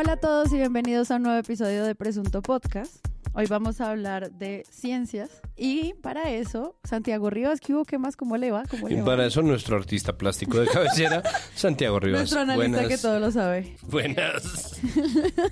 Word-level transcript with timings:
Hola 0.00 0.12
a 0.12 0.16
todos 0.16 0.52
y 0.52 0.56
bienvenidos 0.56 1.10
a 1.10 1.16
un 1.16 1.24
nuevo 1.24 1.40
episodio 1.40 1.82
de 1.82 1.96
Presunto 1.96 2.40
Podcast. 2.40 3.04
Hoy 3.32 3.46
vamos 3.46 3.80
a 3.80 3.90
hablar 3.90 4.30
de 4.30 4.64
ciencias 4.70 5.42
y 5.56 5.94
para 5.94 6.30
eso, 6.30 6.78
Santiago 6.84 7.30
Rivas, 7.30 7.58
¿qué 7.58 7.74
hubo? 7.74 7.84
¿Qué 7.84 7.98
más? 7.98 8.14
¿Cómo 8.14 8.36
le 8.36 8.52
va? 8.52 8.62
¿Cómo 8.70 8.88
Y 8.88 8.94
va? 8.94 9.04
para 9.04 9.26
eso 9.26 9.42
nuestro 9.42 9.76
artista 9.76 10.16
plástico 10.16 10.60
de 10.60 10.68
cabecera, 10.68 11.24
Santiago 11.56 11.98
Rivas. 11.98 12.20
Nuestro 12.20 12.42
analista 12.42 12.76
buenas, 12.78 12.86
que 12.86 12.98
todo 12.98 13.18
lo 13.18 13.32
sabe. 13.32 13.74
buenas. 13.88 14.80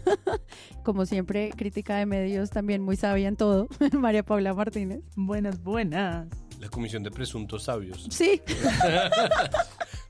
Como 0.84 1.06
siempre, 1.06 1.50
crítica 1.50 1.96
de 1.96 2.06
medios, 2.06 2.50
también 2.50 2.82
muy 2.82 2.94
sabia 2.94 3.26
en 3.26 3.34
todo, 3.34 3.66
María 3.94 4.22
Paula 4.22 4.54
Martínez. 4.54 5.00
Buenas, 5.16 5.60
buenas. 5.60 6.28
La 6.60 6.68
comisión 6.68 7.02
de 7.02 7.10
presuntos 7.10 7.64
sabios. 7.64 8.06
Sí, 8.10 8.40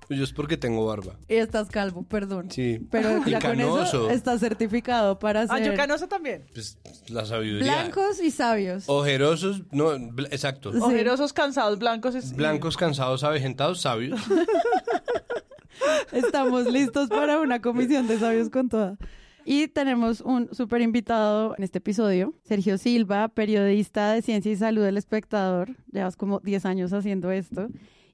Yo 0.09 0.23
es 0.23 0.33
porque 0.33 0.57
tengo 0.57 0.87
barba. 0.87 1.15
y 1.29 1.35
estás 1.35 1.69
calvo, 1.69 2.05
perdón. 2.05 2.51
Sí. 2.51 2.79
Pero 2.91 3.23
Y 3.27 3.31
ya 3.31 3.41
con 3.41 3.61
eso 3.61 4.09
estás 4.11 4.41
certificado 4.41 5.19
para 5.19 5.43
Ah, 5.49 5.59
yo 5.59 5.65
ser 5.67 5.75
canoso 5.77 6.07
también. 6.09 6.45
Pues 6.55 6.79
la 7.09 7.25
sabiduría. 7.25 7.83
blancos 7.83 8.21
y 8.23 8.31
sabios. 8.31 8.85
Ojerosos, 8.89 9.63
no, 9.73 9.93
bl- 9.97 10.29
exacto. 10.31 10.73
Sí. 10.73 10.79
Ojerosos, 10.81 11.33
cansados, 11.33 11.79
blancos. 11.79 12.15
es- 12.15 12.35
Blancos, 12.37 12.77
cansados, 12.77 13.25
avejentados, 13.25 13.81
sabios. 13.81 14.21
Estamos 16.13 16.71
listos 16.73 17.09
para 17.09 17.41
una 17.41 17.61
comisión 17.61 18.07
de 18.07 18.19
sabios 18.19 18.49
con 18.51 18.69
toda. 18.69 18.97
Y 19.45 19.69
tenemos 19.69 20.21
un 20.23 20.53
súper 20.53 20.81
invitado 20.81 21.55
en 21.57 21.63
este 21.65 21.79
episodio, 21.79 22.35
Sergio 22.43 22.79
Silva, 22.79 23.29
periodista 23.29 24.13
de 24.13 24.23
Ciencia 24.23 24.51
y 24.51 24.57
Salud 24.57 24.83
del 24.83 24.97
Espectador. 24.97 25.77
Llevas 25.93 26.17
como 26.17 26.41
10 26.41 26.65
años 26.67 26.93
haciendo 26.93 27.31
esto. 27.31 27.69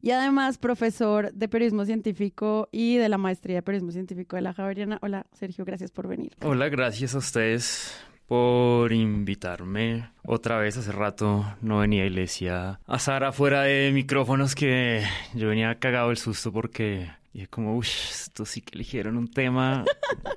Y 0.05 0.11
además 0.11 0.59
profesor 0.59 1.33
de 1.33 1.49
periodismo 1.49 1.85
científico 1.85 2.69
y 2.73 2.97
de 2.97 3.09
la 3.09 3.19
maestría 3.19 3.55
de 3.55 3.63
periodismo 3.63 3.93
científico 3.93 4.35
de 4.35 4.43
la 4.43 4.53
Javeriana. 4.53 4.99
Hola, 5.01 5.27
Sergio, 5.33 5.65
gracias 5.65 5.93
por 5.93 6.09
venir. 6.09 6.33
Hola, 6.43 6.69
gracias 6.69 7.15
a 7.15 7.19
ustedes 7.19 7.97
por 8.27 8.93
invitarme. 8.93 10.11
Otra 10.25 10.59
vez 10.59 10.77
hace 10.77 10.91
rato 10.91 11.45
no 11.61 11.79
venía 11.79 12.05
y 12.05 12.11
le 12.11 12.23
decía 12.23 12.81
a 12.85 12.99
Sara 12.99 13.31
fuera 13.31 13.63
de 13.63 13.93
micrófonos 13.93 14.57
que 14.57 15.05
yo 15.35 15.49
venía 15.49 15.79
cagado 15.79 16.11
el 16.11 16.17
susto 16.17 16.53
porque 16.53 17.09
dije 17.33 17.47
como, 17.47 17.77
uff, 17.77 17.87
esto 17.87 18.45
sí 18.45 18.61
que 18.61 18.75
eligieron 18.75 19.17
un 19.17 19.29
tema 19.29 19.85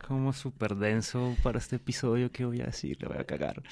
como 0.07 0.31
súper 0.31 0.75
denso 0.75 1.35
para 1.41 1.57
este 1.57 1.77
episodio 1.77 2.31
que 2.31 2.45
voy 2.45 2.61
a 2.61 2.65
decir, 2.65 3.01
le 3.01 3.07
voy 3.07 3.17
a 3.17 3.23
cagar. 3.23 3.63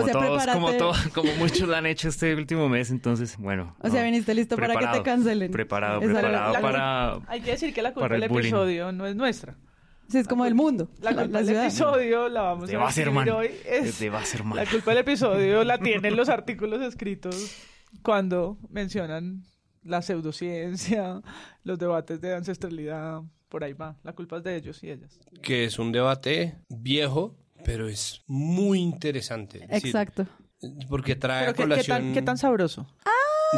Como 0.00 0.04
sea, 0.04 0.12
todos, 0.12 0.46
como 0.46 0.72
todos, 0.72 0.98
como 1.14 1.32
muchos 1.34 1.68
lo 1.68 1.76
han 1.76 1.86
hecho 1.86 2.08
este 2.08 2.34
último 2.34 2.68
mes, 2.68 2.90
entonces, 2.90 3.36
bueno. 3.38 3.76
O 3.80 3.88
sea, 3.90 4.02
viniste 4.04 4.34
listo 4.34 4.56
para 4.56 4.68
que 4.68 4.72
te 4.74 4.78
preparado, 4.78 5.02
cancelen. 5.02 5.50
Preparado, 5.52 6.00
Esa 6.02 6.18
era 6.20 6.30
la- 6.30 6.52
preparado 6.52 6.52
la- 6.52 6.60
para... 6.60 7.32
Hay 7.32 7.40
que 7.40 7.50
decir 7.52 7.72
que 7.74 7.82
la 7.82 7.92
culpa 7.92 8.04
Para 8.08 8.14
el 8.16 8.20
del 8.22 8.30
episodio 8.30 8.92
no 8.92 9.06
es 9.06 9.16
nuestra. 9.16 9.56
Sí, 10.08 10.18
es 10.18 10.28
como 10.28 10.44
del 10.44 10.54
mundo. 10.54 10.88
La 11.00 11.14
culpa 11.14 11.38
del 11.38 11.46
ciudad. 11.48 11.64
episodio 11.64 12.28
la 12.28 12.42
vamos 12.42 12.70
a 12.70 12.88
escribir 12.88 13.30
hoy. 13.32 13.50
Es, 13.68 13.98
De 13.98 14.08
Wasserman. 14.08 14.54
la 14.56 14.64
culpa 14.66 14.92
del 14.92 14.98
episodio 14.98 15.64
la 15.64 15.78
tienen 15.78 16.14
los 16.16 16.28
artículos 16.28 16.80
escritos 16.82 17.56
cuando 18.02 18.56
mencionan 18.70 19.42
la 19.82 20.02
pseudociencia, 20.02 21.22
los 21.64 21.78
debates 21.78 22.20
de 22.20 22.34
ancestralidad. 22.34 23.22
Por 23.48 23.64
ahí 23.64 23.72
va. 23.72 23.96
La 24.02 24.12
culpa 24.12 24.36
es 24.38 24.44
de 24.44 24.56
ellos 24.56 24.82
y 24.82 24.90
ellas. 24.90 25.18
que 25.42 25.64
es 25.64 25.78
un 25.78 25.92
debate 25.92 26.56
viejo, 26.68 27.36
pero 27.66 27.88
es 27.88 28.22
muy 28.28 28.78
interesante. 28.78 29.58
Es 29.64 29.68
decir, 29.68 29.88
Exacto. 29.88 30.26
Porque 30.88 31.16
trae 31.16 31.52
Pero 31.52 31.74
¿qué, 31.74 31.82
tan, 31.82 32.14
¿qué 32.14 32.22
tan 32.22 32.38
sabroso? 32.38 32.86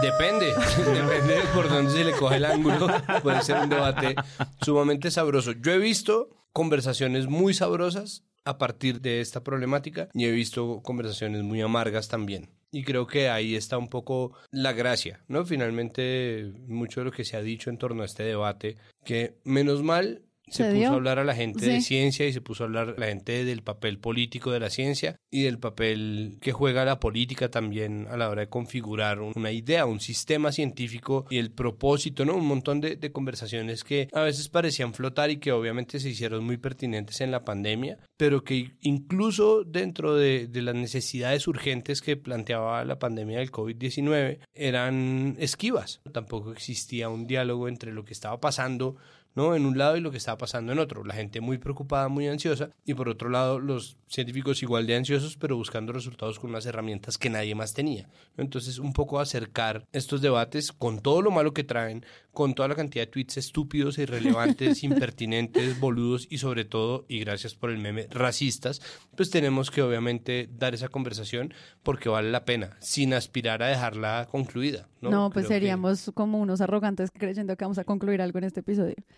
Depende, 0.03 0.47
depende 0.79 1.35
de 1.35 1.43
por 1.55 1.69
dónde 1.69 1.93
se 1.93 2.05
le 2.05 2.13
coge 2.13 2.37
el 2.37 2.47
ángulo. 2.47 2.89
Puede 3.23 3.43
ser 3.43 3.59
un 3.59 3.69
debate 3.69 4.17
sumamente 4.63 5.11
sabroso. 5.11 5.53
Yo 5.53 5.73
he 5.73 5.79
visto 5.79 6.31
conversaciones 6.53 7.27
muy 7.27 7.53
sabrosas 7.53 8.25
a 8.45 8.57
partir 8.57 9.03
de 9.03 9.21
esta 9.21 9.45
problemática 9.45 10.09
y 10.15 10.25
he 10.25 10.31
visto 10.31 10.81
conversaciones 10.83 11.43
muy 11.43 11.61
amargas 11.61 12.09
también. 12.09 12.49
Y 12.71 12.85
creo 12.85 13.07
que 13.07 13.29
ahí 13.29 13.57
está 13.57 13.77
un 13.77 13.89
poco 13.89 14.33
la 14.51 14.73
gracia, 14.73 15.21
¿no? 15.29 15.45
Finalmente, 15.45 16.53
mucho 16.67 17.01
de 17.01 17.05
lo 17.07 17.13
que 17.13 17.25
se 17.25 17.37
ha 17.37 17.43
dicho 17.43 17.71
en 17.71 17.79
torno 17.79 18.03
a 18.03 18.07
este 18.07 18.25
debate, 18.25 18.77
que 19.05 19.39
menos 19.45 19.83
mal 19.83 20.23
se, 20.51 20.65
Se 20.65 20.65
puso 20.65 20.75
dio. 20.77 20.91
a 20.91 20.95
hablar 20.95 21.19
a 21.19 21.25
la 21.25 21.35
gente 21.35 21.65
de 21.67 21.81
ciencia 21.81 22.27
y 22.27 22.33
se 22.33 22.41
puso 22.41 22.65
a 22.65 22.67
hablar 22.67 22.95
a 22.97 23.01
la 23.01 23.07
gente 23.07 23.45
del 23.45 23.63
papel 23.63 23.99
político 23.99 24.51
de 24.53 24.61
la 24.61 24.71
ciencia 24.71 25.17
y 25.31 25.43
del 25.43 25.59
papel 25.59 26.39
que 26.41 26.53
juega 26.53 26.85
la 26.85 27.01
política 27.01 27.51
también 27.51 28.07
a 28.11 28.17
la 28.17 28.29
hora 28.29 28.43
de 28.43 28.49
configurar 28.49 29.21
un- 29.21 29.33
una 29.37 29.53
idea, 29.53 29.87
un 29.87 30.01
sistema 30.01 30.53
científico 30.53 31.27
y 31.31 31.39
el 31.39 31.51
propósito, 31.51 32.25
¿no? 32.25 32.35
Un 32.37 32.47
montón 32.47 32.81
de, 32.81 32.97
de 32.97 33.13
conversaciones 33.13 33.85
que 33.85 34.09
a 34.13 34.23
veces 34.23 34.49
parecían 34.49 34.95
flotar 34.95 35.31
y 35.31 35.39
que 35.39 35.53
obviamente 35.53 35.99
se 36.01 36.09
hicieron 36.11 36.45
muy 36.45 36.57
pertinentes 36.57 37.21
en 37.21 37.31
la 37.31 37.45
pandemia, 37.45 37.99
pero 38.17 38.45
que 38.45 38.73
incluso 38.83 39.65
dentro 39.65 40.15
de, 40.17 40.47
de 40.49 40.63
las 40.63 40.75
necesidades 40.75 41.47
urgentes 41.49 42.01
que 42.03 42.17
planteaba 42.17 42.85
la 42.85 42.99
pandemia 42.99 43.39
del 43.39 43.51
COVID-19 43.53 44.39
eran 44.55 45.37
esquivas. 45.39 46.01
Tampoco 46.13 46.53
existía 46.53 47.09
un 47.09 47.27
diálogo 47.27 47.69
entre 47.69 47.93
lo 47.93 48.05
que 48.05 48.13
estaba 48.13 48.41
pasando 48.41 48.97
¿no? 49.39 49.55
En 49.55 49.65
un 49.67 49.79
lado 49.79 49.97
y 49.97 50.01
lo 50.01 50.11
que 50.11 50.17
estaba 50.17 50.37
pasando 50.37 50.73
en 50.73 50.81
otro. 50.81 51.05
La 51.05 51.15
gente 51.15 51.41
muy 51.41 51.59
preocupada, 51.59 52.09
muy 52.09 52.27
ansiosa, 52.27 52.71
y 52.85 52.95
por 52.95 53.09
otro 53.09 53.29
lado 53.31 53.61
los 53.61 53.97
científicos 54.09 54.63
igual 54.65 54.87
de 54.89 54.97
ansiosos, 54.97 55.37
pero 55.37 55.57
buscando 55.57 55.93
resultados 55.93 56.41
con 56.41 56.51
unas 56.51 56.67
herramientas 56.67 57.19
que 57.19 57.31
nadie 57.31 57.55
más 57.55 57.73
tenía. 57.73 58.09
Entonces, 58.37 58.79
un 58.81 58.93
poco 58.93 59.21
acercar 59.21 59.85
estos 59.93 60.21
debates 60.23 60.73
con 60.73 61.01
todo 61.01 61.23
lo 61.23 61.31
malo 61.31 61.55
que 61.55 61.63
traen, 61.63 62.05
con 62.33 62.55
toda 62.55 62.69
la 62.69 62.75
cantidad 62.75 63.05
de 63.05 63.11
tweets 63.13 63.37
estúpidos, 63.37 63.99
irrelevantes, 63.99 64.83
impertinentes, 64.83 65.79
boludos 65.79 66.27
y 66.31 66.39
sobre 66.39 66.65
todo, 66.65 67.05
y 67.09 67.21
gracias 67.21 67.55
por 67.55 67.71
el 67.71 67.79
meme, 67.79 68.09
racistas, 68.11 68.81
pues 69.17 69.31
tenemos 69.31 69.71
que 69.71 69.83
obviamente 69.83 70.49
dar 70.53 70.75
esa 70.75 70.89
conversación 70.89 71.55
porque 71.85 72.09
vale 72.09 72.31
la 72.31 72.45
pena, 72.45 72.77
sin 72.81 73.15
aspirar 73.15 73.63
a 73.63 73.69
dejarla 73.69 74.27
concluida. 74.31 74.89
No, 75.01 75.11
No, 75.11 75.31
pues 75.31 75.47
Creo 75.47 75.49
que- 75.49 75.55
seríamos 75.55 76.11
como 76.15 76.41
unos 76.41 76.61
arrogantes 76.61 77.11
creyendo 77.13 77.57
que 77.57 77.65
vamos 77.65 77.79
a 77.79 77.85
concluir 77.85 78.21
algo 78.21 78.39
en 78.39 78.45
este 78.45 78.61
episodio. 78.61 78.97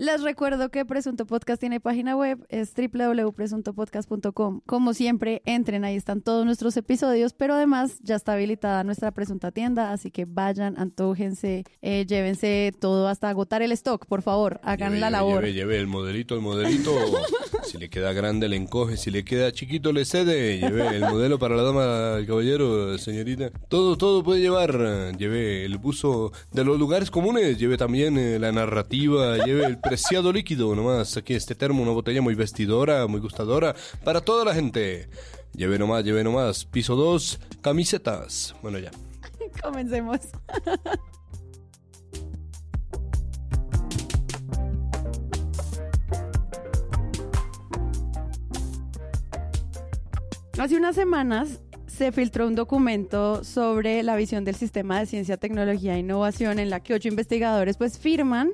Les 0.00 0.22
recuerdo 0.22 0.68
que 0.68 0.84
Presunto 0.84 1.26
Podcast 1.26 1.58
tiene 1.58 1.80
página 1.80 2.14
web, 2.14 2.46
es 2.50 2.72
www.presuntopodcast.com. 2.72 4.60
Como 4.64 4.94
siempre, 4.94 5.42
entren, 5.44 5.84
ahí 5.84 5.96
están 5.96 6.22
todos 6.22 6.44
nuestros 6.44 6.76
episodios, 6.76 7.32
pero 7.32 7.54
además 7.54 7.98
ya 8.04 8.14
está 8.14 8.34
habilitada 8.34 8.84
nuestra 8.84 9.10
presunta 9.10 9.50
tienda, 9.50 9.90
así 9.90 10.12
que 10.12 10.24
vayan, 10.24 10.78
antójense, 10.78 11.64
eh, 11.82 12.06
llévense 12.06 12.72
todo 12.78 13.08
hasta 13.08 13.28
agotar 13.28 13.60
el 13.60 13.72
stock, 13.72 14.06
por 14.06 14.22
favor, 14.22 14.60
hagan 14.62 14.90
Lleve, 14.90 15.00
la 15.00 15.10
labor. 15.10 15.42
Lleve, 15.42 15.52
lleve 15.52 15.78
el 15.80 15.88
modelito, 15.88 16.36
el 16.36 16.42
modelito. 16.42 16.92
si 17.68 17.78
le 17.78 17.90
queda 17.90 18.12
grande, 18.12 18.48
le 18.48 18.54
encoge. 18.54 18.96
Si 18.96 19.10
le 19.10 19.24
queda 19.24 19.52
chiquito, 19.52 19.92
le 19.92 20.04
cede. 20.04 20.58
Lleve 20.58 20.96
el 20.96 21.00
modelo 21.02 21.38
para 21.38 21.56
la 21.56 21.62
dama, 21.62 22.16
el 22.18 22.26
caballero, 22.26 22.96
señorita. 22.98 23.50
Todo, 23.68 23.96
todo 23.96 24.22
puede 24.22 24.40
llevar. 24.40 25.16
Lleve 25.16 25.64
el 25.64 25.76
buzo 25.78 26.32
de 26.52 26.64
los 26.64 26.78
lugares 26.78 27.10
comunes. 27.10 27.58
Lleve 27.58 27.76
también 27.76 28.16
eh, 28.16 28.38
la 28.38 28.52
narrativa. 28.52 29.36
Lleve 29.44 29.66
el 29.66 29.78
preciado 29.88 30.30
líquido. 30.32 30.74
Nomás 30.74 31.16
aquí 31.16 31.34
este 31.34 31.54
termo, 31.54 31.82
una 31.82 31.92
botella 31.92 32.20
muy 32.20 32.34
vestidora, 32.34 33.06
muy 33.06 33.20
gustadora. 33.20 33.74
Para 34.04 34.20
toda 34.20 34.44
la 34.44 34.54
gente. 34.54 35.08
Lleve 35.54 35.78
nomás, 35.78 36.04
lleve 36.04 36.22
nomás. 36.22 36.66
Piso 36.66 36.94
2, 36.94 37.40
camisetas. 37.62 38.54
Bueno, 38.62 38.78
ya. 38.78 38.90
Comencemos. 39.62 40.20
Hace 50.58 50.76
unas 50.76 50.96
semanas 50.96 51.60
se 51.86 52.12
filtró 52.12 52.46
un 52.46 52.56
documento 52.56 53.42
sobre 53.42 54.02
la 54.02 54.16
visión 54.16 54.44
del 54.44 54.54
sistema 54.54 55.00
de 55.00 55.06
ciencia, 55.06 55.36
tecnología 55.38 55.94
e 55.94 56.00
innovación 56.00 56.58
en 56.58 56.68
la 56.68 56.80
que 56.80 56.94
ocho 56.94 57.08
investigadores 57.08 57.76
pues 57.76 57.98
firman 57.98 58.50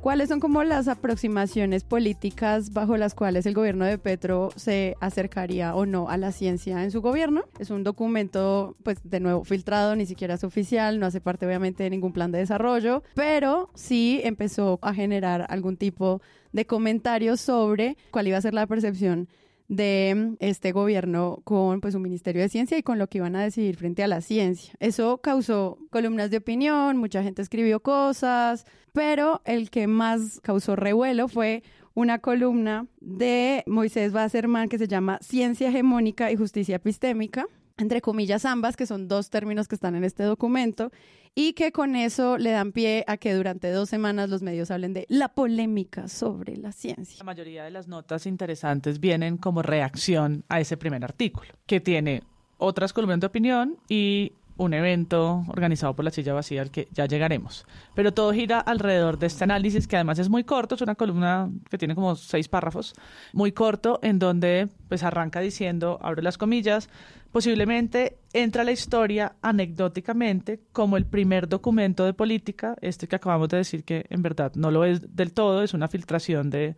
cuáles 0.00 0.28
son 0.28 0.40
como 0.40 0.62
las 0.64 0.88
aproximaciones 0.88 1.84
políticas 1.84 2.72
bajo 2.72 2.96
las 2.96 3.14
cuales 3.14 3.46
el 3.46 3.54
gobierno 3.54 3.84
de 3.84 3.98
Petro 3.98 4.50
se 4.56 4.96
acercaría 5.00 5.74
o 5.74 5.86
no 5.86 6.08
a 6.08 6.16
la 6.16 6.32
ciencia 6.32 6.82
en 6.84 6.90
su 6.90 7.02
gobierno. 7.02 7.44
Es 7.58 7.70
un 7.70 7.84
documento 7.84 8.76
pues 8.82 8.98
de 9.04 9.20
nuevo 9.20 9.44
filtrado, 9.44 9.96
ni 9.96 10.06
siquiera 10.06 10.34
es 10.34 10.44
oficial, 10.44 11.00
no 11.00 11.06
hace 11.06 11.20
parte 11.20 11.46
obviamente 11.46 11.82
de 11.82 11.90
ningún 11.90 12.12
plan 12.12 12.32
de 12.32 12.38
desarrollo, 12.38 13.02
pero 13.14 13.70
sí 13.74 14.20
empezó 14.24 14.78
a 14.82 14.94
generar 14.94 15.46
algún 15.48 15.76
tipo 15.76 16.20
de 16.52 16.66
comentarios 16.66 17.40
sobre 17.40 17.96
cuál 18.10 18.28
iba 18.28 18.38
a 18.38 18.42
ser 18.42 18.54
la 18.54 18.66
percepción 18.66 19.28
de 19.68 20.36
este 20.40 20.72
gobierno 20.72 21.40
con 21.44 21.80
pues 21.80 21.94
un 21.94 22.02
ministerio 22.02 22.42
de 22.42 22.48
ciencia 22.48 22.78
y 22.78 22.82
con 22.82 22.98
lo 22.98 23.08
que 23.08 23.18
iban 23.18 23.36
a 23.36 23.42
decidir 23.42 23.76
frente 23.76 24.02
a 24.02 24.08
la 24.08 24.20
ciencia. 24.20 24.74
Eso 24.80 25.18
causó 25.18 25.78
columnas 25.90 26.30
de 26.30 26.38
opinión, 26.38 26.96
mucha 26.96 27.22
gente 27.22 27.42
escribió 27.42 27.80
cosas, 27.80 28.64
pero 28.92 29.42
el 29.44 29.70
que 29.70 29.86
más 29.86 30.40
causó 30.40 30.76
revuelo 30.76 31.28
fue 31.28 31.62
una 31.94 32.18
columna 32.18 32.86
de 33.00 33.64
Moisés 33.66 34.12
Basserman 34.12 34.68
que 34.68 34.78
se 34.78 34.86
llama 34.86 35.18
Ciencia 35.22 35.68
hegemónica 35.68 36.30
y 36.30 36.36
justicia 36.36 36.76
epistémica. 36.76 37.46
Entre 37.76 38.00
comillas 38.00 38.44
ambas, 38.44 38.76
que 38.76 38.86
son 38.86 39.08
dos 39.08 39.30
términos 39.30 39.68
que 39.68 39.74
están 39.74 39.94
en 39.94 40.04
este 40.04 40.22
documento, 40.22 40.90
y 41.34 41.52
que 41.52 41.70
con 41.70 41.96
eso 41.96 42.38
le 42.38 42.50
dan 42.50 42.72
pie 42.72 43.04
a 43.06 43.18
que 43.18 43.34
durante 43.34 43.70
dos 43.70 43.90
semanas 43.90 44.30
los 44.30 44.40
medios 44.40 44.70
hablen 44.70 44.94
de 44.94 45.04
la 45.10 45.28
polémica 45.28 46.08
sobre 46.08 46.56
la 46.56 46.72
ciencia. 46.72 47.18
La 47.18 47.24
mayoría 47.24 47.64
de 47.64 47.70
las 47.70 47.88
notas 47.88 48.26
interesantes 48.26 49.00
vienen 49.00 49.36
como 49.36 49.60
reacción 49.60 50.44
a 50.48 50.60
ese 50.60 50.78
primer 50.78 51.04
artículo, 51.04 51.52
que 51.66 51.80
tiene 51.80 52.22
otras 52.56 52.94
columnas 52.94 53.20
de 53.20 53.26
opinión 53.26 53.76
y 53.86 54.32
un 54.56 54.72
evento 54.72 55.44
organizado 55.48 55.94
por 55.94 56.04
la 56.04 56.10
silla 56.10 56.32
vacía 56.32 56.62
al 56.62 56.70
que 56.70 56.88
ya 56.90 57.06
llegaremos. 57.06 57.66
Pero 57.94 58.14
todo 58.14 58.32
gira 58.32 58.58
alrededor 58.58 59.18
de 59.18 59.26
este 59.26 59.44
análisis 59.44 59.86
que 59.86 59.96
además 59.96 60.18
es 60.18 60.30
muy 60.30 60.44
corto, 60.44 60.74
es 60.76 60.80
una 60.80 60.94
columna 60.94 61.50
que 61.68 61.76
tiene 61.76 61.94
como 61.94 62.16
seis 62.16 62.48
párrafos, 62.48 62.94
muy 63.34 63.52
corto, 63.52 63.98
en 64.02 64.18
donde 64.18 64.68
pues 64.88 65.02
arranca 65.02 65.40
diciendo, 65.40 65.98
abro 66.00 66.22
las 66.22 66.38
comillas, 66.38 66.88
posiblemente 67.32 68.18
entra 68.32 68.62
a 68.62 68.64
la 68.64 68.72
historia 68.72 69.36
anecdóticamente 69.42 70.60
como 70.72 70.96
el 70.96 71.06
primer 71.06 71.48
documento 71.48 72.04
de 72.04 72.14
política, 72.14 72.76
este 72.80 73.08
que 73.08 73.16
acabamos 73.16 73.48
de 73.48 73.58
decir 73.58 73.84
que 73.84 74.06
en 74.10 74.22
verdad 74.22 74.52
no 74.54 74.70
lo 74.70 74.84
es 74.84 75.14
del 75.14 75.32
todo, 75.32 75.62
es 75.62 75.74
una 75.74 75.88
filtración 75.88 76.50
de, 76.50 76.76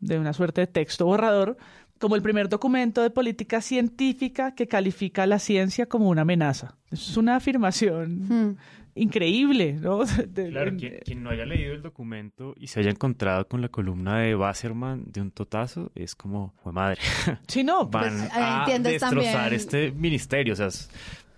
de 0.00 0.18
una 0.18 0.32
suerte 0.32 0.62
de 0.62 0.66
texto 0.66 1.06
borrador, 1.06 1.56
como 1.98 2.16
el 2.16 2.22
primer 2.22 2.48
documento 2.48 3.02
de 3.02 3.10
política 3.10 3.60
científica 3.60 4.54
que 4.54 4.66
califica 4.66 5.22
a 5.22 5.26
la 5.26 5.38
ciencia 5.38 5.86
como 5.86 6.08
una 6.08 6.22
amenaza. 6.22 6.76
Es 6.90 7.16
una 7.16 7.36
afirmación 7.36 8.18
Hmm. 8.28 8.56
increíble, 8.96 9.74
¿no? 9.80 10.04
De- 10.28 10.50
Claro, 10.50 10.70
en- 10.70 10.78
quien, 10.78 10.98
quien 11.04 11.22
no 11.22 11.30
haya 11.30 11.44
leído 11.44 11.72
el 11.74 11.82
documento 11.82 12.54
y 12.56 12.68
se 12.68 12.80
haya 12.80 12.90
encontrado 12.90 13.46
con 13.48 13.60
la 13.60 13.68
columna 13.68 14.18
de 14.20 14.36
Wasserman 14.36 15.04
de 15.06 15.20
un 15.20 15.30
totazo, 15.30 15.90
es 15.94 16.14
como, 16.14 16.52
fue 16.62 16.72
madre, 16.72 17.00
Sí, 17.48 17.64
no, 17.64 17.86
van 17.86 18.18
Pues, 18.18 18.32
ahí 18.32 18.72
a 18.72 18.78
destrozar 18.78 19.10
también- 19.14 19.52
este 19.54 19.92
ministerio. 19.92 20.52
O 20.52 20.56
sea, 20.56 20.66
es 20.68 20.88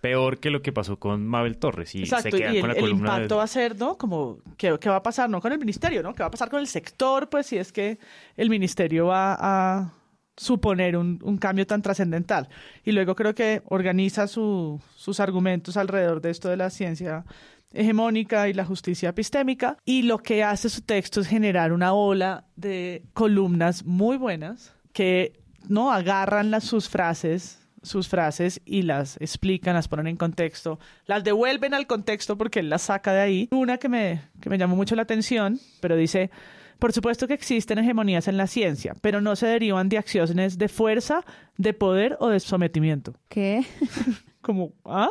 peor 0.00 0.38
que 0.38 0.50
lo 0.50 0.62
que 0.62 0.72
pasó 0.72 0.98
con 0.98 1.26
Mabel 1.26 1.56
Torres 1.58 1.94
y 1.94 2.00
Exacto, 2.00 2.30
se 2.30 2.38
quedan 2.38 2.54
y 2.54 2.56
el, 2.58 2.60
con 2.60 2.68
la 2.70 2.74
el 2.76 2.80
columna 2.80 3.10
de- 3.10 3.16
impacto 3.16 3.36
va 3.36 3.42
a 3.44 3.46
ser, 3.48 3.76
¿no? 3.78 3.96
Como, 3.98 4.38
¿qué, 4.56 4.76
qué 4.80 4.88
va 4.88 4.96
a 4.96 5.02
pasar? 5.02 5.28
No 5.30 5.40
con 5.40 5.52
el 5.52 5.58
ministerio, 5.58 6.02
¿no? 6.02 6.14
¿Qué 6.14 6.22
va 6.22 6.28
a 6.28 6.30
pasar 6.30 6.48
con 6.50 6.60
el 6.60 6.66
sector? 6.68 7.28
Pues 7.28 7.46
si 7.46 7.56
es 7.56 7.72
que 7.72 7.98
el 8.36 8.50
ministerio 8.50 9.06
va 9.06 9.36
a 9.38 9.92
suponer 10.36 10.96
un, 10.96 11.18
un 11.22 11.38
cambio 11.38 11.66
tan 11.66 11.82
trascendental. 11.82 12.48
Y 12.84 12.92
luego 12.92 13.14
creo 13.14 13.34
que 13.34 13.62
organiza 13.66 14.26
su- 14.26 14.80
sus 14.94 15.20
argumentos 15.20 15.76
alrededor 15.76 16.20
de 16.20 16.30
esto 16.30 16.48
de 16.48 16.56
la 16.56 16.70
ciencia 16.70 17.24
hegemónica 17.72 18.48
y 18.48 18.52
la 18.54 18.64
justicia 18.64 19.10
epistémica. 19.10 19.76
Y 19.84 20.02
lo 20.02 20.18
que 20.18 20.42
hace 20.44 20.68
su 20.68 20.82
texto 20.82 21.20
es 21.20 21.26
generar 21.28 21.72
una 21.72 21.92
ola 21.92 22.44
de 22.56 23.04
columnas 23.12 23.84
muy 23.84 24.16
buenas 24.16 24.74
que 24.92 25.40
no 25.68 25.92
agarran 25.92 26.50
las, 26.50 26.64
sus 26.64 26.88
frases 26.88 27.62
sus 27.82 28.08
frases 28.08 28.60
y 28.64 28.82
las 28.82 29.16
explican, 29.20 29.74
las 29.74 29.86
ponen 29.86 30.08
en 30.08 30.16
contexto, 30.16 30.80
las 31.04 31.22
devuelven 31.22 31.72
al 31.72 31.86
contexto 31.86 32.36
porque 32.36 32.58
él 32.58 32.68
las 32.68 32.82
saca 32.82 33.12
de 33.12 33.20
ahí. 33.20 33.48
Una 33.52 33.78
que 33.78 33.88
me, 33.88 34.22
que 34.40 34.50
me 34.50 34.58
llamó 34.58 34.74
mucho 34.74 34.96
la 34.96 35.02
atención, 35.02 35.60
pero 35.80 35.94
dice, 35.94 36.30
por 36.78 36.92
supuesto 36.92 37.26
que 37.26 37.34
existen 37.34 37.78
hegemonías 37.78 38.28
en 38.28 38.36
la 38.36 38.46
ciencia, 38.46 38.94
pero 39.00 39.20
no 39.20 39.36
se 39.36 39.46
derivan 39.46 39.88
de 39.88 39.98
acciones 39.98 40.58
de 40.58 40.68
fuerza, 40.68 41.24
de 41.56 41.72
poder 41.72 42.16
o 42.20 42.28
de 42.28 42.40
sometimiento. 42.40 43.14
¿Qué? 43.28 43.64
Como, 44.40 44.74
¿ah? 44.84 45.10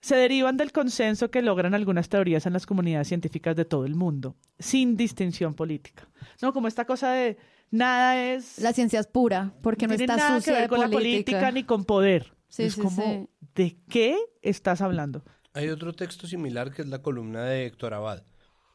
Se 0.00 0.16
derivan 0.16 0.58
del 0.58 0.70
consenso 0.70 1.30
que 1.30 1.40
logran 1.40 1.72
algunas 1.74 2.10
teorías 2.10 2.44
en 2.44 2.52
las 2.52 2.66
comunidades 2.66 3.08
científicas 3.08 3.56
de 3.56 3.64
todo 3.64 3.86
el 3.86 3.94
mundo, 3.94 4.36
sin 4.58 4.96
distinción 4.96 5.54
política. 5.54 6.06
No, 6.42 6.52
como 6.52 6.68
esta 6.68 6.84
cosa 6.84 7.12
de 7.12 7.38
nada 7.70 8.22
es... 8.22 8.58
La 8.58 8.74
ciencia 8.74 9.00
es 9.00 9.06
pura, 9.06 9.54
porque 9.62 9.86
no 9.86 9.96
tiene 9.96 10.12
está 10.12 10.16
nada 10.16 10.36
sucia 10.36 10.52
que 10.52 10.60
ver 10.60 10.62
de 10.64 10.68
con 10.68 10.80
la 10.80 10.88
política. 10.90 11.38
política 11.38 11.52
ni 11.52 11.64
con 11.64 11.84
poder. 11.86 12.34
Sí, 12.48 12.64
es 12.64 12.74
sí, 12.74 12.82
como, 12.82 13.02
sí. 13.02 13.28
¿de 13.54 13.78
qué 13.88 14.18
estás 14.42 14.82
hablando? 14.82 15.24
Hay 15.54 15.70
otro 15.70 15.94
texto 15.94 16.26
similar 16.26 16.70
que 16.70 16.82
es 16.82 16.88
la 16.88 17.00
columna 17.00 17.44
de 17.44 17.64
Héctor 17.64 17.94
Abad, 17.94 18.24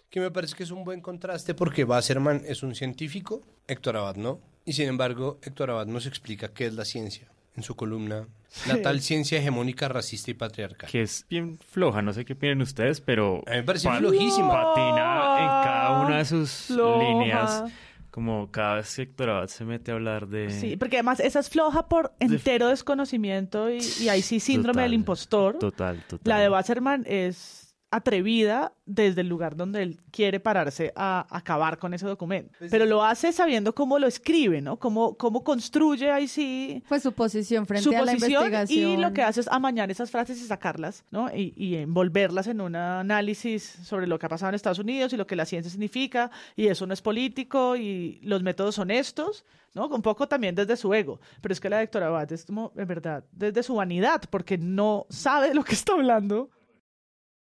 que 0.10 0.20
me 0.20 0.32
parece 0.32 0.56
que 0.56 0.64
es 0.64 0.72
un 0.72 0.84
buen 0.84 1.02
contraste 1.02 1.54
porque 1.54 1.84
Wasserman 1.84 2.44
es 2.48 2.64
un 2.64 2.74
científico, 2.76 3.44
Héctor 3.68 3.98
Abad 3.98 4.16
no, 4.16 4.40
y 4.66 4.74
sin 4.74 4.88
embargo 4.90 5.40
Héctor 5.44 5.72
Abad 5.72 5.86
nos 5.88 6.06
explica 6.06 6.50
qué 6.54 6.66
es 6.66 6.74
la 6.74 6.86
ciencia 6.86 7.32
en 7.56 7.64
su 7.64 7.76
columna 7.76 8.28
La 8.68 8.76
Sí. 8.76 8.82
tal 8.82 9.02
ciencia 9.02 9.38
hegemónica, 9.38 9.88
racista 9.88 10.32
y 10.32 10.34
patriarcal. 10.34 10.90
que 10.90 11.02
es 11.04 11.26
bien 11.30 11.60
floja, 11.60 12.02
no 12.02 12.14
sé 12.14 12.26
qué 12.26 12.34
opinan 12.34 12.62
ustedes, 12.62 13.00
pero 13.02 13.44
A 13.46 13.52
mí 13.52 13.58
me 13.58 13.64
parece 13.64 13.88
pa- 13.88 13.98
flojísima. 14.00 14.50
patina 14.50 15.38
en 15.40 15.48
cada 15.64 16.02
una 16.06 16.18
de 16.18 16.26
sus 16.26 16.50
Floja. 16.68 17.04
líneas, 17.04 17.64
como 18.10 18.50
cada 18.50 18.76
vez 18.76 18.96
que 18.96 19.04
Héctor 19.04 19.30
Abad 19.30 19.48
se 19.48 19.66
mete 19.66 19.92
a 19.92 19.94
hablar 19.96 20.28
de... 20.28 20.50
Sí, 20.50 20.76
porque 20.78 20.96
además 20.98 21.20
esa 21.20 21.40
es 21.40 21.50
floja 21.50 21.88
por 21.88 22.14
entero 22.20 22.70
desconocimiento 22.70 23.70
y, 23.70 23.80
y 24.02 24.10
ahí 24.10 24.24
sí 24.24 24.40
síndrome 24.40 24.74
Total, 24.78 24.84
del 24.86 24.94
impostor. 24.96 25.60
Total, 25.60 26.04
total. 26.08 26.22
La 26.24 26.40
de 26.40 26.50
Wasserman 26.50 27.04
es 27.08 27.69
atrevida 27.92 28.74
desde 28.86 29.22
el 29.22 29.28
lugar 29.28 29.56
donde 29.56 29.82
él 29.84 30.00
quiere 30.12 30.40
pararse 30.40 30.92
a 30.96 31.26
acabar 31.36 31.78
con 31.78 31.94
ese 31.94 32.06
documento. 32.06 32.52
Pues- 32.60 32.72
Pero 32.72 32.86
lo 32.86 33.04
hace 33.04 33.32
sabiendo 33.34 33.74
cómo 33.76 34.00
lo 34.00 34.08
escribe, 34.08 34.62
¿no? 34.62 34.78
Cómo, 34.78 35.16
cómo 35.18 35.44
construye 35.44 36.12
ahí 36.12 36.28
sí 36.28 36.84
Pues 36.88 37.04
su 37.04 37.12
posición 37.12 37.66
frente 37.66 37.84
su 37.84 37.90
a 37.90 38.02
la 38.06 38.14
posición 38.14 38.46
investigación. 38.46 38.92
y 38.92 38.98
lo 38.98 39.14
que 39.14 39.24
hace 39.24 39.42
es 39.42 39.48
amañar 39.48 39.90
esas 39.92 40.12
frases 40.12 40.40
y 40.42 40.46
sacarlas, 40.46 41.04
¿no? 41.12 41.34
Y, 41.36 41.54
y 41.56 41.76
envolverlas 41.76 42.48
en 42.48 42.62
un 42.62 42.76
análisis 42.76 43.64
sobre 43.84 44.08
lo 44.08 44.18
que 44.20 44.26
ha 44.26 44.30
pasado 44.30 44.50
en 44.50 44.56
Estados 44.56 44.80
Unidos 44.80 45.14
y 45.14 45.18
lo 45.18 45.28
que 45.28 45.36
la 45.36 45.46
ciencia 45.46 45.70
significa 45.72 46.32
y 46.56 46.68
eso 46.68 46.86
no 46.88 46.94
es 46.94 47.02
político 47.02 47.76
y 47.76 48.20
los 48.24 48.44
métodos 48.44 48.76
son 48.76 48.92
estos, 48.92 49.46
¿no? 49.74 49.88
Un 49.88 50.02
poco 50.02 50.28
también 50.28 50.56
desde 50.56 50.78
su 50.78 50.94
ego, 50.94 51.20
pero 51.42 51.54
es 51.54 51.60
que 51.60 51.70
la 51.70 51.80
doctora 51.80 52.08
Abad 52.08 52.32
es 52.32 52.46
como, 52.46 52.72
en 52.76 52.88
verdad, 52.88 53.24
desde 53.32 53.64
su 53.64 53.76
vanidad, 53.76 54.22
porque 54.30 54.58
no 54.58 55.06
sabe 55.10 55.50
de 55.50 55.54
lo 55.56 55.64
que 55.64 55.74
está 55.74 55.94
hablando. 55.94 56.50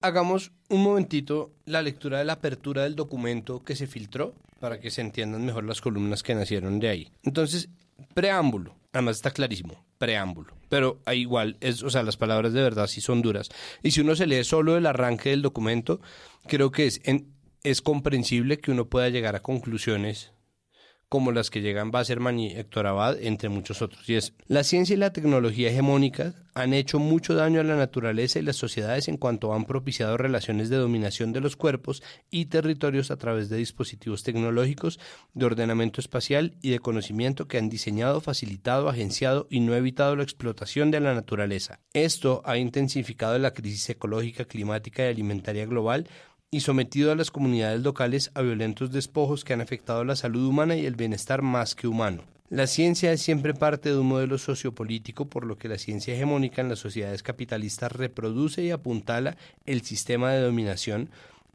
Hagamos 0.06 0.52
un 0.70 0.84
momentito 0.84 1.52
la 1.66 1.82
lectura 1.82 2.20
de 2.20 2.26
la 2.26 2.34
apertura 2.34 2.84
del 2.84 2.96
documento 2.96 3.64
que 3.64 3.76
se 3.76 3.88
filtró 3.88 4.36
para 4.60 4.80
que 4.80 4.92
se 4.92 5.02
entiendan 5.02 5.44
mejor 5.44 5.64
las 5.64 5.82
columnas 5.82 6.22
que 6.22 6.36
nacieron 6.36 6.80
de 6.80 6.90
ahí. 6.90 7.12
Entonces, 7.24 7.70
preámbulo. 8.14 8.76
Además 8.94 9.16
está 9.16 9.32
clarísimo, 9.32 9.84
preámbulo. 9.98 10.54
Pero 10.70 11.00
igual, 11.12 11.58
es, 11.60 11.82
o 11.82 11.90
sea, 11.90 12.04
las 12.04 12.18
palabras 12.18 12.54
de 12.54 12.62
verdad 12.62 12.86
sí 12.86 13.02
son 13.02 13.24
duras. 13.24 13.50
Y 13.82 13.92
si 13.92 14.02
uno 14.02 14.16
se 14.16 14.28
lee 14.28 14.44
solo 14.44 14.78
el 14.78 14.86
arranque 14.86 15.32
del 15.32 15.42
documento, 15.42 16.00
creo 16.48 16.72
que 16.72 16.86
es, 16.86 17.02
en- 17.04 17.28
es 17.64 17.82
comprensible 17.82 18.60
que 18.60 18.70
uno 18.72 18.86
pueda 18.86 19.10
llegar 19.10 19.36
a 19.36 19.42
conclusiones 19.42 20.34
como 21.16 21.32
las 21.32 21.50
que 21.50 21.62
llegan 21.62 21.92
Basserman 21.92 22.38
y 22.40 22.48
Héctor 22.48 22.88
Abad, 22.88 23.16
entre 23.22 23.48
muchos 23.48 23.82
otros. 23.82 24.10
Y 24.10 24.16
es, 24.16 24.34
la 24.48 24.66
ciencia 24.66 24.96
y 24.96 24.98
la 24.98 25.14
tecnología 25.14 25.70
hegemónicas 25.70 26.36
han 26.54 26.74
hecho 26.74 27.00
mucho 27.00 27.34
daño 27.36 27.62
a 27.62 27.64
la 27.64 27.78
naturaleza 27.78 28.38
y 28.38 28.42
las 28.42 28.58
sociedades 28.58 29.08
en 29.08 29.16
cuanto 29.16 29.54
han 29.54 29.64
propiciado 29.64 30.18
relaciones 30.18 30.68
de 30.68 30.76
dominación 30.76 31.32
de 31.32 31.40
los 31.40 31.56
cuerpos 31.56 32.04
y 32.30 32.48
territorios 32.48 33.12
a 33.12 33.16
través 33.16 33.48
de 33.48 33.56
dispositivos 33.56 34.24
tecnológicos, 34.24 35.00
de 35.34 35.46
ordenamiento 35.46 36.02
espacial 36.02 36.58
y 36.62 36.72
de 36.72 36.80
conocimiento 36.80 37.48
que 37.48 37.60
han 37.60 37.70
diseñado, 37.70 38.20
facilitado, 38.20 38.90
agenciado 38.90 39.48
y 39.50 39.62
no 39.62 39.74
evitado 39.74 40.18
la 40.18 40.24
explotación 40.24 40.92
de 40.92 41.00
la 41.00 41.14
naturaleza. 41.14 41.80
Esto 41.94 42.42
ha 42.44 42.58
intensificado 42.58 43.40
la 43.40 43.54
crisis 43.54 43.90
ecológica, 43.90 44.44
climática 44.44 45.06
y 45.06 45.12
alimentaria 45.12 45.66
global 45.66 46.10
y 46.56 46.62
sometido 46.62 47.12
a 47.12 47.16
las 47.16 47.32
comunidades 47.32 47.82
locales 47.82 48.32
a 48.34 48.42
violentos 48.42 48.90
despojos 48.90 49.44
que 49.44 49.52
han 49.52 49.60
afectado 49.60 50.06
la 50.06 50.16
salud 50.16 50.48
humana 50.48 50.78
y 50.78 50.86
el 50.86 50.96
bienestar 50.96 51.42
más 51.42 51.76
que 51.76 51.86
humano. 51.86 52.24
La 52.50 52.66
ciencia 52.66 53.12
es 53.12 53.22
siempre 53.22 53.54
parte 53.54 53.90
de 53.90 53.98
un 53.98 54.08
modelo 54.08 54.38
sociopolítico, 54.38 55.26
por 55.26 55.46
lo 55.46 55.58
que 55.58 55.68
la 55.68 55.78
ciencia 55.78 56.14
hegemónica 56.14 56.62
en 56.62 56.70
las 56.70 56.80
sociedades 56.80 57.24
capitalistas 57.24 57.92
reproduce 57.92 58.64
y 58.64 58.72
apuntala 58.72 59.36
el 59.66 59.82
sistema 59.82 60.32
de 60.32 60.44
dominación 60.44 61.10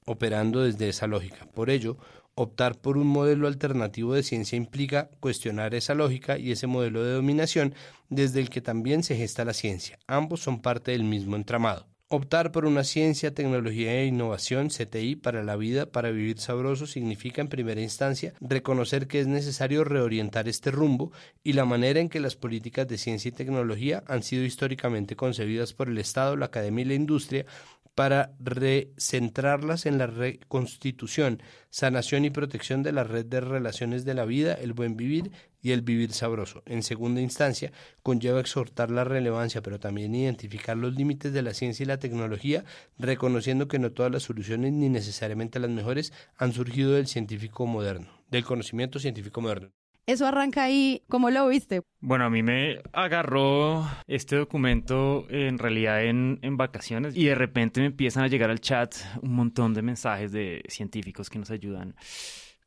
operando 0.04 0.61
desde 0.64 0.90
esa 0.90 1.07
lógica. 1.07 1.47
Por 1.54 1.71
ello, 1.71 1.97
optar 2.35 2.76
por 2.76 2.99
un 2.99 3.07
modelo 3.07 3.47
alternativo 3.47 4.12
de 4.12 4.23
ciencia 4.23 4.59
implica 4.59 5.09
cuestionar 5.19 5.75
esa 5.75 5.95
lógica 5.95 6.37
y 6.37 6.52
ese 6.52 6.66
modelo 6.66 7.02
de 7.02 7.14
dominación 7.14 7.75
desde 8.11 8.40
el 8.40 8.50
que 8.50 8.61
también 8.61 9.02
se 9.02 9.16
gesta 9.16 9.47
la 9.47 9.54
ciencia. 9.54 9.99
Ambos 10.07 10.40
son 10.40 10.61
parte 10.61 10.90
del 10.90 11.04
mismo 11.04 11.37
entramado. 11.37 11.89
Optar 12.12 12.50
por 12.50 12.67
una 12.67 12.83
ciencia, 12.83 13.35
tecnología 13.35 13.95
e 13.95 14.07
innovación, 14.07 14.67
CTI, 14.67 15.14
para 15.14 15.45
la 15.45 15.55
vida, 15.55 15.87
para 15.87 16.11
vivir 16.11 16.40
sabroso, 16.40 16.88
significa 16.88 17.40
en 17.40 17.49
primera 17.49 17.81
instancia 17.83 18.35
reconocer 18.40 19.07
que 19.07 19.21
es 19.21 19.29
necesario 19.29 19.85
reorientar 19.85 20.49
este 20.49 20.73
rumbo 20.73 21.12
y 21.45 21.52
la 21.52 21.64
manera 21.64 22.00
en 22.00 22.09
que 22.09 22.19
las 22.19 22.35
políticas 22.35 22.88
de 22.88 22.99
ciencia 22.99 23.29
y 23.29 23.33
tecnología 23.33 24.02
han 24.09 24.25
sido 24.25 24.43
históricamente 24.43 25.14
concebidas 25.14 25.73
por 25.73 25.88
el 25.88 25.99
Estado, 25.99 26.35
la 26.35 26.47
academia 26.47 26.83
y 26.83 26.88
la 26.88 26.95
industria 26.95 27.47
para 27.94 28.32
recentrarlas 28.38 29.87
en 29.87 29.99
la 29.99 30.06
reconstitución, 30.06 31.42
sanación 31.70 32.25
y 32.25 32.30
protección 32.30 32.82
de 32.82 32.92
la 32.92 33.04
red 33.04 33.26
de 33.26 33.40
relaciones 33.40 34.04
de 34.04 34.14
la 34.14 34.25
vida, 34.25 34.54
el 34.54 34.73
buen 34.73 34.97
vivir 34.97 35.32
y 35.61 35.73
el 35.73 35.82
vivir 35.82 36.12
sabroso. 36.12 36.62
En 36.66 36.82
segunda 36.82 37.20
instancia, 37.20 37.73
conlleva 38.02 38.40
exhortar 38.40 38.90
la 38.90 39.04
relevancia, 39.04 39.62
pero 39.62 39.80
también 39.80 40.14
identificar 40.14 40.76
los 40.76 40.94
límites 40.94 41.32
de 41.32 41.42
la 41.42 41.54
ciencia 41.54 41.85
y 41.85 41.87
la 41.87 41.99
tecnología, 41.99 42.64
reconociendo 42.99 43.68
que 43.68 43.78
no 43.78 43.92
todas 43.92 44.12
las 44.12 44.23
soluciones, 44.23 44.73
ni 44.73 44.88
necesariamente 44.88 45.59
las 45.59 45.70
mejores, 45.70 46.12
han 46.37 46.52
surgido 46.52 46.92
del 46.92 47.06
científico 47.06 47.66
moderno, 47.66 48.09
del 48.30 48.44
conocimiento 48.44 48.99
científico 48.99 49.40
moderno. 49.40 49.79
Eso 50.07 50.26
arranca 50.26 50.64
ahí, 50.64 51.02
¿cómo 51.09 51.30
lo 51.30 51.47
viste? 51.49 51.83
Bueno, 52.00 52.25
a 52.25 52.30
mí 52.30 52.42
me 52.42 52.80
agarró 52.92 53.87
este 54.07 54.37
documento 54.37 55.26
en 55.30 55.59
realidad 55.59 56.04
en, 56.04 56.38
en, 56.42 56.57
vacaciones 56.57 57.16
y 57.16 57.26
de 57.26 57.35
repente 57.35 57.80
me 57.80 57.87
empiezan 57.87 58.25
a 58.25 58.28
llegar 58.28 58.50
al 58.50 58.61
chat 58.61 58.95
un 59.23 59.35
montón 59.35 59.75
de 59.75 59.83
mensajes 59.83 60.33
de 60.33 60.62
científicos 60.69 61.30
que 61.30 61.38
nos 61.38 61.50
ayudan. 61.50 61.95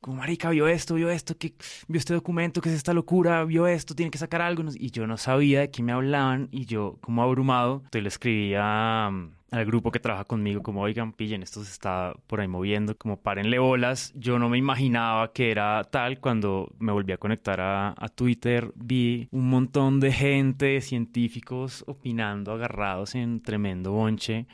Como, 0.04 0.18
marica, 0.18 0.50
vio 0.50 0.68
esto, 0.68 0.96
vio 0.96 1.10
esto, 1.10 1.38
que 1.38 1.54
vio 1.88 1.98
este 1.98 2.14
documento, 2.14 2.60
que 2.60 2.68
es 2.68 2.76
esta 2.76 2.94
locura, 2.94 3.46
vio 3.46 3.68
esto, 3.68 3.96
tiene 3.96 4.12
que 4.12 4.18
sacar 4.18 4.42
algo. 4.42 4.62
Y 4.76 4.92
yo 4.92 5.08
no 5.08 5.16
sabía 5.16 5.62
de 5.62 5.72
qué 5.72 5.82
me 5.82 5.94
hablaban 5.94 6.50
y 6.52 6.66
yo, 6.66 6.98
como 7.00 7.24
abrumado, 7.24 7.76
entonces 7.86 8.04
le 8.04 8.10
escribía 8.10 9.06
al 9.08 9.66
grupo 9.66 9.92
que 9.92 10.02
trabaja 10.02 10.26
conmigo, 10.26 10.62
como, 10.62 10.82
oigan, 10.82 11.14
pillen, 11.14 11.42
esto 11.42 11.64
se 11.64 11.72
está 11.72 12.14
por 12.28 12.42
ahí 12.42 12.50
moviendo, 12.50 12.98
como 12.98 13.16
párenle 13.22 13.60
bolas. 13.60 14.12
Yo 14.14 14.40
no 14.40 14.50
me 14.50 14.58
imaginaba 14.58 15.32
que 15.32 15.52
era 15.52 15.82
tal 15.86 16.20
cuando 16.20 16.70
me 16.80 16.92
volví 16.92 17.14
a 17.14 17.18
conectar 17.18 17.62
a, 17.62 17.96
a 17.98 18.10
Twitter, 18.10 18.74
vi 18.76 19.30
un 19.32 19.48
montón 19.48 20.02
de 20.02 20.12
gente, 20.12 20.82
científicos 20.82 21.86
opinando, 21.88 22.52
agarrados 22.52 23.16
en 23.16 23.42
tremendo 23.42 23.94
bonche. 23.94 24.48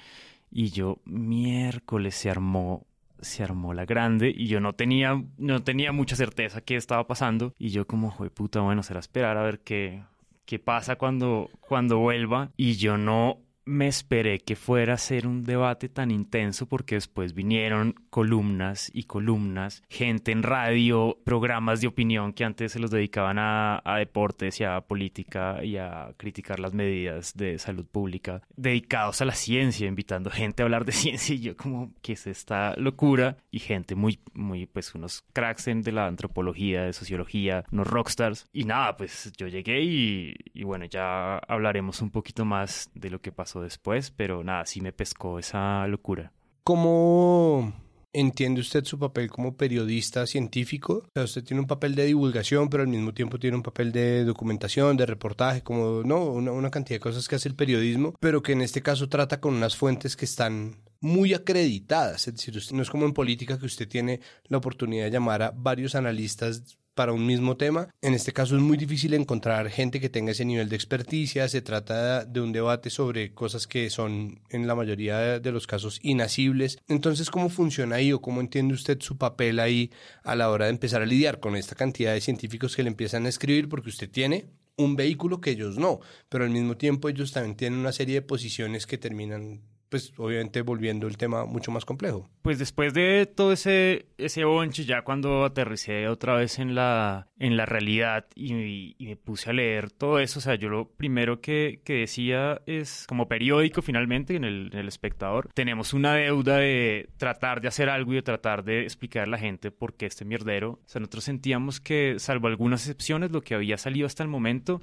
Y 0.51 0.69
yo, 0.69 0.99
miércoles, 1.05 2.13
se 2.13 2.29
armó 2.29 2.85
se 3.21 3.43
armó 3.43 3.73
la 3.73 3.85
grande 3.85 4.33
y 4.35 4.47
yo 4.47 4.59
no 4.59 4.73
tenía, 4.73 5.21
no 5.37 5.63
tenía 5.63 5.91
mucha 5.91 6.15
certeza 6.15 6.61
qué 6.61 6.75
estaba 6.75 7.07
pasando. 7.07 7.53
Y 7.57 7.69
yo 7.69 7.85
como, 7.87 8.11
joder 8.11 8.31
puta, 8.31 8.61
bueno, 8.61 8.83
será 8.83 8.99
esperar 8.99 9.37
a 9.37 9.43
ver 9.43 9.59
qué, 9.59 10.03
qué 10.45 10.59
pasa 10.59 10.95
cuando, 10.95 11.49
cuando 11.59 11.99
vuelva 11.99 12.51
y 12.57 12.73
yo 12.73 12.97
no 12.97 13.39
me 13.69 13.87
esperé 13.87 14.39
que 14.39 14.55
fuera 14.55 14.95
a 14.95 14.97
ser 14.97 15.27
un 15.27 15.43
debate 15.43 15.89
tan 15.89 16.09
intenso 16.09 16.65
porque 16.65 16.95
después 16.95 17.33
vinieron 17.33 17.93
columnas 18.09 18.89
y 18.93 19.03
columnas, 19.03 19.83
gente 19.89 20.31
en 20.31 20.41
radio, 20.41 21.19
programas 21.23 21.79
de 21.79 21.87
opinión 21.87 22.33
que 22.33 22.43
antes 22.43 22.71
se 22.71 22.79
los 22.79 22.89
dedicaban 22.89 23.37
a, 23.39 23.81
deportes 23.99 24.59
y 24.59 24.63
a 24.63 24.81
política 24.81 25.63
y 25.63 25.77
a 25.77 26.13
criticar 26.17 26.59
las 26.59 26.73
medidas 26.73 27.33
de 27.35 27.59
salud 27.59 27.85
pública, 27.85 28.41
dedicados 28.55 29.21
a 29.21 29.25
la 29.25 29.35
ciencia, 29.35 29.87
invitando 29.87 30.31
gente 30.31 30.63
a 30.63 30.65
hablar 30.65 30.85
de 30.85 30.91
ciencia 30.93 31.35
y 31.35 31.39
yo 31.39 31.55
como, 31.55 31.93
¿qué 32.01 32.13
es 32.13 32.25
esta 32.25 32.75
locura? 32.75 33.37
Y 33.51 33.59
gente 33.59 33.93
muy, 33.93 34.19
muy, 34.33 34.65
pues 34.65 34.95
unos 34.95 35.23
cracks 35.33 35.65
de 35.65 35.91
la 35.91 36.07
antropología, 36.07 36.83
de 36.83 36.93
sociología, 36.93 37.65
unos 37.71 37.85
rockstars. 37.85 38.47
Y 38.51 38.63
nada, 38.63 38.95
pues 38.95 39.31
yo 39.37 39.47
llegué 39.47 39.81
y 39.81 40.63
bueno, 40.63 40.85
ya 40.85 41.37
hablaremos 41.37 42.01
un 42.01 42.09
poquito 42.09 42.45
más 42.45 42.89
de 42.95 43.09
lo 43.09 43.21
que 43.21 43.31
pasó 43.31 43.58
después, 43.61 44.11
pero 44.11 44.43
nada, 44.43 44.65
sí 44.65 44.81
me 44.81 44.93
pescó 44.93 45.39
esa 45.39 45.87
locura. 45.87 46.31
¿Cómo 46.63 47.73
entiende 48.13 48.61
usted 48.61 48.85
su 48.85 48.97
papel 48.97 49.29
como 49.29 49.55
periodista 49.55 50.25
científico? 50.25 51.03
O 51.07 51.11
sea, 51.13 51.23
usted 51.23 51.43
tiene 51.43 51.61
un 51.61 51.67
papel 51.67 51.95
de 51.95 52.05
divulgación, 52.05 52.69
pero 52.69 52.83
al 52.83 52.89
mismo 52.89 53.13
tiempo 53.13 53.39
tiene 53.39 53.57
un 53.57 53.63
papel 53.63 53.91
de 53.91 54.23
documentación, 54.23 54.97
de 54.97 55.05
reportaje, 55.05 55.61
como, 55.61 56.03
no, 56.03 56.25
una, 56.25 56.69
cantidad 56.69 56.95
de 56.95 57.01
cosas 57.01 57.27
que 57.27 57.35
hace 57.35 57.49
el 57.49 57.55
periodismo, 57.55 58.13
pero 58.19 58.41
que 58.41 58.53
en 58.53 58.61
este 58.61 58.81
caso 58.81 59.09
trata 59.09 59.39
con 59.39 59.55
unas 59.55 59.75
fuentes 59.75 60.15
que 60.15 60.25
están 60.25 60.75
muy 61.01 61.33
acreditadas. 61.33 62.27
Es 62.27 62.35
decir, 62.35 62.61
no 62.73 62.81
es 62.81 62.89
como 62.89 63.05
en 63.05 63.13
política 63.13 63.57
que 63.57 63.65
usted 63.65 63.87
tiene 63.87 64.19
la 64.45 64.57
oportunidad 64.57 65.05
de 65.05 65.11
llamar 65.11 65.41
a 65.41 65.51
varios 65.51 65.95
analistas 65.95 66.78
para 66.99 67.13
un 67.13 67.25
mismo 67.25 67.55
tema. 67.55 67.87
En 68.01 68.13
este 68.13 68.33
caso 68.33 68.57
es 68.57 68.61
muy 68.61 68.75
difícil 68.75 69.13
encontrar 69.13 69.69
gente 69.69 70.01
que 70.01 70.09
tenga 70.09 70.33
ese 70.33 70.43
nivel 70.43 70.67
de 70.67 70.75
experticia. 70.75 71.47
Se 71.47 71.61
trata 71.61 72.25
de 72.25 72.41
un 72.41 72.51
debate 72.51 72.89
sobre 72.89 73.33
cosas 73.33 73.67
que 73.67 73.89
son 73.89 74.41
en 74.49 74.67
la 74.67 74.75
mayoría 74.75 75.39
de 75.39 75.51
los 75.53 75.65
casos 75.65 76.01
inasibles. 76.03 76.77
Entonces, 76.89 77.29
¿cómo 77.29 77.47
funciona 77.47 77.95
ahí 77.95 78.11
o 78.11 78.19
cómo 78.19 78.41
entiende 78.41 78.73
usted 78.73 78.99
su 78.99 79.17
papel 79.17 79.61
ahí 79.61 79.91
a 80.25 80.35
la 80.35 80.49
hora 80.49 80.65
de 80.65 80.71
empezar 80.71 81.01
a 81.01 81.05
lidiar 81.05 81.39
con 81.39 81.55
esta 81.55 81.73
cantidad 81.73 82.13
de 82.13 82.19
científicos 82.19 82.75
que 82.75 82.83
le 82.83 82.89
empiezan 82.89 83.25
a 83.25 83.29
escribir? 83.29 83.69
Porque 83.69 83.91
usted 83.91 84.09
tiene 84.09 84.47
un 84.75 84.97
vehículo 84.97 85.39
que 85.39 85.51
ellos 85.51 85.77
no, 85.77 86.01
pero 86.27 86.43
al 86.43 86.49
mismo 86.49 86.75
tiempo 86.75 87.07
ellos 87.07 87.31
también 87.31 87.55
tienen 87.55 87.79
una 87.79 87.93
serie 87.93 88.15
de 88.15 88.23
posiciones 88.23 88.85
que 88.85 88.97
terminan 88.97 89.61
pues 89.89 90.13
obviamente 90.17 90.61
volviendo 90.61 91.07
el 91.07 91.17
tema 91.17 91.45
mucho 91.45 91.71
más 91.71 91.83
complejo. 91.83 92.29
Pues 92.41 92.59
después 92.59 92.93
de 92.93 93.25
todo 93.25 93.51
ese, 93.51 94.07
ese 94.17 94.43
bonche, 94.45 94.85
ya 94.85 95.01
cuando 95.01 95.43
aterricé 95.43 96.07
otra 96.07 96.35
vez 96.35 96.59
en 96.59 96.75
la, 96.75 97.27
en 97.39 97.57
la 97.57 97.65
realidad 97.65 98.27
y, 98.35 98.95
me 98.99 99.15
puse 99.15 99.49
a 99.49 99.53
leer 99.53 99.89
todo 99.89 100.19
eso, 100.19 100.37
o 100.37 100.41
sea, 100.41 100.53
yo 100.53 100.69
lo 100.69 100.87
primero 100.87 101.41
que, 101.41 101.81
que 101.83 101.93
decía 101.93 102.61
es, 102.67 103.05
como 103.07 103.27
periódico 103.27 103.81
finalmente, 103.81 104.35
en 104.35 104.43
el, 104.43 104.69
en 104.71 104.79
el, 104.79 104.87
espectador, 104.87 105.49
tenemos 105.53 105.93
una 105.93 106.13
deuda 106.13 106.57
de 106.57 107.09
tratar 107.17 107.61
de 107.61 107.69
hacer 107.69 107.89
algo 107.89 108.13
y 108.13 108.17
de 108.17 108.21
tratar 108.21 108.63
de 108.63 108.83
explicar 108.83 109.23
a 109.23 109.31
la 109.31 109.39
gente 109.39 109.71
por 109.71 109.95
qué 109.95 110.05
este 110.05 110.25
mierdero. 110.25 110.73
O 110.73 110.79
sea, 110.85 110.99
nosotros 110.99 111.23
sentíamos 111.23 111.79
que, 111.79 112.15
salvo 112.19 112.47
algunas 112.47 112.81
excepciones, 112.81 113.31
lo 113.31 113.41
que 113.41 113.55
había 113.55 113.77
salido 113.77 114.05
hasta 114.05 114.21
el 114.21 114.29
momento 114.29 114.81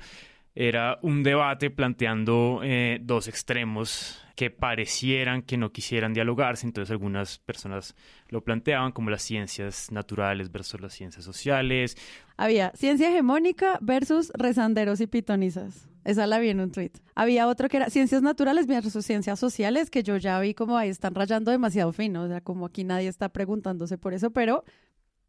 era 0.57 0.99
un 1.03 1.23
debate 1.23 1.71
planteando 1.71 2.61
eh, 2.65 2.99
dos 3.03 3.29
extremos 3.29 4.23
que 4.35 4.51
parecieran 4.51 5.43
que 5.43 5.57
no 5.59 5.71
quisieran 5.71 6.15
dialogarse, 6.15 6.67
entonces 6.67 6.91
algunas 6.91 7.39
personas 7.39 7.95
lo 8.29 8.43
planteaban 8.43 8.93
como 8.93 9.11
las 9.11 9.23
ciencias 9.23 9.93
naturales 9.93 10.51
versus 10.51 10.81
las 10.81 10.95
ciencias 10.95 11.25
sociales. 11.25 11.97
Había 12.37 12.73
ciencia 12.75 13.09
hegemónica 13.11 13.79
versus 13.81 14.31
rezanderos 14.35 15.01
y 15.01 15.07
pitonizas. 15.07 15.89
Esa 16.05 16.27
la 16.27 16.39
vi 16.39 16.51
en 16.51 16.61
un 16.61 16.71
tweet. 16.71 16.93
Había 17.15 17.49
otro 17.49 17.69
que 17.69 17.79
era 17.79 17.91
ciencias 17.91 18.23
naturales 18.23 18.67
versus 18.67 19.05
ciencias 19.05 19.39
sociales, 19.39 19.91
que 19.91 20.03
yo 20.03 20.17
ya 20.17 20.39
vi 20.39 20.55
como 20.55 20.77
ahí 20.79 20.89
están 20.89 21.15
rayando 21.15 21.51
demasiado 21.51 21.93
fino, 21.93 22.23
o 22.23 22.29
sea, 22.29 22.41
como 22.41 22.67
aquí 22.67 22.85
nadie 22.85 23.09
está 23.09 23.29
preguntándose 23.31 23.99
por 23.99 24.15
eso, 24.15 24.31
pero 24.31 24.65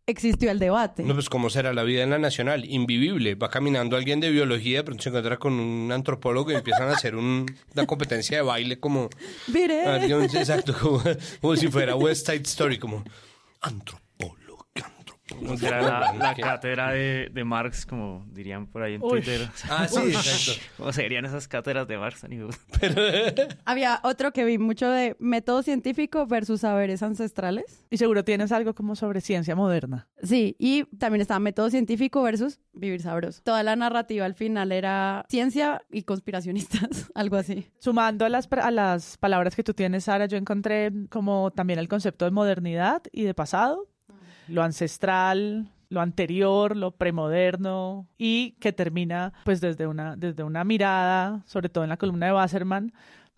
existió 0.08 0.50
el 0.50 0.58
debate. 0.58 1.04
No, 1.04 1.14
pues 1.14 1.30
cómo 1.30 1.50
será 1.50 1.74
la 1.74 1.84
vida 1.84 2.02
en 2.02 2.10
la 2.10 2.18
nacional, 2.18 2.66
invivible. 2.66 3.36
Va 3.36 3.50
caminando 3.50 3.98
alguien 3.98 4.20
de 4.20 4.32
biología, 4.32 4.84
pero 4.84 4.98
se 5.00 5.10
encuentra 5.10 5.38
con 5.38 5.54
un 5.60 5.92
antropólogo 5.92 6.52
y 6.52 6.56
empiezan 6.56 6.90
a 6.90 6.94
hacer 6.94 7.16
una 7.16 7.46
competencia 7.86 8.38
de 8.38 8.44
baile 8.44 8.80
como... 8.80 9.10
Mire. 9.48 9.84
Exacto, 10.34 10.74
como, 10.80 11.04
como 11.42 11.56
si 11.56 11.68
fuera 11.68 11.96
West 11.96 12.26
Side 12.26 12.44
Story, 12.44 12.80
como 12.80 13.04
antropólogo 13.62 14.07
era 15.62 16.14
la, 16.14 16.36
cátedra 16.36 16.92
de, 16.92 17.30
de, 17.32 17.44
Marx, 17.44 17.86
como 17.86 18.26
dirían 18.32 18.68
por 18.68 18.84
ahí 18.84 18.96
en 18.96 19.02
Twitter. 19.02 19.50
Ah, 19.70 19.88
sí, 19.88 20.00
exacto. 20.00 20.64
¿Cómo 20.78 20.94
serían 20.94 21.26
esas 21.26 21.48
cátedras 21.48 21.88
de 21.88 21.98
Marx? 21.98 22.26
Había 23.66 24.00
otro 24.04 24.32
que 24.32 24.46
vi 24.46 24.58
mucho 24.58 24.90
de 24.90 25.16
método 25.20 25.64
científico 25.64 26.26
versus 26.28 26.62
saberes 26.62 27.04
ancestrales. 27.04 27.84
Y 27.90 27.98
seguro 27.98 28.24
tienes 28.24 28.52
algo 28.52 28.74
como 28.74 28.96
sobre 28.96 29.22
ciencia 29.22 29.56
moderna. 29.56 30.08
Sí, 30.24 30.56
y 30.60 30.86
también 30.98 31.22
estaba 31.22 31.40
método 31.40 31.70
científico 31.70 32.22
versus 32.24 32.60
vivir 32.74 33.02
sabroso. 33.02 33.42
Toda 33.44 33.64
la 33.64 33.76
narrativa 33.76 34.26
al 34.26 34.36
final 34.36 34.72
era 34.72 35.26
ciencia 35.30 35.82
y 35.92 36.04
conspiracionistas, 36.04 37.12
algo 37.16 37.36
así. 37.36 37.70
Sumando 37.80 38.26
a 38.26 38.30
las, 38.30 38.48
a 38.52 38.72
las 38.72 39.18
palabras 39.18 39.56
que 39.56 39.64
tú 39.64 39.74
tienes, 39.74 40.06
Sara, 40.06 40.26
yo 40.26 40.38
encontré 40.38 40.92
como 41.10 41.52
también 41.52 41.80
el 41.80 41.88
concepto 41.88 42.26
de 42.26 42.32
modernidad 42.32 43.04
y 43.12 43.24
de 43.24 43.34
pasado 43.34 43.88
lo 44.48 44.64
ancestral, 44.64 45.72
lo 45.90 46.02
anterior, 46.02 46.76
lo 46.76 46.92
premoderno 46.92 48.08
y 48.18 48.52
que 48.60 48.74
termina 48.74 49.34
pues 49.46 49.62
desde 49.62 49.88
una, 49.88 50.16
desde 50.16 50.44
una 50.44 50.64
mirada, 50.64 51.44
sobre 51.46 51.70
todo 51.70 51.84
en 51.84 51.90
la 51.90 51.98
columna 51.98 52.28
de 52.28 52.34
Wasserman, 52.34 52.94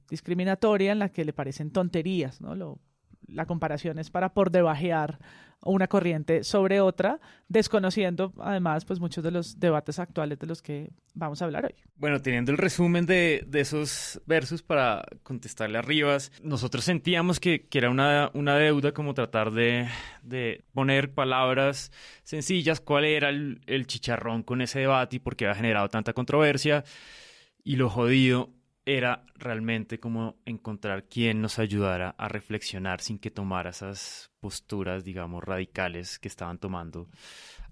discriminatoria 0.09 0.91
en 0.91 0.99
la 0.99 1.09
que 1.09 1.25
le 1.25 1.33
parecen 1.33 1.71
tonterías, 1.71 2.41
¿no? 2.41 2.55
Lo, 2.55 2.79
la 3.27 3.45
comparación 3.45 3.99
es 3.99 4.09
para 4.09 4.33
por 4.33 4.51
debajear 4.51 5.19
una 5.63 5.87
corriente 5.87 6.43
sobre 6.43 6.79
otra, 6.81 7.19
desconociendo 7.47 8.33
además 8.39 8.85
pues 8.85 8.99
muchos 8.99 9.23
de 9.23 9.31
los 9.31 9.59
debates 9.59 9.99
actuales 9.99 10.39
de 10.39 10.47
los 10.47 10.61
que 10.61 10.91
vamos 11.13 11.41
a 11.41 11.45
hablar 11.45 11.65
hoy. 11.65 11.75
Bueno, 11.97 12.21
teniendo 12.21 12.51
el 12.51 12.57
resumen 12.57 13.05
de, 13.05 13.45
esos 13.53 14.21
versos 14.25 14.63
para 14.63 15.03
contestarle 15.23 15.77
a 15.77 15.81
Rivas, 15.81 16.31
nosotros 16.41 16.85
sentíamos 16.85 17.39
que, 17.39 17.67
que 17.67 17.77
era 17.77 17.89
una, 17.89 18.31
una, 18.33 18.55
deuda 18.55 18.93
como 18.93 19.13
tratar 19.13 19.51
de, 19.51 19.87
de, 20.23 20.63
poner 20.73 21.13
palabras 21.13 21.91
sencillas, 22.23 22.79
cuál 22.79 23.05
era 23.05 23.29
el, 23.29 23.61
el 23.67 23.85
chicharrón 23.85 24.43
con 24.43 24.61
ese 24.61 24.79
debate 24.79 25.17
y 25.17 25.19
por 25.19 25.35
qué 25.35 25.45
había 25.45 25.55
generado 25.55 25.89
tanta 25.89 26.13
controversia. 26.13 26.83
Y 27.63 27.75
lo 27.75 27.89
jodido 27.89 28.49
era 28.89 29.23
realmente 29.35 29.99
como 29.99 30.37
encontrar 30.45 31.03
quien 31.03 31.41
nos 31.41 31.59
ayudara 31.59 32.15
a 32.17 32.27
reflexionar 32.27 33.01
sin 33.01 33.19
que 33.19 33.29
tomara 33.29 33.69
esas 33.69 34.31
posturas, 34.39 35.03
digamos, 35.03 35.43
radicales 35.43 36.17
que 36.17 36.27
estaban 36.27 36.57
tomando 36.57 37.07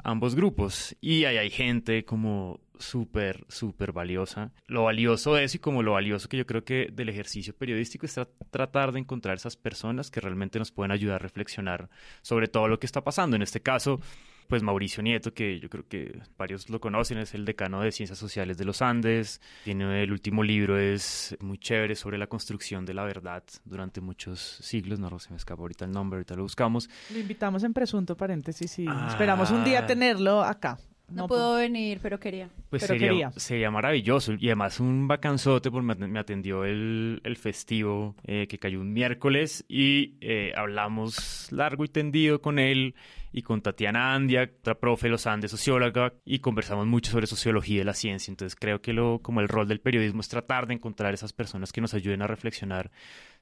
ambos 0.03 0.35
grupos. 0.35 0.95
Y 1.01 1.25
ahí 1.25 1.37
hay 1.37 1.49
gente 1.49 2.05
como 2.05 2.59
súper, 2.77 3.45
súper 3.49 3.93
valiosa. 3.93 4.51
Lo 4.67 4.83
valioso 4.83 5.37
eso 5.37 5.57
y 5.57 5.59
como 5.59 5.81
lo 5.81 5.93
valioso 5.93 6.29
que 6.29 6.37
yo 6.37 6.45
creo 6.45 6.63
que 6.63 6.89
del 6.93 7.09
ejercicio 7.09 7.55
periodístico 7.55 8.05
es 8.05 8.19
tratar 8.51 8.91
de 8.91 8.99
encontrar 8.99 9.37
esas 9.37 9.57
personas 9.57 10.11
que 10.11 10.21
realmente 10.21 10.59
nos 10.59 10.71
pueden 10.71 10.91
ayudar 10.91 11.15
a 11.15 11.19
reflexionar 11.19 11.89
sobre 12.21 12.47
todo 12.47 12.67
lo 12.67 12.79
que 12.79 12.85
está 12.85 13.03
pasando. 13.03 13.35
En 13.35 13.41
este 13.41 13.61
caso, 13.61 13.99
pues 14.47 14.63
Mauricio 14.63 15.03
Nieto, 15.03 15.33
que 15.33 15.59
yo 15.59 15.69
creo 15.69 15.87
que 15.87 16.21
varios 16.37 16.69
lo 16.69 16.79
conocen, 16.79 17.17
es 17.17 17.33
el 17.33 17.45
decano 17.45 17.81
de 17.81 17.91
Ciencias 17.91 18.17
Sociales 18.17 18.57
de 18.57 18.65
los 18.65 18.81
Andes. 18.81 19.41
Tiene 19.63 20.03
el 20.03 20.11
último 20.11 20.43
libro, 20.43 20.77
es 20.77 21.35
muy 21.39 21.57
chévere 21.57 21.95
sobre 21.95 22.17
la 22.17 22.27
construcción 22.27 22.85
de 22.85 22.93
la 22.93 23.03
verdad 23.03 23.43
durante 23.65 24.01
muchos 24.01 24.59
siglos. 24.61 24.99
No 24.99 25.17
se 25.19 25.29
me 25.31 25.37
escapa 25.37 25.61
ahorita 25.61 25.85
el 25.85 25.91
nombre, 25.91 26.17
ahorita 26.17 26.35
lo 26.35 26.43
buscamos. 26.43 26.89
Lo 27.11 27.19
invitamos 27.19 27.63
en 27.63 27.73
presunto 27.73 28.15
paréntesis 28.15 28.79
y 28.79 28.87
esperamos 29.07 29.51
un 29.51 29.63
día 29.63 29.79
ah. 29.79 29.87
tenerlo 29.87 30.43
acá. 30.43 30.77
No, 31.09 31.23
No, 31.23 31.27
pudo 31.27 31.55
venir, 31.55 31.99
pero 32.01 32.19
quería. 32.19 32.49
Pues 32.69 32.81
Pero 32.83 32.93
sería, 32.95 33.07
quería. 33.09 33.31
sería 33.31 33.71
maravilloso. 33.71 34.33
Y 34.33 34.47
además 34.47 34.79
un 34.81 35.07
bacanzote, 35.07 35.71
porque 35.71 35.95
me 35.95 36.19
atendió 36.19 36.65
el, 36.65 37.21
el 37.23 37.37
festivo 37.37 38.15
eh, 38.25 38.47
que 38.47 38.59
cayó 38.59 38.81
un 38.81 38.91
miércoles 38.91 39.63
y 39.69 40.15
eh, 40.19 40.51
hablamos 40.55 41.49
largo 41.51 41.85
y 41.85 41.87
tendido 41.87 42.41
con 42.41 42.59
él 42.59 42.95
y 43.31 43.41
con 43.41 43.61
Tatiana 43.61 44.15
Andia, 44.15 44.49
otra 44.59 44.75
profe 44.75 45.07
de 45.07 45.11
los 45.11 45.27
Andes, 45.27 45.51
socióloga, 45.51 46.13
y 46.25 46.39
conversamos 46.39 46.87
mucho 46.87 47.11
sobre 47.11 47.27
sociología 47.27 47.79
de 47.79 47.85
la 47.85 47.93
ciencia. 47.93 48.31
Entonces 48.31 48.57
creo 48.59 48.81
que 48.81 48.93
lo, 48.93 49.19
como 49.19 49.41
el 49.41 49.47
rol 49.47 49.67
del 49.67 49.79
periodismo 49.79 50.21
es 50.21 50.27
tratar 50.27 50.67
de 50.67 50.73
encontrar 50.73 51.13
esas 51.13 51.33
personas 51.33 51.71
que 51.71 51.79
nos 51.79 51.93
ayuden 51.93 52.21
a 52.21 52.27
reflexionar 52.27 52.91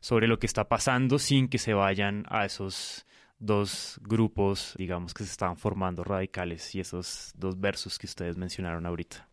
sobre 0.02 0.28
lo 0.28 0.38
que 0.38 0.46
está 0.46 0.68
pasando 0.68 1.18
sin 1.18 1.48
que 1.48 1.58
se 1.58 1.74
vayan 1.74 2.26
a 2.30 2.46
esos 2.46 3.06
dos 3.40 4.00
grupos, 4.02 4.74
digamos, 4.78 5.14
que 5.14 5.24
se 5.24 5.32
estaban 5.32 5.58
formando 5.58 6.04
radicales 6.04 6.74
y 6.76 6.80
esos 6.80 7.34
dos 7.36 7.60
versos 7.60 8.00
que 8.00 8.08
ustedes 8.08 8.38
mencionaron 8.38 8.86
ahorita. 8.86 9.28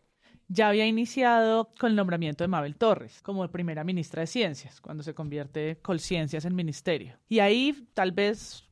ya 0.47 0.69
había 0.69 0.85
iniciado 0.85 1.73
con 1.79 1.91
el 1.91 1.95
nombramiento 1.95 2.43
de 2.43 2.47
Mabel 2.47 2.75
Torres 2.75 3.21
como 3.21 3.47
primera 3.49 3.83
ministra 3.83 4.21
de 4.21 4.27
Ciencias, 4.27 4.81
cuando 4.81 5.01
se 5.03 5.13
convierte 5.13 5.79
Colciencias 5.81 6.45
en 6.45 6.55
ministerio. 6.55 7.17
Y 7.29 7.39
ahí, 7.39 7.87
tal 7.93 8.11
vez 8.11 8.63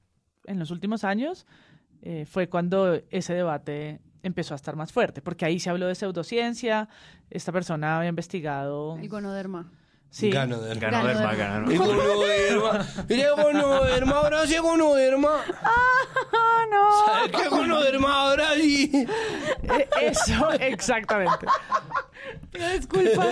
en 0.46 0.60
los 0.60 0.70
últimos 0.72 1.04
años, 1.04 1.46
eh, 2.02 2.26
fue 2.26 2.50
cuando 2.50 2.96
ese 3.10 3.34
debate 3.34 4.02
empezó 4.24 4.54
a 4.54 4.58
estar 4.58 4.76
más 4.76 4.92
fuerte, 4.92 5.22
porque 5.22 5.46
ahí 5.46 5.60
se 5.60 5.70
habló 5.70 5.88
de 5.88 5.96
pseudociencia, 5.96 6.90
esta 7.30 7.52
persona 7.52 7.98
había 7.98 8.10
investigado... 8.10 8.98
El 8.98 9.10
gonoderma. 9.10 9.72
Sí, 10.14 10.30
Ganoderma. 10.30 10.82
Ganó 10.90 11.08
Derma, 11.08 11.34
Ganoderma. 11.34 11.36
ganó. 11.36 11.72
El 11.72 11.78
gonoderma. 11.80 12.88
Mire, 13.08 13.30
gonoderma, 13.32 14.12
ahora 14.18 14.46
sí 14.46 14.58
gonoderma. 14.58 15.42
¡Ah, 15.64 16.66
no! 16.70 17.06
¿Sabe 17.06 17.32
qué 17.32 17.48
gonoderma 17.48 18.14
ahora 18.14 18.50
sí? 18.56 18.92
Eh, 18.94 19.90
Eso, 20.02 20.52
exactamente. 20.60 21.48
Disculpa, 22.74 23.26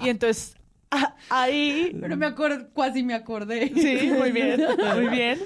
Y 0.00 0.08
entonces, 0.08 0.56
ah, 0.90 1.14
ahí 1.30 1.96
pero 2.00 2.16
me 2.16 2.26
acuerdo, 2.26 2.66
casi 2.74 3.04
me 3.04 3.14
acordé. 3.14 3.68
Sí, 3.74 4.10
muy 4.10 4.32
bien, 4.32 4.60
muy 4.96 5.06
bien. 5.06 5.40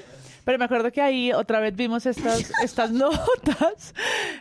Pero 0.44 0.58
me 0.58 0.64
acuerdo 0.64 0.90
que 0.90 1.02
ahí 1.02 1.32
otra 1.32 1.60
vez 1.60 1.76
vimos 1.76 2.06
estas, 2.06 2.50
estas 2.64 2.90
notas, 2.92 3.94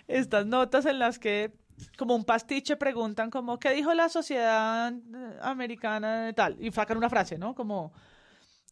estas 0.08 0.46
notas 0.46 0.86
en 0.86 0.98
las 0.98 1.20
que 1.20 1.52
como 1.98 2.16
un 2.16 2.24
pastiche 2.24 2.76
preguntan 2.76 3.30
como, 3.30 3.60
¿qué 3.60 3.72
dijo 3.72 3.94
la 3.94 4.10
sociedad 4.10 4.92
eh, 4.94 5.38
americana 5.42 6.26
de 6.26 6.34
tal? 6.34 6.58
Y 6.60 6.72
sacan 6.72 6.98
una 6.98 7.10
frase, 7.10 7.38
¿no? 7.38 7.54
Como 7.56 7.92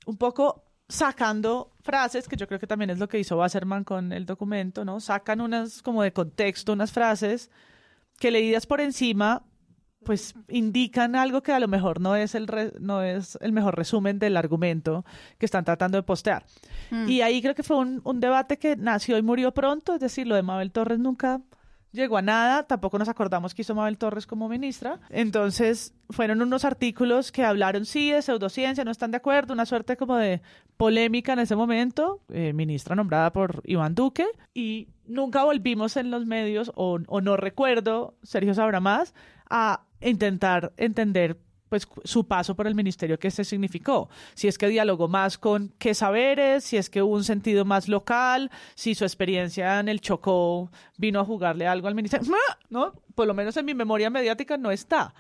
un 0.05 0.17
poco 0.17 0.63
sacando 0.87 1.71
frases, 1.81 2.27
que 2.27 2.35
yo 2.35 2.47
creo 2.47 2.59
que 2.59 2.67
también 2.67 2.89
es 2.89 2.97
lo 2.99 3.07
que 3.07 3.19
hizo 3.19 3.37
Wasserman 3.37 3.83
con 3.83 4.11
el 4.11 4.25
documento, 4.25 4.83
¿no? 4.83 4.99
Sacan 4.99 5.39
unas 5.41 5.81
como 5.81 6.01
de 6.03 6.11
contexto, 6.13 6.73
unas 6.73 6.91
frases 6.91 7.51
que 8.19 8.31
leídas 8.31 8.65
por 8.65 8.81
encima 8.81 9.43
pues 10.03 10.33
indican 10.47 11.13
algo 11.15 11.43
que 11.43 11.51
a 11.51 11.59
lo 11.59 11.67
mejor 11.67 11.99
no 11.99 12.15
es 12.15 12.33
el 12.33 12.47
re- 12.47 12.71
no 12.79 13.03
es 13.03 13.37
el 13.41 13.51
mejor 13.51 13.75
resumen 13.75 14.17
del 14.17 14.37
argumento 14.37 15.03
que 15.37 15.45
están 15.45 15.65
tratando 15.65 15.97
de 15.97 16.03
postear. 16.03 16.45
Mm. 16.89 17.09
Y 17.09 17.21
ahí 17.21 17.41
creo 17.41 17.53
que 17.53 17.63
fue 17.63 17.75
un, 17.77 17.99
un 18.05 18.21
debate 18.21 18.57
que 18.57 18.77
nació 18.77 19.17
y 19.17 19.21
murió 19.21 19.53
pronto, 19.53 19.93
es 19.93 19.99
decir, 19.99 20.25
lo 20.25 20.35
de 20.35 20.41
Mabel 20.41 20.71
Torres 20.71 20.99
nunca 20.99 21.41
llegó 21.91 22.17
a 22.17 22.22
nada, 22.22 22.63
tampoco 22.63 22.98
nos 23.00 23.10
acordamos 23.10 23.53
que 23.53 23.62
hizo 23.62 23.75
Mabel 23.75 23.98
Torres 23.98 24.27
como 24.27 24.50
ministra. 24.50 25.00
Entonces, 25.10 25.93
fueron 26.10 26.41
unos 26.41 26.65
artículos 26.65 27.31
que 27.31 27.43
hablaron, 27.43 27.86
sí, 27.86 28.12
de 28.12 28.22
pseudociencia, 28.22 28.84
no 28.84 28.91
están 28.91 29.12
de 29.12 29.17
acuerdo, 29.17 29.53
una 29.53 29.65
suerte 29.65 29.98
como 29.98 30.17
de 30.17 30.41
polémica 30.77 31.34
en 31.34 31.39
ese 31.39 31.55
momento, 31.55 32.22
eh, 32.29 32.53
ministra 32.53 32.96
nombrada 32.96 33.31
por 33.31 33.62
Iván 33.65 33.96
Duque, 33.96 34.25
y 34.53 34.89
nunca 35.05 35.43
volvimos 35.43 35.98
en 35.98 36.12
los 36.12 36.25
medios, 36.25 36.72
o, 36.75 37.00
no 37.00 37.38
recuerdo, 37.38 38.15
Sergio 38.24 38.53
sabrá 38.53 38.79
más, 38.79 39.13
a 39.50 39.84
intentar 40.01 40.74
entender 40.77 41.38
pues 41.69 41.88
su 42.03 42.25
paso 42.25 42.55
por 42.55 42.67
el 42.67 42.75
ministerio 42.75 43.19
que 43.19 43.31
se 43.31 43.43
significó. 43.43 44.09
Si 44.33 44.47
es 44.47 44.57
que 44.57 44.67
dialogó 44.67 45.07
más 45.07 45.38
con 45.38 45.71
qué 45.77 45.93
saberes, 45.93 46.63
si 46.63 46.77
es 46.77 46.89
que 46.89 47.01
hubo 47.01 47.15
un 47.15 47.24
sentido 47.24 47.65
más 47.65 47.87
local, 47.87 48.51
si 48.75 48.96
su 48.96 49.05
experiencia 49.05 49.79
en 49.79 49.87
el 49.87 50.01
Chocó 50.01 50.72
vino 50.98 51.20
a 51.20 51.25
jugarle 51.25 51.67
algo 51.67 51.87
al 51.87 51.96
ministerio. 51.96 52.31
¿No? 52.70 52.94
Por 53.15 53.27
lo 53.27 53.33
menos 53.33 53.55
en 53.57 53.65
mi 53.65 53.74
memoria 53.74 54.09
mediática 54.09 54.57
no 54.57 54.72
está. 54.72 55.13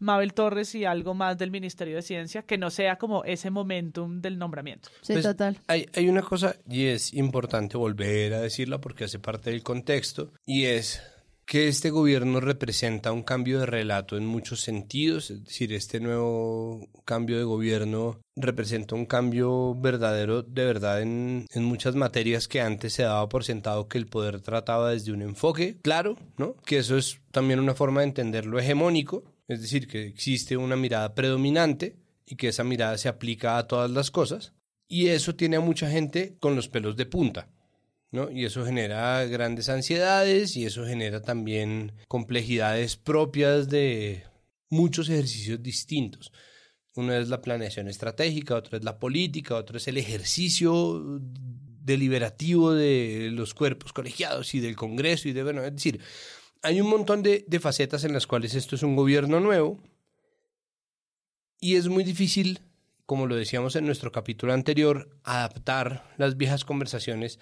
Mabel 0.00 0.32
Torres 0.32 0.74
y 0.74 0.86
algo 0.86 1.14
más 1.14 1.36
del 1.38 1.50
Ministerio 1.50 1.96
de 1.96 2.02
Ciencia 2.02 2.42
que 2.42 2.58
no 2.58 2.70
sea 2.70 2.96
como 2.96 3.22
ese 3.24 3.50
momentum 3.50 4.20
del 4.20 4.38
nombramiento. 4.38 4.88
Sí, 5.02 5.12
Pues, 5.12 5.24
total. 5.24 5.58
Hay, 5.66 5.86
hay 5.94 6.08
una 6.08 6.22
cosa 6.22 6.56
y 6.68 6.86
es 6.86 7.12
importante 7.12 7.76
volver 7.76 8.32
a 8.32 8.40
decirla 8.40 8.80
porque 8.80 9.04
hace 9.04 9.18
parte 9.18 9.50
del 9.50 9.62
contexto 9.62 10.32
y 10.46 10.64
es 10.64 11.02
que 11.50 11.66
este 11.66 11.90
gobierno 11.90 12.38
representa 12.38 13.10
un 13.10 13.24
cambio 13.24 13.58
de 13.58 13.66
relato 13.66 14.16
en 14.16 14.24
muchos 14.24 14.60
sentidos, 14.60 15.32
es 15.32 15.42
decir, 15.42 15.72
este 15.72 15.98
nuevo 15.98 16.86
cambio 17.04 17.38
de 17.38 17.42
gobierno 17.42 18.20
representa 18.36 18.94
un 18.94 19.04
cambio 19.04 19.74
verdadero, 19.74 20.44
de 20.44 20.64
verdad, 20.64 21.02
en, 21.02 21.46
en 21.52 21.64
muchas 21.64 21.96
materias 21.96 22.46
que 22.46 22.60
antes 22.60 22.92
se 22.92 23.02
daba 23.02 23.28
por 23.28 23.42
sentado 23.42 23.88
que 23.88 23.98
el 23.98 24.06
poder 24.06 24.40
trataba 24.40 24.92
desde 24.92 25.10
un 25.10 25.22
enfoque 25.22 25.80
claro, 25.82 26.16
¿no? 26.38 26.54
Que 26.64 26.78
eso 26.78 26.96
es 26.96 27.20
también 27.32 27.58
una 27.58 27.74
forma 27.74 28.02
de 28.02 28.06
entender 28.06 28.46
lo 28.46 28.60
hegemónico, 28.60 29.24
es 29.48 29.60
decir, 29.60 29.88
que 29.88 30.06
existe 30.06 30.56
una 30.56 30.76
mirada 30.76 31.16
predominante 31.16 31.96
y 32.26 32.36
que 32.36 32.46
esa 32.46 32.62
mirada 32.62 32.96
se 32.96 33.08
aplica 33.08 33.58
a 33.58 33.66
todas 33.66 33.90
las 33.90 34.12
cosas. 34.12 34.52
Y 34.86 35.08
eso 35.08 35.34
tiene 35.34 35.56
a 35.56 35.60
mucha 35.60 35.90
gente 35.90 36.36
con 36.38 36.54
los 36.54 36.68
pelos 36.68 36.96
de 36.96 37.06
punta, 37.06 37.48
¿no? 38.10 38.30
Y 38.30 38.44
eso 38.44 38.64
genera 38.64 39.24
grandes 39.26 39.68
ansiedades 39.68 40.56
y 40.56 40.64
eso 40.64 40.84
genera 40.84 41.22
también 41.22 41.92
complejidades 42.08 42.96
propias 42.96 43.68
de 43.68 44.24
muchos 44.68 45.08
ejercicios 45.08 45.62
distintos. 45.62 46.32
Una 46.96 47.18
es 47.18 47.28
la 47.28 47.40
planeación 47.40 47.88
estratégica, 47.88 48.56
otra 48.56 48.78
es 48.78 48.84
la 48.84 48.98
política, 48.98 49.54
otro 49.54 49.76
es 49.76 49.86
el 49.88 49.96
ejercicio 49.96 51.20
deliberativo 51.20 52.72
de 52.72 53.30
los 53.32 53.54
cuerpos 53.54 53.92
colegiados 53.92 54.54
y 54.54 54.60
del 54.60 54.76
Congreso 54.76 55.28
y 55.28 55.32
de, 55.32 55.42
bueno, 55.42 55.62
es 55.64 55.72
decir, 55.72 56.00
hay 56.62 56.80
un 56.80 56.88
montón 56.88 57.22
de, 57.22 57.44
de 57.46 57.60
facetas 57.60 58.04
en 58.04 58.12
las 58.12 58.26
cuales 58.26 58.54
esto 58.54 58.74
es 58.76 58.82
un 58.82 58.96
gobierno 58.96 59.40
nuevo 59.40 59.80
y 61.60 61.76
es 61.76 61.88
muy 61.88 62.04
difícil 62.04 62.60
como 63.10 63.26
lo 63.26 63.34
decíamos 63.34 63.74
en 63.74 63.86
nuestro 63.86 64.12
capítulo 64.12 64.52
anterior, 64.52 65.18
adaptar 65.24 66.14
las 66.16 66.36
viejas 66.36 66.64
conversaciones 66.64 67.40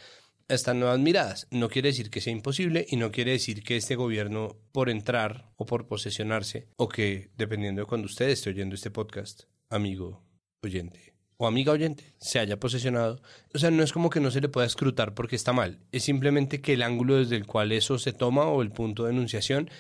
estas 0.49 0.75
nuevas 0.75 0.99
miradas. 0.99 1.47
No 1.51 1.69
quiere 1.69 1.91
decir 1.91 2.11
que 2.11 2.21
sea 2.21 2.33
imposible 2.33 2.87
y 2.89 2.97
no 2.97 3.13
quiere 3.13 3.33
decir 3.33 3.63
que 3.63 3.77
este 3.77 3.97
gobierno, 3.97 4.57
por 4.73 4.91
entrar 4.91 5.51
o 5.57 5.67
por 5.67 5.87
posesionarse, 5.87 6.69
o 6.77 6.89
que, 6.89 7.31
dependiendo 7.37 7.83
de 7.83 7.87
cuando 7.87 8.07
usted 8.07 8.29
esté 8.29 8.51
oyendo 8.51 8.75
este 8.75 8.91
podcast, 8.91 9.43
amigo 9.71 10.25
oyente 10.63 11.15
o 11.41 11.47
amiga 11.47 11.73
oyente, 11.73 12.15
se 12.19 12.41
haya 12.41 12.59
posesionado, 12.59 13.23
o 13.55 13.59
sea, 13.59 13.71
no 13.71 13.85
es 13.85 13.93
como 13.93 14.11
que 14.11 14.19
no 14.19 14.33
se 14.33 14.41
le 14.41 14.49
pueda 14.49 14.67
escrutar 14.67 15.15
porque 15.15 15.37
está 15.37 15.53
mal, 15.53 15.79
es 15.93 16.03
simplemente 16.03 16.61
que 16.61 16.73
el 16.73 16.83
ángulo 16.83 17.15
desde 17.15 17.37
el 17.37 17.47
cual 17.47 17.71
eso 17.71 17.97
se 17.99 18.13
toma 18.13 18.47
o 18.49 18.61
el 18.61 18.73
punto 18.73 19.05
de 19.05 19.13
enunciación 19.13 19.71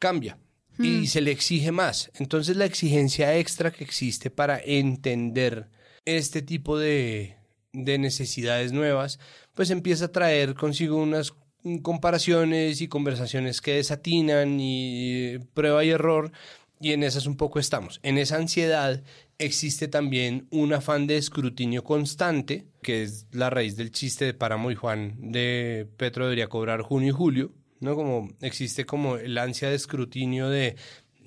cambia 0.00 0.38
y 0.78 1.06
se 1.06 1.20
le 1.20 1.30
exige 1.30 1.72
más. 1.72 2.10
Entonces 2.16 2.56
la 2.56 2.66
exigencia 2.66 3.36
extra 3.38 3.70
que 3.70 3.84
existe 3.84 4.30
para 4.30 4.60
entender 4.62 5.70
este 6.04 6.42
tipo 6.42 6.78
de, 6.78 7.36
de 7.84 7.98
necesidades 7.98 8.72
nuevas, 8.72 9.18
pues 9.54 9.70
empieza 9.70 10.06
a 10.06 10.12
traer 10.12 10.54
consigo 10.54 10.96
unas 10.96 11.34
comparaciones 11.82 12.80
y 12.80 12.88
conversaciones 12.88 13.60
que 13.60 13.74
desatinan 13.74 14.58
y 14.60 15.38
prueba 15.54 15.84
y 15.84 15.90
error 15.90 16.32
y 16.80 16.92
en 16.92 17.02
esas 17.02 17.26
un 17.26 17.36
poco 17.36 17.58
estamos. 17.58 18.00
En 18.02 18.18
esa 18.18 18.36
ansiedad 18.36 19.02
existe 19.38 19.88
también 19.88 20.46
un 20.50 20.72
afán 20.72 21.06
de 21.06 21.16
escrutinio 21.16 21.84
constante, 21.84 22.66
que 22.82 23.02
es 23.02 23.26
la 23.32 23.50
raíz 23.50 23.76
del 23.76 23.90
chiste 23.90 24.24
de 24.24 24.34
Páramo 24.34 24.70
y 24.70 24.74
Juan 24.74 25.16
de 25.18 25.88
Petro 25.96 26.24
debería 26.24 26.48
cobrar 26.48 26.82
junio 26.82 27.08
y 27.08 27.12
julio, 27.12 27.52
¿no? 27.80 27.94
Como 27.94 28.28
existe 28.40 28.86
como 28.86 29.16
el 29.16 29.36
ansia 29.38 29.68
de 29.68 29.76
escrutinio 29.76 30.48
de 30.48 30.76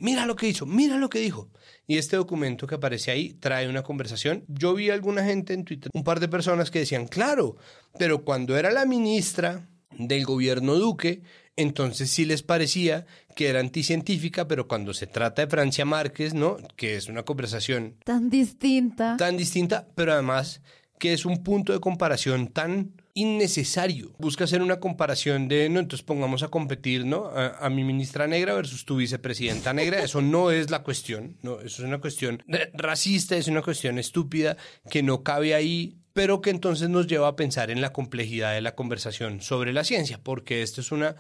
mira 0.02 0.26
lo 0.26 0.36
que 0.36 0.48
hizo, 0.48 0.66
mira 0.66 0.98
lo 0.98 1.10
que 1.10 1.20
dijo. 1.20 1.50
Y 1.88 1.98
este 1.98 2.16
documento 2.18 2.68
que 2.68 2.76
aparece 2.76 3.12
ahí 3.12 3.34
trae 3.34 3.68
una 3.68 3.84
conversación. 3.84 4.44
Yo 4.48 4.74
vi 4.74 4.90
a 4.90 4.94
alguna 4.94 5.24
gente 5.24 5.54
en 5.54 5.66
Twitter, 5.66 5.90
un 5.94 6.04
par 6.04 6.20
de 6.20 6.28
personas 6.28 6.70
que 6.72 6.80
decían, 6.80 7.08
claro, 7.08 7.58
pero 7.98 8.24
cuando 8.24 8.58
era 8.58 8.72
la 8.72 8.86
ministra 8.86 9.68
del 9.98 10.26
gobierno 10.26 10.76
Duque, 10.76 11.22
entonces 11.56 12.10
sí 12.10 12.26
les 12.26 12.42
parecía 12.44 13.06
que 13.36 13.48
era 13.50 13.60
anticientífica, 13.60 14.48
pero 14.48 14.68
cuando 14.68 14.94
se 14.94 15.08
trata 15.08 15.42
de 15.42 15.50
Francia 15.50 15.84
Márquez, 15.84 16.34
¿no? 16.34 16.58
Que 16.76 16.96
es 16.96 17.10
una 17.10 17.24
conversación 17.24 17.96
Tan 18.06 18.30
distinta. 18.30 19.18
tan 19.18 19.36
distinta, 19.36 19.88
pero 19.96 20.14
además 20.14 20.62
que 21.00 21.14
es 21.14 21.26
un 21.26 21.44
punto 21.44 21.74
de 21.74 21.80
comparación 21.80 22.50
tan 22.50 22.92
innecesario. 23.14 24.14
Busca 24.20 24.44
hacer 24.44 24.62
una 24.62 24.80
comparación 24.80 25.48
de, 25.48 25.70
no, 25.70 25.80
entonces 25.80 26.06
pongamos 26.06 26.44
a 26.44 26.50
competir, 26.50 27.06
¿no? 27.06 27.26
A, 27.28 27.66
a 27.66 27.70
mi 27.70 27.84
ministra 27.84 28.28
negra 28.28 28.54
versus 28.54 28.86
tu 28.86 28.98
vicepresidenta 28.98 29.74
negra. 29.74 30.00
Eso 30.04 30.22
no 30.22 30.52
es 30.52 30.70
la 30.70 30.84
cuestión, 30.84 31.38
¿no? 31.42 31.60
Eso 31.60 31.82
es 31.82 31.88
una 31.88 32.00
cuestión 32.00 32.44
racista, 32.74 33.36
es 33.36 33.48
una 33.48 33.62
cuestión 33.62 33.98
estúpida 33.98 34.58
que 34.90 35.02
no 35.02 35.24
cabe 35.24 35.56
ahí 35.56 35.96
pero 36.12 36.42
que 36.42 36.50
entonces 36.50 36.90
nos 36.90 37.08
lleva 37.08 37.30
a 37.30 37.36
pensar 37.38 37.72
en 37.72 37.80
la 37.80 37.94
complejidad 37.94 38.54
de 38.54 38.60
la 38.60 38.76
conversación 38.76 39.40
sobre 39.40 39.72
la 39.72 39.86
ciencia, 39.86 40.20
porque 40.22 40.64
esto 40.64 40.82
es 40.82 40.92
una 40.92 41.16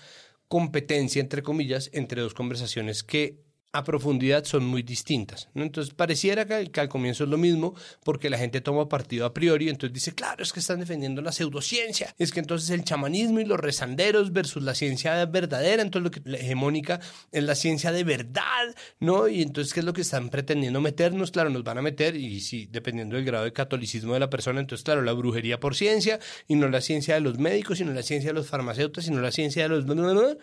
competencia, 0.49 1.21
entre 1.21 1.41
comillas, 1.41 1.89
entre 1.93 2.21
dos 2.21 2.33
conversaciones 2.33 3.03
que 3.03 3.39
a 3.71 3.83
profundidad 3.83 4.45
son 4.45 4.65
muy 4.65 4.81
distintas. 4.81 5.49
Entonces 5.53 5.93
pareciera 5.93 6.45
que, 6.45 6.79
al 6.79 6.89
comienzo 6.89 7.23
es 7.23 7.29
lo 7.29 7.37
mismo 7.37 7.75
porque 8.03 8.29
la 8.29 8.37
gente 8.37 8.61
toma 8.61 8.89
partido 8.89 9.25
a 9.25 9.33
priori, 9.33 9.69
entonces 9.69 9.93
dice, 9.93 10.15
claro, 10.15 10.41
es 10.43 10.53
que 10.53 10.59
están 10.59 10.79
defendiendo 10.79 11.21
la 11.21 11.31
pseudociencia, 11.31 12.15
es 12.17 12.31
que 12.31 12.39
entonces 12.39 12.69
el 12.71 12.83
chamanismo 12.83 13.39
y 13.39 13.45
los 13.45 13.59
rezanderos 13.59 14.33
versus 14.33 14.63
la 14.63 14.73
ciencia 14.73 15.23
verdadera, 15.25 15.81
entonces 15.81 16.03
lo 16.03 16.11
que 16.11 16.29
la 16.29 16.37
hegemónica 16.37 16.99
es 17.31 17.43
la 17.43 17.55
ciencia 17.55 17.91
de 17.91 18.03
verdad, 18.03 18.75
¿no? 18.99 19.27
Y 19.27 19.41
entonces, 19.41 19.73
¿qué 19.73 19.81
es 19.81 19.85
lo 19.85 19.93
que 19.93 20.01
están 20.01 20.29
pretendiendo 20.29 20.81
meternos? 20.81 21.31
Claro, 21.31 21.49
nos 21.49 21.63
van 21.63 21.77
a 21.77 21.81
meter, 21.81 22.15
y 22.15 22.39
sí, 22.41 22.67
dependiendo 22.71 23.15
del 23.15 23.25
grado 23.25 23.45
de 23.45 23.53
catolicismo 23.53 24.13
de 24.13 24.19
la 24.19 24.29
persona, 24.29 24.59
entonces, 24.59 24.83
claro, 24.83 25.01
la 25.01 25.13
brujería 25.13 25.59
por 25.59 25.75
ciencia, 25.75 26.19
y 26.47 26.55
no 26.55 26.69
la 26.69 26.81
ciencia 26.81 27.13
de 27.13 27.21
los 27.21 27.37
médicos, 27.37 27.77
sino 27.77 27.93
la 27.93 28.03
ciencia 28.03 28.31
de 28.31 28.33
los 28.33 28.47
farmacéuticos, 28.47 29.05
sino 29.05 29.21
la 29.21 29.31
ciencia 29.31 29.67
de 29.67 29.69
los... 29.69 29.85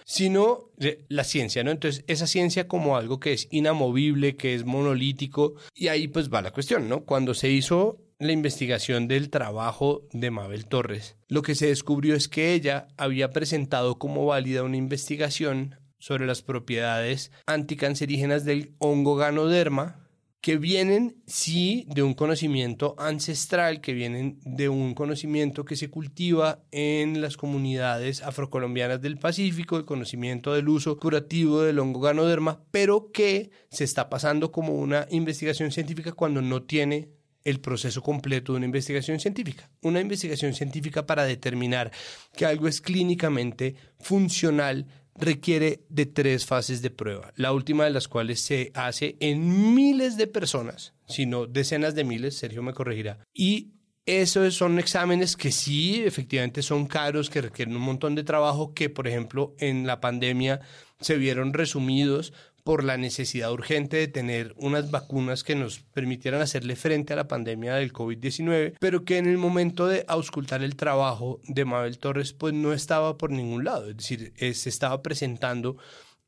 sino 0.05 0.71
la 1.09 1.25
ciencia, 1.25 1.65
¿no? 1.65 1.71
Entonces, 1.71 2.05
esa 2.07 2.27
ciencia 2.27 2.69
como 2.69 2.97
algo 2.97 3.21
que 3.21 3.33
es 3.33 3.49
inamovible, 3.51 4.37
que 4.37 4.55
es 4.55 4.65
monolítico, 4.65 5.55
y 5.75 5.89
ahí 5.89 6.09
pues 6.09 6.33
va 6.33 6.43
la 6.43 6.53
cuestión, 6.53 6.89
¿no? 6.89 7.05
Cuando 7.05 7.35
se 7.35 7.51
hizo 7.51 8.03
la 8.19 8.33
investigación 8.33 9.09
del 9.09 9.31
trabajo 9.31 10.09
de 10.13 10.31
Mabel 10.31 10.67
Torres, 10.67 11.17
lo 11.29 11.43
que 11.43 11.55
se 11.55 11.67
descubrió 11.67 12.15
es 12.15 12.29
que 12.29 12.55
ella 12.55 12.89
había 12.97 13.31
presentado 13.31 13.99
como 13.99 14.27
válida 14.27 14.63
una 14.63 14.77
investigación 14.77 15.77
sobre 15.99 16.27
las 16.27 16.43
propiedades 16.43 17.33
anticancerígenas 17.47 18.45
del 18.45 18.75
hongo 18.79 19.17
ganoderma, 19.17 20.06
que 20.47 20.59
vienen, 20.59 21.17
sí, 21.27 21.89
de 21.89 22.05
un 22.05 22.15
conocimiento 22.15 22.95
ancestral, 22.99 23.81
que 23.81 23.93
vienen 23.95 24.39
de 24.45 24.69
un 24.69 24.95
conocimiento 24.95 25.65
que 25.65 25.75
se 25.75 25.91
cultiva 25.91 26.63
en 26.71 27.21
las 27.21 27.37
comunidades 27.37 28.23
afrocolombianas 28.23 29.03
del 29.03 29.19
Pacífico, 29.19 29.77
el 29.77 29.85
conocimiento 29.85 30.55
del 30.55 30.69
uso 30.69 31.01
curativo 31.01 31.63
del 31.63 31.81
hongo 31.81 31.99
ganoderma, 31.99 32.61
pero 32.71 33.11
que 33.11 33.51
se 33.73 33.83
está 33.83 34.09
pasando 34.09 34.53
como 34.53 34.75
una 34.75 35.09
investigación 35.11 35.73
científica 35.73 36.13
cuando 36.13 36.41
no 36.41 36.63
tiene 36.63 37.09
el 37.43 37.59
proceso 37.59 38.01
completo 38.01 38.53
de 38.53 38.59
una 38.59 38.67
investigación 38.67 39.19
científica. 39.19 39.69
Una 39.83 40.01
investigación 40.01 40.55
científica 40.55 41.07
para 41.07 41.25
determinar 41.25 41.91
que 42.37 42.47
algo 42.47 42.69
es 42.69 42.81
clínicamente 42.81 43.75
funcional 43.99 44.87
requiere 45.19 45.81
de 45.89 46.07
tres 46.07 46.47
fases 46.47 46.83
de 46.83 46.91
prueba, 46.91 47.33
la 47.37 47.53
última 47.53 47.85
de 47.85 47.91
las 47.91 48.09
cuales 48.09 48.41
se 48.41 48.71
hace 48.75 49.17
en 49.21 49.75
miles 49.75 50.17
de 50.17 50.27
personas, 50.27 50.95
sino 51.07 51.47
decenas 51.47 51.95
de 51.95 52.05
miles, 52.05 52.37
Sergio 52.37 52.63
me 52.63 52.75
corregirá, 52.75 53.19
y 53.33 53.73
esos 54.07 54.55
son 54.55 54.79
exámenes 54.79 55.37
que 55.37 55.51
sí, 55.51 56.03
efectivamente 56.05 56.63
son 56.63 56.87
caros, 56.87 57.29
que 57.29 57.43
requieren 57.43 57.75
un 57.75 57.83
montón 57.83 58.15
de 58.15 58.23
trabajo, 58.23 58.73
que 58.73 58.89
por 58.89 59.09
ejemplo 59.09 59.57
en 59.59 59.85
la 59.85 60.01
pandemia 60.01 60.61
se 61.01 61.17
vieron 61.17 61.53
resumidos 61.53 62.33
por 62.67 62.83
la 62.83 62.97
necesidad 62.97 63.53
urgente 63.53 63.97
de 63.97 64.09
tener 64.09 64.53
unas 64.59 64.91
vacunas 64.91 65.45
que 65.45 65.55
nos 65.55 65.79
permitieran 65.79 66.41
hacerle 66.43 66.75
frente 66.75 67.13
a 67.13 67.17
la 67.17 67.29
pandemia 67.29 67.77
del 67.77 67.93
COVID-19, 67.93 68.75
pero 68.81 69.05
que 69.05 69.19
en 69.19 69.27
el 69.27 69.39
momento 69.39 69.87
de 69.87 70.05
auscultar 70.09 70.65
el 70.65 70.75
trabajo 70.75 71.41
de 71.45 71.65
Mabel 71.65 71.99
Torres, 71.99 72.33
pues 72.33 72.55
no 72.55 72.73
estaba 72.73 73.17
por 73.17 73.31
ningún 73.31 73.63
lado, 73.63 73.89
es 73.89 73.97
decir, 73.99 74.33
eh, 74.37 74.53
se 74.53 74.69
estaba 74.69 75.01
presentando 75.01 75.77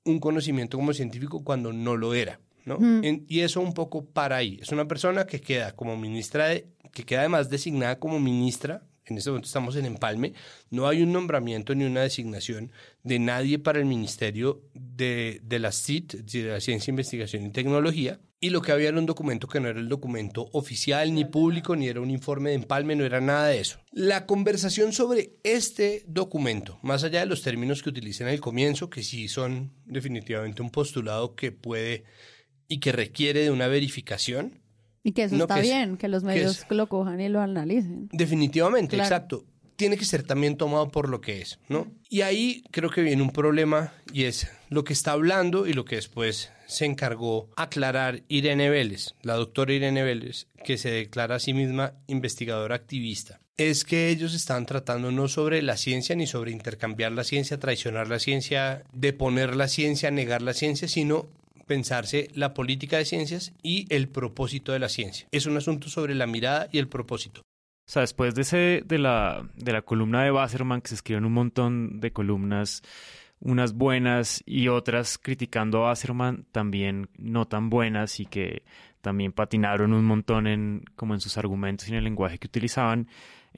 un 0.05 0.21
conocimiento 0.21 0.79
como 0.79 0.93
científico 0.93 1.43
cuando 1.43 1.73
no 1.73 1.97
lo 1.97 2.15
era. 2.15 2.39
¿no? 2.65 2.79
y 3.03 3.41
eso 3.41 3.63
un 3.63 3.73
poco 3.73 4.05
para 4.05 4.37
ahí. 4.37 4.59
Es 4.61 4.71
una 4.73 4.87
persona 4.87 5.27
que 5.27 5.41
queda 5.41 5.75
como 5.75 5.97
ministra, 5.97 6.49
de, 6.49 6.69
que 6.93 7.05
queda 7.05 7.21
además 7.21 7.49
designada 7.49 7.99
como 7.99 8.21
ministra 8.21 8.83
en 9.13 9.19
este 9.19 9.31
momento 9.31 9.47
estamos 9.47 9.77
en 9.77 9.87
empalme, 9.87 10.35
no 10.71 10.89
hay 10.89 11.03
un 11.03 11.13
nombramiento 11.13 11.75
ni 11.75 11.85
una 11.85 12.03
designación 12.03 12.73
de 13.03 13.19
nadie 13.19 13.59
para 13.59 13.79
el 13.79 13.87
Ministerio 13.87 14.63
de, 14.75 15.41
de 15.43 15.59
la 15.59 15.73
CIT, 15.73 16.15
de 16.15 16.45
la 16.45 16.61
Ciencia, 16.61 16.91
Investigación 16.91 17.47
y 17.47 17.51
Tecnología, 17.51 18.21
y 18.41 18.51
lo 18.51 18.63
que 18.63 18.71
había 18.71 18.89
era 18.89 18.99
un 18.99 19.07
documento 19.07 19.49
que 19.49 19.59
no 19.59 19.69
era 19.69 19.81
el 19.81 19.89
documento 19.89 20.49
oficial 20.53 21.13
ni 21.13 21.25
público, 21.25 21.75
ni 21.75 21.89
era 21.89 22.01
un 22.01 22.11
informe 22.11 22.51
de 22.51 22.57
empalme, 22.57 22.95
no 22.95 23.05
era 23.05 23.21
nada 23.21 23.49
de 23.49 23.61
eso. 23.61 23.81
La 23.91 24.27
conversación 24.27 24.93
sobre 24.93 25.33
este 25.43 26.05
documento, 26.07 26.79
más 26.83 27.03
allá 27.03 27.21
de 27.21 27.27
los 27.27 27.43
términos 27.43 27.83
que 27.83 27.89
utilicé 27.89 28.23
en 28.23 28.31
el 28.31 28.41
comienzo, 28.41 28.91
que 28.91 29.03
sí 29.03 29.27
son 29.27 29.73
definitivamente 29.87 30.63
un 30.63 30.71
postulado 30.71 31.35
que 31.35 31.51
puede 31.51 32.05
y 32.69 32.79
que 32.79 32.93
requiere 32.93 33.41
de 33.41 33.51
una 33.51 33.67
verificación, 33.67 34.61
y 35.03 35.13
que 35.13 35.25
eso 35.25 35.37
está 35.37 35.61
bien, 35.61 35.97
que 35.97 36.09
los 36.09 36.25
medios 36.25 36.67
lo 36.71 36.89
cojan 36.89 37.21
y 37.21 37.29
lo 37.29 37.41
analicen. 37.41 38.09
Definitivamente, 38.13 38.97
exacto. 38.97 39.45
Tiene 39.77 39.97
que 39.97 40.05
ser 40.05 40.25
también 40.25 40.57
tomado 40.57 40.89
por 40.89 41.09
lo 41.09 41.21
que 41.21 41.41
es, 41.41 41.61
¿no? 41.69 41.87
Y 42.09 42.23
ahí 42.23 42.65
creo 42.73 42.91
que 42.91 43.01
viene 43.01 43.23
un 43.23 43.31
problema 43.31 43.93
y 44.13 44.25
es 44.25 44.51
lo 44.71 44.83
que 44.83 44.93
está 44.93 45.13
hablando 45.13 45.69
y 45.69 45.73
lo 45.73 45.85
que 45.85 45.95
después 45.97 46.51
se 46.67 46.85
encargó 46.85 47.49
aclarar 47.57 48.25
Irene 48.27 48.71
Vélez, 48.71 49.15
la 49.23 49.35
doctora 49.35 49.73
Irene 49.73 50.03
Vélez, 50.03 50.49
que 50.65 50.79
se 50.79 50.91
declara 50.91 51.37
a 51.37 51.39
sí 51.39 51.55
misma 51.55 51.95
investigadora 52.09 52.75
activista 52.75 53.41
es 53.59 53.85
que 53.85 54.09
ellos 54.09 54.35
están 54.35 54.67
tratando 54.67 55.11
no 55.11 55.27
sobre 55.27 55.63
la 55.63 55.77
ciencia 55.77 56.15
ni 56.15 56.29
sobre 56.29 56.53
intercambiar 56.53 57.11
la 57.11 57.25
ciencia, 57.25 57.59
traicionar 57.59 58.09
la 58.09 58.21
ciencia, 58.21 58.85
deponer 58.93 59.57
la 59.57 59.67
ciencia, 59.67 60.13
negar 60.13 60.43
la 60.43 60.55
ciencia, 60.55 60.87
sino 60.87 61.29
pensarse 61.69 62.29
la 62.35 62.53
política 62.53 62.99
de 62.99 63.05
ciencias 63.05 63.53
y 63.63 63.87
el 63.95 64.09
propósito 64.09 64.73
de 64.73 64.81
la 64.81 64.89
ciencia. 64.89 65.29
Es 65.31 65.47
un 65.47 65.57
asunto 65.57 65.89
sobre 65.89 66.17
la 66.17 66.27
mirada 66.27 66.69
y 66.73 66.79
el 66.79 66.89
propósito. 66.89 67.43
O 67.43 67.91
sea, 67.91 68.01
después 68.01 68.35
de, 68.35 68.43
ese, 68.43 68.83
de, 68.85 68.99
la, 68.99 69.49
de 69.55 69.73
la 69.73 69.83
columna 69.83 70.25
de 70.25 70.33
Wasserman, 70.33 70.81
que 70.81 70.89
se 70.89 70.97
escriben 70.97 71.25
un 71.25 71.33
montón 71.33 72.01
de 72.01 72.11
columnas, 72.11 72.83
unas 73.41 73.73
buenas 73.73 74.43
y 74.45 74.69
otras 74.69 75.17
criticando 75.17 75.79
a 75.79 75.91
Wasserman, 75.91 76.45
también 76.51 77.09
no 77.17 77.47
tan 77.47 77.71
buenas 77.71 78.19
y 78.21 78.27
que 78.27 78.65
también 79.01 79.33
patinaron 79.33 79.93
un 79.93 80.05
montón 80.05 80.47
en, 80.47 80.85
como 80.97 81.15
en 81.15 81.21
sus 81.21 81.39
argumentos 81.39 81.89
y 81.89 81.93
en 81.93 81.99
el 81.99 82.05
lenguaje 82.05 82.39
que 82.39 82.49
utilizaban. 82.49 83.09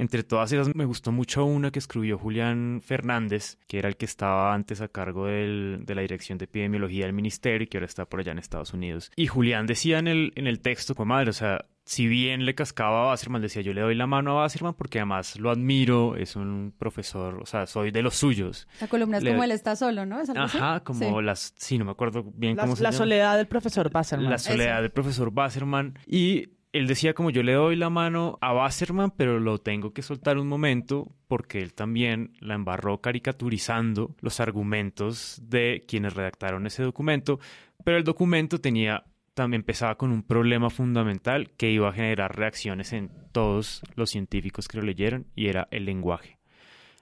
Entre 0.00 0.22
todas 0.22 0.50
esas 0.50 0.74
me 0.74 0.86
gustó 0.86 1.12
mucho 1.12 1.44
una 1.44 1.70
que 1.70 1.78
escribió 1.78 2.16
Julián 2.16 2.80
Fernández, 2.82 3.58
que 3.66 3.78
era 3.78 3.86
el 3.86 3.98
que 3.98 4.06
estaba 4.06 4.54
antes 4.54 4.80
a 4.80 4.88
cargo 4.88 5.26
de 5.26 5.94
la 5.94 6.00
Dirección 6.00 6.38
de 6.38 6.46
Epidemiología 6.46 7.04
del 7.04 7.12
Ministerio 7.12 7.64
y 7.64 7.66
que 7.66 7.76
ahora 7.76 7.84
está 7.84 8.06
por 8.06 8.20
allá 8.20 8.32
en 8.32 8.38
Estados 8.38 8.72
Unidos. 8.72 9.12
Y 9.14 9.26
Julián 9.26 9.66
decía 9.66 9.98
en 9.98 10.08
el, 10.08 10.32
en 10.36 10.46
el 10.46 10.60
texto, 10.60 10.94
como 10.94 11.12
madre, 11.14 11.28
o 11.28 11.34
sea, 11.34 11.66
si 11.84 12.06
bien 12.06 12.46
le 12.46 12.54
cascaba 12.54 13.02
a 13.02 13.06
Basserman, 13.08 13.42
decía 13.42 13.60
yo 13.60 13.74
le 13.74 13.82
doy 13.82 13.94
la 13.94 14.06
mano 14.06 14.30
a 14.30 14.42
Basserman 14.42 14.72
porque 14.72 15.00
además 15.00 15.38
lo 15.38 15.50
admiro, 15.50 16.16
es 16.16 16.34
un 16.34 16.72
profesor, 16.78 17.42
o 17.42 17.44
sea, 17.44 17.66
soy 17.66 17.90
de 17.90 18.00
los 18.00 18.14
suyos. 18.14 18.68
La 18.80 18.86
columna 18.86 19.18
es 19.18 19.24
como 19.24 19.44
él 19.44 19.50
está 19.50 19.76
solo, 19.76 20.06
¿no? 20.06 20.22
Ajá, 20.34 20.80
como 20.80 21.20
las, 21.20 21.52
sí, 21.58 21.76
no 21.76 21.84
me 21.84 21.90
acuerdo 21.90 22.24
bien 22.34 22.56
cómo 22.56 22.74
se 22.74 22.82
La 22.82 22.92
soledad 22.92 23.36
del 23.36 23.48
profesor 23.48 23.90
Basserman. 23.90 24.30
La 24.30 24.38
soledad 24.38 24.80
del 24.80 24.92
profesor 24.92 25.30
Basserman. 25.30 25.98
Y 26.06 26.59
él 26.72 26.86
decía 26.86 27.14
como 27.14 27.30
yo 27.30 27.42
le 27.42 27.52
doy 27.52 27.76
la 27.76 27.90
mano 27.90 28.38
a 28.40 28.54
Wasserman, 28.54 29.10
pero 29.10 29.40
lo 29.40 29.58
tengo 29.58 29.92
que 29.92 30.02
soltar 30.02 30.38
un 30.38 30.46
momento 30.46 31.12
porque 31.26 31.60
él 31.60 31.74
también 31.74 32.32
la 32.40 32.54
embarró 32.54 33.00
caricaturizando 33.00 34.14
los 34.20 34.40
argumentos 34.40 35.40
de 35.42 35.84
quienes 35.88 36.14
redactaron 36.14 36.66
ese 36.66 36.82
documento, 36.82 37.40
pero 37.84 37.96
el 37.96 38.04
documento 38.04 38.60
tenía 38.60 39.04
también 39.34 39.60
empezaba 39.60 39.96
con 39.96 40.10
un 40.10 40.22
problema 40.22 40.70
fundamental 40.70 41.50
que 41.56 41.70
iba 41.70 41.88
a 41.88 41.92
generar 41.92 42.36
reacciones 42.36 42.92
en 42.92 43.10
todos 43.32 43.82
los 43.94 44.10
científicos 44.10 44.68
que 44.68 44.78
lo 44.78 44.82
leyeron 44.82 45.26
y 45.34 45.46
era 45.46 45.68
el 45.70 45.86
lenguaje. 45.86 46.38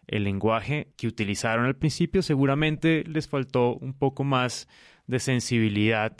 El 0.07 0.25
lenguaje 0.25 0.93
que 0.97 1.09
utilizaron 1.09 1.67
al 1.67 1.77
principio 1.77 2.23
seguramente 2.23 3.03
les 3.07 3.29
faltó 3.29 3.75
un 3.75 3.93
poco 3.93 4.25
más 4.25 4.69
de 5.07 5.19
sensibilidad 5.19 6.17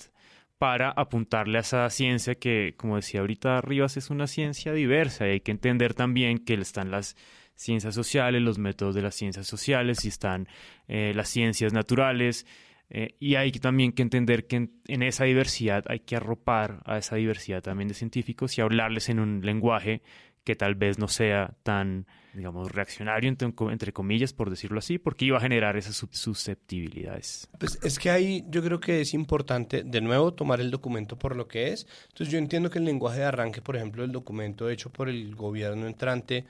para 0.59 0.91
apuntarle 0.91 1.59
a 1.59 1.61
esa 1.61 1.89
ciencia 1.91 2.35
que, 2.35 2.75
como 2.77 2.97
decía 2.97 3.21
ahorita 3.21 3.61
Rivas, 3.61 3.97
es 3.97 4.11
una 4.11 4.27
ciencia 4.27 4.73
diversa 4.73 5.27
y 5.27 5.31
hay 5.31 5.41
que 5.41 5.53
entender 5.53 5.95
también 5.95 6.39
que 6.39 6.55
están 6.55 6.91
las 6.91 7.17
ciencias 7.55 7.95
sociales, 7.95 8.43
los 8.43 8.59
métodos 8.59 8.95
de 8.95 9.03
las 9.03 9.15
ciencias 9.15 9.47
sociales 9.47 10.05
y 10.05 10.09
están 10.09 10.49
eh, 10.87 11.13
las 11.15 11.29
ciencias 11.29 11.73
naturales 11.73 12.47
eh, 12.91 13.17
y 13.21 13.35
hay 13.35 13.53
también 13.53 13.93
que 13.93 14.03
entender 14.03 14.47
que 14.47 14.71
en, 14.87 15.03
esa 15.03 15.25
diversidad 15.25 15.85
hay 15.89 16.01
que 16.01 16.17
arropar 16.17 16.81
a 16.87 16.97
esa 16.97 17.17
diversidad 17.17 17.63
también 17.63 17.89
de 17.89 17.95
científicos 17.95 18.57
y 18.57 18.63
hablarles 18.63 19.11
en 19.11 19.21
un 19.21 19.43
lenguaje 19.45 20.03
que 20.49 20.57
tal 20.57 20.77
vez 20.77 20.99
no 20.99 21.09
sea 21.09 21.55
tan, 21.63 22.07
digamos, 22.33 22.73
reaccionario, 22.73 23.29
entre, 23.29 23.93
comillas, 23.93 24.33
por 24.33 24.49
decirlo 24.49 24.79
así, 24.79 24.97
porque 24.97 25.27
iba 25.27 25.37
a 25.37 25.43
generar 25.43 25.77
esas 25.77 26.07
susceptibilidades. 26.11 27.51
Pues 27.59 27.79
es 27.83 27.99
que 27.99 28.09
ahí 28.09 28.47
yo 28.49 28.63
creo 28.63 28.81
que 28.81 29.03
es 29.03 29.13
importante, 29.13 29.83
de 29.83 30.01
nuevo, 30.01 30.33
tomar 30.33 30.63
el 30.63 30.71
documento 30.71 31.19
por 31.19 31.37
lo 31.37 31.47
que 31.49 31.69
es. 31.75 31.87
Entonces 32.09 32.33
yo 32.33 32.39
entiendo 32.39 32.71
que 32.71 32.79
el 32.79 32.87
lenguaje 32.87 33.19
de 33.19 33.27
arranque, 33.27 33.61
por 33.61 33.77
ejemplo, 33.77 34.01
del 34.01 34.13
documento 34.13 34.71
hecho 34.71 34.89
por 34.89 35.11
el 35.11 35.37
gobierno 35.37 35.87
entrante, 35.87 36.47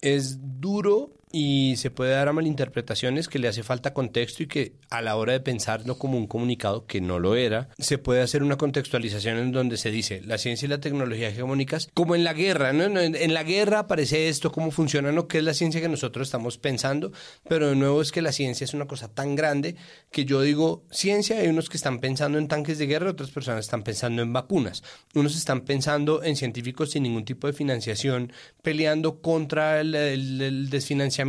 es 0.00 0.40
duro 0.60 1.12
y 1.32 1.76
se 1.76 1.90
puede 1.90 2.12
dar 2.12 2.28
a 2.28 2.32
malinterpretaciones 2.34 3.26
que 3.26 3.38
le 3.38 3.48
hace 3.48 3.62
falta 3.62 3.94
contexto 3.94 4.42
y 4.42 4.46
que 4.46 4.74
a 4.90 5.00
la 5.00 5.16
hora 5.16 5.32
de 5.32 5.40
pensarlo 5.40 5.98
como 5.98 6.18
un 6.18 6.26
comunicado 6.26 6.86
que 6.86 7.00
no 7.00 7.18
lo 7.18 7.34
era, 7.34 7.70
se 7.78 7.96
puede 7.96 8.20
hacer 8.20 8.42
una 8.42 8.58
contextualización 8.58 9.38
en 9.38 9.50
donde 9.50 9.78
se 9.78 9.90
dice 9.90 10.20
la 10.24 10.36
ciencia 10.36 10.66
y 10.66 10.68
la 10.68 10.80
tecnología 10.80 11.28
hegemónicas 11.28 11.88
como 11.94 12.14
en 12.14 12.24
la 12.24 12.34
guerra, 12.34 12.74
¿no? 12.74 13.00
En, 13.00 13.32
la 13.32 13.42
guerra 13.44 13.78
aparece 13.80 14.28
esto, 14.28 14.52
cómo 14.52 14.70
funciona, 14.70 15.10
no 15.10 15.26
qué 15.26 15.38
es 15.38 15.44
la 15.44 15.54
ciencia 15.54 15.80
que 15.80 15.88
nosotros 15.88 16.28
estamos 16.28 16.58
pensando, 16.58 17.12
pero 17.48 17.70
de 17.70 17.76
nuevo 17.76 18.02
es 18.02 18.12
que 18.12 18.20
la 18.20 18.32
ciencia 18.32 18.66
es 18.66 18.74
una 18.74 18.86
cosa 18.86 19.08
tan 19.08 19.34
grande 19.34 19.76
que 20.10 20.26
yo 20.26 20.42
digo 20.42 20.84
ciencia, 20.90 21.38
hay 21.38 21.48
unos 21.48 21.70
que 21.70 21.78
están 21.78 21.98
pensando 21.98 22.36
en 22.36 22.46
tanques 22.46 22.76
de 22.76 22.86
guerra, 22.86 23.10
otras 23.10 23.30
personas 23.30 23.64
están 23.64 23.84
pensando 23.84 24.20
en 24.20 24.34
vacunas, 24.34 24.82
unos 25.14 25.34
están 25.34 25.62
pensando 25.62 26.22
en 26.22 26.36
científicos 26.36 26.90
sin 26.90 27.04
ningún 27.04 27.24
tipo 27.24 27.46
de 27.46 27.54
financiación, 27.54 28.32
peleando 28.62 29.22
contra 29.22 29.80
el 29.80 30.68
desfinanciamiento 30.68 31.21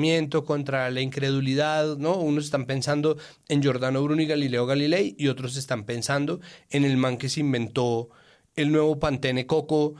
contra 0.43 0.89
la 0.89 1.01
incredulidad, 1.01 1.97
¿no? 1.97 2.15
Unos 2.17 2.45
están 2.45 2.65
pensando 2.65 3.17
en 3.47 3.61
Giordano 3.61 4.03
Bruno 4.03 4.21
y 4.21 4.25
Galileo 4.25 4.65
Galilei 4.65 5.15
y 5.17 5.27
otros 5.27 5.57
están 5.57 5.85
pensando 5.85 6.39
en 6.69 6.85
el 6.85 6.97
man 6.97 7.17
que 7.17 7.29
se 7.29 7.39
inventó 7.39 8.09
el 8.55 8.71
nuevo 8.71 8.99
Pantene 8.99 9.45
Coco 9.45 9.95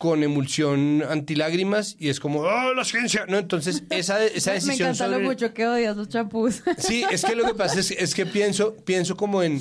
con 0.00 0.22
emulsión 0.22 1.04
antilágrimas 1.06 1.94
y 1.98 2.08
es 2.08 2.20
como, 2.20 2.40
¡oh, 2.40 2.72
la 2.72 2.84
ciencia! 2.84 3.26
¿No? 3.28 3.36
Entonces, 3.36 3.82
esa, 3.90 4.24
esa 4.24 4.52
decisión 4.54 4.88
Me 4.88 4.94
encanta 4.94 5.08
lo 5.08 5.20
mucho 5.20 5.52
que 5.52 5.66
odias 5.66 5.94
los 5.94 6.08
champús. 6.08 6.62
Sí, 6.78 7.04
es 7.10 7.22
que 7.22 7.34
lo 7.34 7.44
que 7.44 7.52
pasa 7.52 7.80
es, 7.80 8.14
que 8.14 8.24
pienso, 8.24 8.74
pienso 8.76 9.14
como 9.14 9.42
en, 9.42 9.60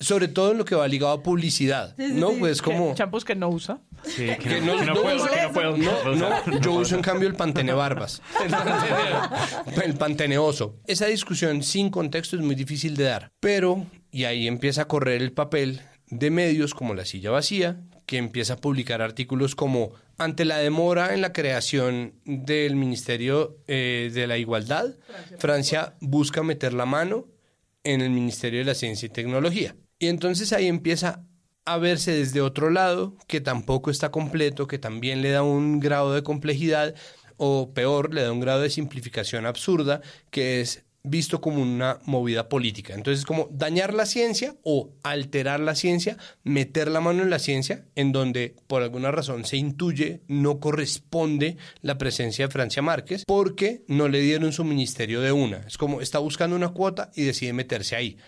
sobre 0.00 0.26
todo 0.26 0.50
en 0.50 0.58
lo 0.58 0.64
que 0.64 0.74
va 0.74 0.88
ligado 0.88 1.12
a 1.12 1.22
publicidad, 1.22 1.96
¿no? 1.98 2.32
Pues 2.32 2.60
como... 2.60 2.96
¿Champús 2.96 3.24
que 3.24 3.36
no 3.36 3.48
usa? 3.48 3.78
Sí, 4.02 4.26
que, 4.40 4.60
no, 4.60 4.76
puedo, 5.52 5.76
no, 5.76 6.60
yo 6.60 6.72
uso 6.72 6.96
en 6.96 7.02
cambio 7.02 7.28
el 7.28 7.36
pantene 7.36 7.72
barbas, 7.72 8.20
el 9.84 9.94
panteneoso. 9.94 10.80
Esa 10.88 11.06
discusión 11.06 11.62
sin 11.62 11.90
contexto 11.90 12.34
es 12.34 12.42
muy 12.42 12.56
difícil 12.56 12.96
de 12.96 13.04
dar, 13.04 13.30
pero, 13.38 13.86
y 14.10 14.24
ahí 14.24 14.48
empieza 14.48 14.82
a 14.82 14.88
correr 14.88 15.22
el 15.22 15.30
papel 15.30 15.80
de 16.08 16.30
medios 16.30 16.74
como 16.74 16.94
La 16.94 17.04
Silla 17.04 17.30
Vacía, 17.30 17.78
que 18.10 18.18
empieza 18.18 18.54
a 18.54 18.56
publicar 18.56 19.02
artículos 19.02 19.54
como 19.54 19.92
ante 20.18 20.44
la 20.44 20.58
demora 20.58 21.14
en 21.14 21.20
la 21.20 21.32
creación 21.32 22.14
del 22.24 22.74
Ministerio 22.74 23.58
eh, 23.68 24.10
de 24.12 24.26
la 24.26 24.36
Igualdad, 24.36 24.96
Francia 25.38 25.94
busca 26.00 26.42
meter 26.42 26.72
la 26.72 26.86
mano 26.86 27.28
en 27.84 28.00
el 28.00 28.10
Ministerio 28.10 28.58
de 28.58 28.64
la 28.64 28.74
Ciencia 28.74 29.06
y 29.06 29.10
Tecnología. 29.10 29.76
Y 30.00 30.08
entonces 30.08 30.52
ahí 30.52 30.66
empieza 30.66 31.24
a 31.64 31.78
verse 31.78 32.10
desde 32.10 32.40
otro 32.40 32.70
lado, 32.70 33.14
que 33.28 33.40
tampoco 33.40 33.92
está 33.92 34.10
completo, 34.10 34.66
que 34.66 34.80
también 34.80 35.22
le 35.22 35.30
da 35.30 35.44
un 35.44 35.78
grado 35.78 36.12
de 36.12 36.24
complejidad, 36.24 36.96
o 37.36 37.72
peor, 37.72 38.12
le 38.12 38.22
da 38.22 38.32
un 38.32 38.40
grado 38.40 38.62
de 38.62 38.70
simplificación 38.70 39.46
absurda, 39.46 40.00
que 40.32 40.60
es 40.60 40.84
visto 41.02 41.40
como 41.40 41.62
una 41.62 41.98
movida 42.04 42.48
política. 42.48 42.94
Entonces, 42.94 43.24
como 43.24 43.48
dañar 43.50 43.94
la 43.94 44.06
ciencia 44.06 44.56
o 44.62 44.92
alterar 45.02 45.60
la 45.60 45.74
ciencia, 45.74 46.18
meter 46.44 46.90
la 46.90 47.00
mano 47.00 47.22
en 47.22 47.30
la 47.30 47.38
ciencia, 47.38 47.86
en 47.94 48.12
donde 48.12 48.56
por 48.66 48.82
alguna 48.82 49.10
razón 49.10 49.44
se 49.44 49.56
intuye 49.56 50.20
no 50.28 50.60
corresponde 50.60 51.56
la 51.80 51.96
presencia 51.96 52.46
de 52.46 52.52
Francia 52.52 52.82
Márquez, 52.82 53.24
porque 53.26 53.82
no 53.86 54.08
le 54.08 54.20
dieron 54.20 54.52
su 54.52 54.64
ministerio 54.64 55.20
de 55.20 55.32
una. 55.32 55.58
Es 55.66 55.78
como 55.78 56.00
está 56.00 56.18
buscando 56.18 56.56
una 56.56 56.70
cuota 56.70 57.10
y 57.14 57.24
decide 57.24 57.52
meterse 57.52 57.96
ahí. 57.96 58.18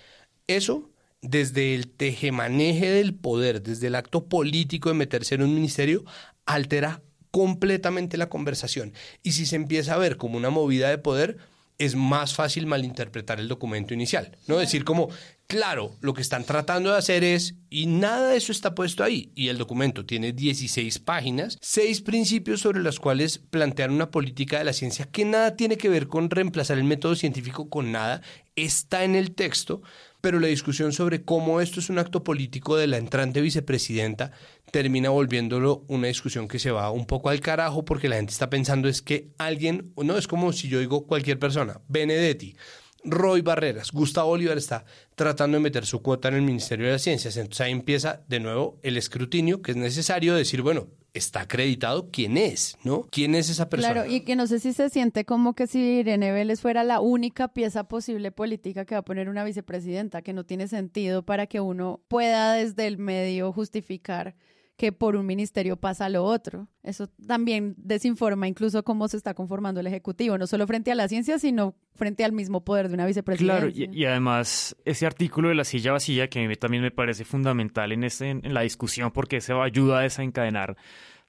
Eso, 0.47 0.91
desde 1.21 1.75
el 1.75 1.89
tejemaneje 1.89 2.91
del 2.91 3.15
poder, 3.15 3.63
desde 3.63 3.89
el 3.89 3.95
acto 3.95 4.29
político 4.29 4.89
de 4.89 4.95
meterse 4.95 5.35
en 5.35 5.43
un 5.43 5.55
ministerio, 5.55 6.05
altera 6.47 7.03
completamente 7.31 8.17
la 8.17 8.29
conversación. 8.29 8.93
Y 9.23 9.33
si 9.33 9.47
se 9.47 9.57
empieza 9.57 9.95
a 9.95 9.99
ver 9.99 10.17
como 10.17 10.37
una 10.37 10.51
movida 10.51 10.91
de 10.91 10.99
poder, 10.99 11.39
es 11.85 11.97
más 11.97 12.35
fácil 12.35 12.67
malinterpretar 12.67 13.41
el 13.41 13.49
documento 13.49 13.93
inicial, 13.93 14.39
¿no? 14.47 14.59
Decir 14.59 14.85
como, 14.85 15.09
claro, 15.49 15.97
lo 16.01 16.15
que 16.15 16.23
están 16.23 16.45
tratando 16.45 16.93
de 16.93 16.99
hacer 16.99 17.25
es, 17.25 17.57
y 17.71 17.87
nada 17.87 18.29
de 18.29 18.37
eso 18.37 18.53
está 18.53 18.75
puesto 18.75 19.03
ahí, 19.03 19.33
y 19.35 19.49
el 19.49 19.59
documento 19.59 20.07
tiene 20.07 20.33
16 20.33 21.01
páginas, 21.01 21.59
seis 21.61 22.01
principios 22.01 22.61
sobre 22.61 22.81
los 22.81 23.01
cuales 23.01 23.39
plantear 23.39 23.91
una 23.91 24.13
política 24.13 24.59
de 24.59 24.65
la 24.65 24.73
ciencia 24.73 25.07
que 25.11 25.25
nada 25.25 25.57
tiene 25.57 25.77
que 25.77 25.89
ver 25.89 26.07
con 26.07 26.31
reemplazar 26.31 26.79
el 26.79 26.85
método 26.85 27.17
científico 27.17 27.69
con 27.69 27.91
nada, 27.91 28.23
está 28.55 29.03
en 29.03 29.17
el 29.17 29.35
texto, 29.35 29.83
pero 30.21 30.39
la 30.39 30.47
discusión 30.47 30.93
sobre 30.93 31.25
cómo 31.25 31.61
esto 31.61 31.81
es 31.81 31.91
un 31.91 31.99
acto 31.99 32.23
político 32.23 32.77
de 32.77 32.87
la 32.87 32.99
entrante 32.99 33.41
vicepresidenta 33.41 34.31
termina 34.73 35.11
volviéndolo 35.11 35.85
una 35.87 36.09
discusión 36.09 36.49
que 36.49 36.59
se 36.59 36.71
va 36.73 36.91
un 36.91 37.07
poco 37.07 37.29
al 37.29 37.41
carajo 37.41 37.85
porque 37.85 38.09
la 38.09 38.17
gente 38.17 38.33
está 38.33 38.49
pensando 38.51 38.89
es 38.89 39.03
que 39.03 39.29
alguien, 39.39 39.93
no 39.97 40.17
es 40.17 40.27
como 40.27 40.53
si 40.53 40.69
yo 40.69 40.81
digo 40.81 41.07
cualquier 41.07 41.39
persona, 41.39 41.81
Benedetti, 41.89 42.57
Roy 43.05 43.43
Barreras, 43.43 43.93
Gustavo 43.93 44.31
Oliver 44.31 44.57
está 44.57 44.87
tratando 45.15 45.59
de 45.59 45.63
meter 45.63 45.85
su 45.85 46.01
cuota 46.01 46.29
en 46.29 46.35
el 46.35 46.43
Ministerio 46.43 46.87
de 46.87 46.93
las 46.93 47.03
Ciencias. 47.03 47.37
Entonces 47.37 47.61
ahí 47.61 47.73
empieza 47.73 48.23
de 48.29 48.41
nuevo 48.41 48.79
el 48.83 48.97
escrutinio 48.97 49.61
que 49.61 49.73
es 49.73 49.77
necesario 49.77 50.35
decir, 50.35 50.63
bueno, 50.63 50.87
está 51.13 51.43
acreditado 51.43 52.09
quién 52.11 52.39
es, 52.39 52.79
¿no? 52.83 53.07
¿Quién 53.11 53.35
es 53.35 53.51
esa 53.51 53.69
persona? 53.69 53.93
Claro, 53.93 54.11
y 54.11 54.21
que 54.23 54.37
no 54.37 54.47
sé 54.47 54.59
si 54.59 54.73
se 54.73 54.89
siente 54.89 55.27
como 55.27 55.55
que 55.55 55.67
si 55.67 55.81
Irene 55.81 56.33
Vélez 56.33 56.63
fuera 56.63 56.83
la 56.83 57.01
única 57.01 57.49
pieza 57.49 57.85
posible 57.85 58.33
política 58.33 58.87
que 58.87 58.95
va 58.95 59.01
a 59.01 59.05
poner 59.05 59.29
una 59.29 59.45
vicepresidenta, 59.45 60.23
que 60.23 60.33
no 60.33 60.45
tiene 60.45 60.67
sentido 60.67 61.25
para 61.25 61.47
que 61.47 61.61
uno 61.61 62.01
pueda 62.09 62.55
desde 62.55 62.87
el 62.87 62.97
medio 62.97 63.53
justificar 63.53 64.35
que 64.77 64.93
por 64.93 65.17
un 65.17 65.27
ministerio 65.27 65.77
pasa 65.77 66.09
lo 66.09 66.25
otro. 66.25 66.69
Eso 66.83 67.09
también 67.27 67.75
desinforma 67.77 68.49
incluso 68.49 68.83
cómo 68.83 69.07
se 69.09 69.17
está 69.17 69.35
conformando 69.35 69.81
el 69.81 69.87
Ejecutivo, 69.87 70.39
no 70.39 70.47
solo 70.47 70.67
frente 70.67 70.91
a 70.91 70.95
la 70.95 71.09
ciencia, 71.09 71.39
sino 71.39 71.75
frente 71.95 72.25
al 72.25 72.33
mismo 72.33 72.65
poder 72.65 72.89
de 72.89 72.95
una 72.95 73.07
vicepresidenta. 73.07 73.71
Claro, 73.71 73.73
y, 73.75 74.05
además 74.05 74.77
ese 74.85 75.07
artículo 75.07 75.51
de 75.51 75.55
la 75.55 75.65
silla 75.65 75.93
vacía, 75.93 76.29
que 76.29 76.45
a 76.45 76.49
mí 76.49 76.57
también 76.57 76.83
me 76.83 76.91
parece 76.91 77.25
fundamental 77.25 77.93
en, 77.93 78.05
este, 78.05 78.31
en 78.31 78.55
la 78.55 78.63
discusión, 78.63 79.13
porque 79.13 79.41
se 79.41 79.53
ayuda 79.53 79.99
a 79.99 80.03
desencadenar 80.03 80.77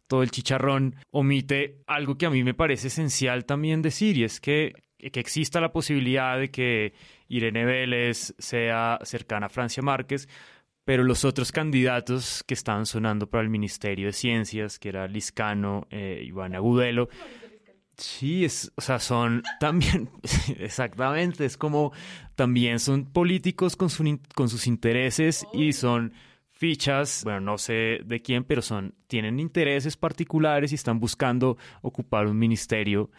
todo 0.07 0.23
el 0.23 0.31
chicharrón, 0.31 0.95
omite 1.11 1.81
algo 1.87 2.17
que 2.17 2.25
a 2.25 2.29
mí 2.29 2.43
me 2.43 2.53
parece 2.53 2.87
esencial 2.87 3.45
también 3.45 3.81
decir, 3.81 4.17
y 4.17 4.23
es 4.23 4.39
que, 4.39 4.73
que 4.97 5.19
exista 5.19 5.61
la 5.61 5.71
posibilidad 5.71 6.39
de 6.39 6.49
que 6.49 6.93
Irene 7.27 7.65
Vélez 7.65 8.33
sea 8.37 8.99
cercana 9.03 9.47
a 9.47 9.49
Francia 9.49 9.81
Márquez, 9.81 10.27
pero 10.85 11.03
los 11.03 11.23
otros 11.25 11.51
candidatos 11.51 12.43
que 12.45 12.53
estaban 12.53 12.85
sonando 12.85 13.29
para 13.29 13.43
el 13.43 13.49
Ministerio 13.49 14.07
de 14.07 14.13
Ciencias, 14.13 14.79
que 14.79 14.89
era 14.89 15.07
Liscano, 15.07 15.87
eh, 15.89 16.23
Iván 16.25 16.55
Agudelo, 16.55 17.09
sí, 17.97 18.43
es, 18.43 18.71
o 18.75 18.81
sea, 18.81 18.99
son 18.99 19.43
también, 19.59 20.09
exactamente, 20.59 21.45
es 21.45 21.57
como 21.57 21.93
también 22.35 22.79
son 22.79 23.05
políticos 23.05 23.75
con, 23.75 23.89
con 24.35 24.49
sus 24.49 24.67
intereses 24.67 25.45
y 25.53 25.73
son 25.73 26.13
fichas, 26.51 27.23
bueno, 27.23 27.41
no 27.41 27.57
sé 27.57 27.99
de 28.05 28.21
quién, 28.21 28.43
pero 28.43 28.61
son, 28.61 28.95
tienen 29.07 29.39
intereses 29.39 29.97
particulares 29.97 30.71
y 30.71 30.75
están 30.75 30.99
buscando 30.99 31.57
ocupar 31.81 32.27
un 32.27 32.37
ministerio. 32.37 33.09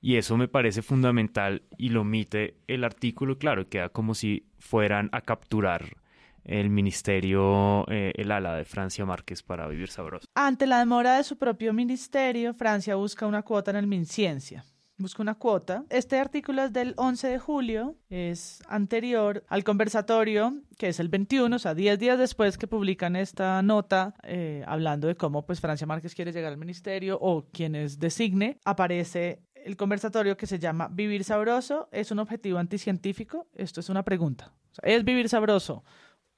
Y 0.00 0.16
eso 0.16 0.36
me 0.36 0.48
parece 0.48 0.82
fundamental 0.82 1.62
y 1.78 1.88
lo 1.88 2.02
omite 2.02 2.58
el 2.66 2.84
artículo, 2.84 3.38
claro, 3.38 3.70
queda 3.70 3.88
como 3.88 4.14
si 4.14 4.44
fueran 4.58 5.08
a 5.12 5.22
capturar 5.22 5.96
el 6.44 6.70
ministerio, 6.70 7.84
eh, 7.88 8.12
el 8.16 8.30
ala 8.30 8.54
de 8.54 8.64
Francia 8.64 9.04
Márquez 9.04 9.42
para 9.42 9.66
vivir 9.66 9.88
sabroso. 9.88 10.26
Ante 10.34 10.66
la 10.66 10.78
demora 10.78 11.16
de 11.16 11.24
su 11.24 11.38
propio 11.38 11.72
ministerio, 11.72 12.54
Francia 12.54 12.96
busca 12.96 13.26
una 13.26 13.42
cuota 13.42 13.70
en 13.70 13.78
el 13.78 13.86
MinCiencia. 13.86 14.64
Busca 14.96 15.22
una 15.22 15.34
cuota. 15.34 15.84
Este 15.90 16.20
artículo 16.20 16.62
es 16.62 16.72
del 16.72 16.94
11 16.96 17.26
de 17.26 17.38
julio, 17.40 17.96
es 18.10 18.62
anterior 18.68 19.44
al 19.48 19.64
conversatorio, 19.64 20.54
que 20.78 20.88
es 20.88 21.00
el 21.00 21.08
21, 21.08 21.56
o 21.56 21.58
sea, 21.58 21.74
10 21.74 21.98
días 21.98 22.16
después 22.16 22.56
que 22.56 22.68
publican 22.68 23.16
esta 23.16 23.60
nota 23.62 24.14
eh, 24.22 24.62
hablando 24.68 25.08
de 25.08 25.16
cómo 25.16 25.44
pues 25.46 25.60
Francia 25.60 25.84
Márquez 25.84 26.14
quiere 26.14 26.30
llegar 26.30 26.52
al 26.52 26.58
ministerio 26.58 27.18
o 27.20 27.46
quienes 27.50 27.98
designe, 27.98 28.60
aparece 28.64 29.42
el 29.64 29.76
conversatorio 29.76 30.36
que 30.36 30.46
se 30.46 30.60
llama 30.60 30.88
Vivir 30.92 31.24
sabroso, 31.24 31.88
¿es 31.90 32.12
un 32.12 32.20
objetivo 32.20 32.58
anticientífico? 32.58 33.48
Esto 33.54 33.80
es 33.80 33.88
una 33.88 34.04
pregunta. 34.04 34.52
¿Es 34.82 35.04
vivir 35.04 35.28
sabroso 35.28 35.82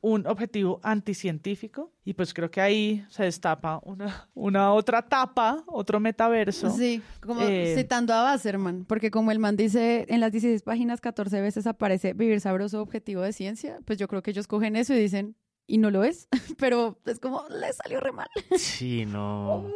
un 0.00 0.26
objetivo 0.26 0.80
anticientífico 0.82 1.92
y 2.04 2.14
pues 2.14 2.32
creo 2.32 2.50
que 2.50 2.61
ahí 2.61 3.04
se 3.09 3.24
destapa 3.24 3.80
una, 3.82 4.28
una 4.35 4.72
otra 4.72 5.02
tapa, 5.02 5.64
otro 5.66 5.98
metaverso. 5.98 6.70
Sí, 6.70 7.02
como 7.20 7.42
eh, 7.42 7.74
citando 7.76 8.14
a 8.14 8.22
Basserman, 8.22 8.85
porque 8.85 9.11
como 9.11 9.32
el 9.32 9.38
man 9.38 9.56
dice 9.56 10.06
en 10.09 10.20
las 10.20 10.32
16 10.32 10.62
páginas 10.62 11.00
14 11.00 11.40
veces 11.40 11.66
aparece 11.66 12.12
vivir 12.12 12.40
sabroso 12.40 12.80
objetivo 12.80 13.22
de 13.22 13.32
ciencia, 13.32 13.80
pues 13.85 13.98
yo 13.98 14.06
creo 14.06 14.22
que 14.22 14.30
ellos 14.30 14.46
cogen 14.46 14.76
eso 14.76 14.94
y 14.94 14.98
dicen, 14.98 15.35
y 15.66 15.79
no 15.79 15.90
lo 15.90 16.05
es, 16.05 16.29
pero 16.59 16.98
es 17.07 17.18
como 17.18 17.44
le 17.48 17.72
salió 17.72 18.00
re 18.00 18.12
mal. 18.12 18.29
Sí, 18.57 19.05
no. 19.07 19.68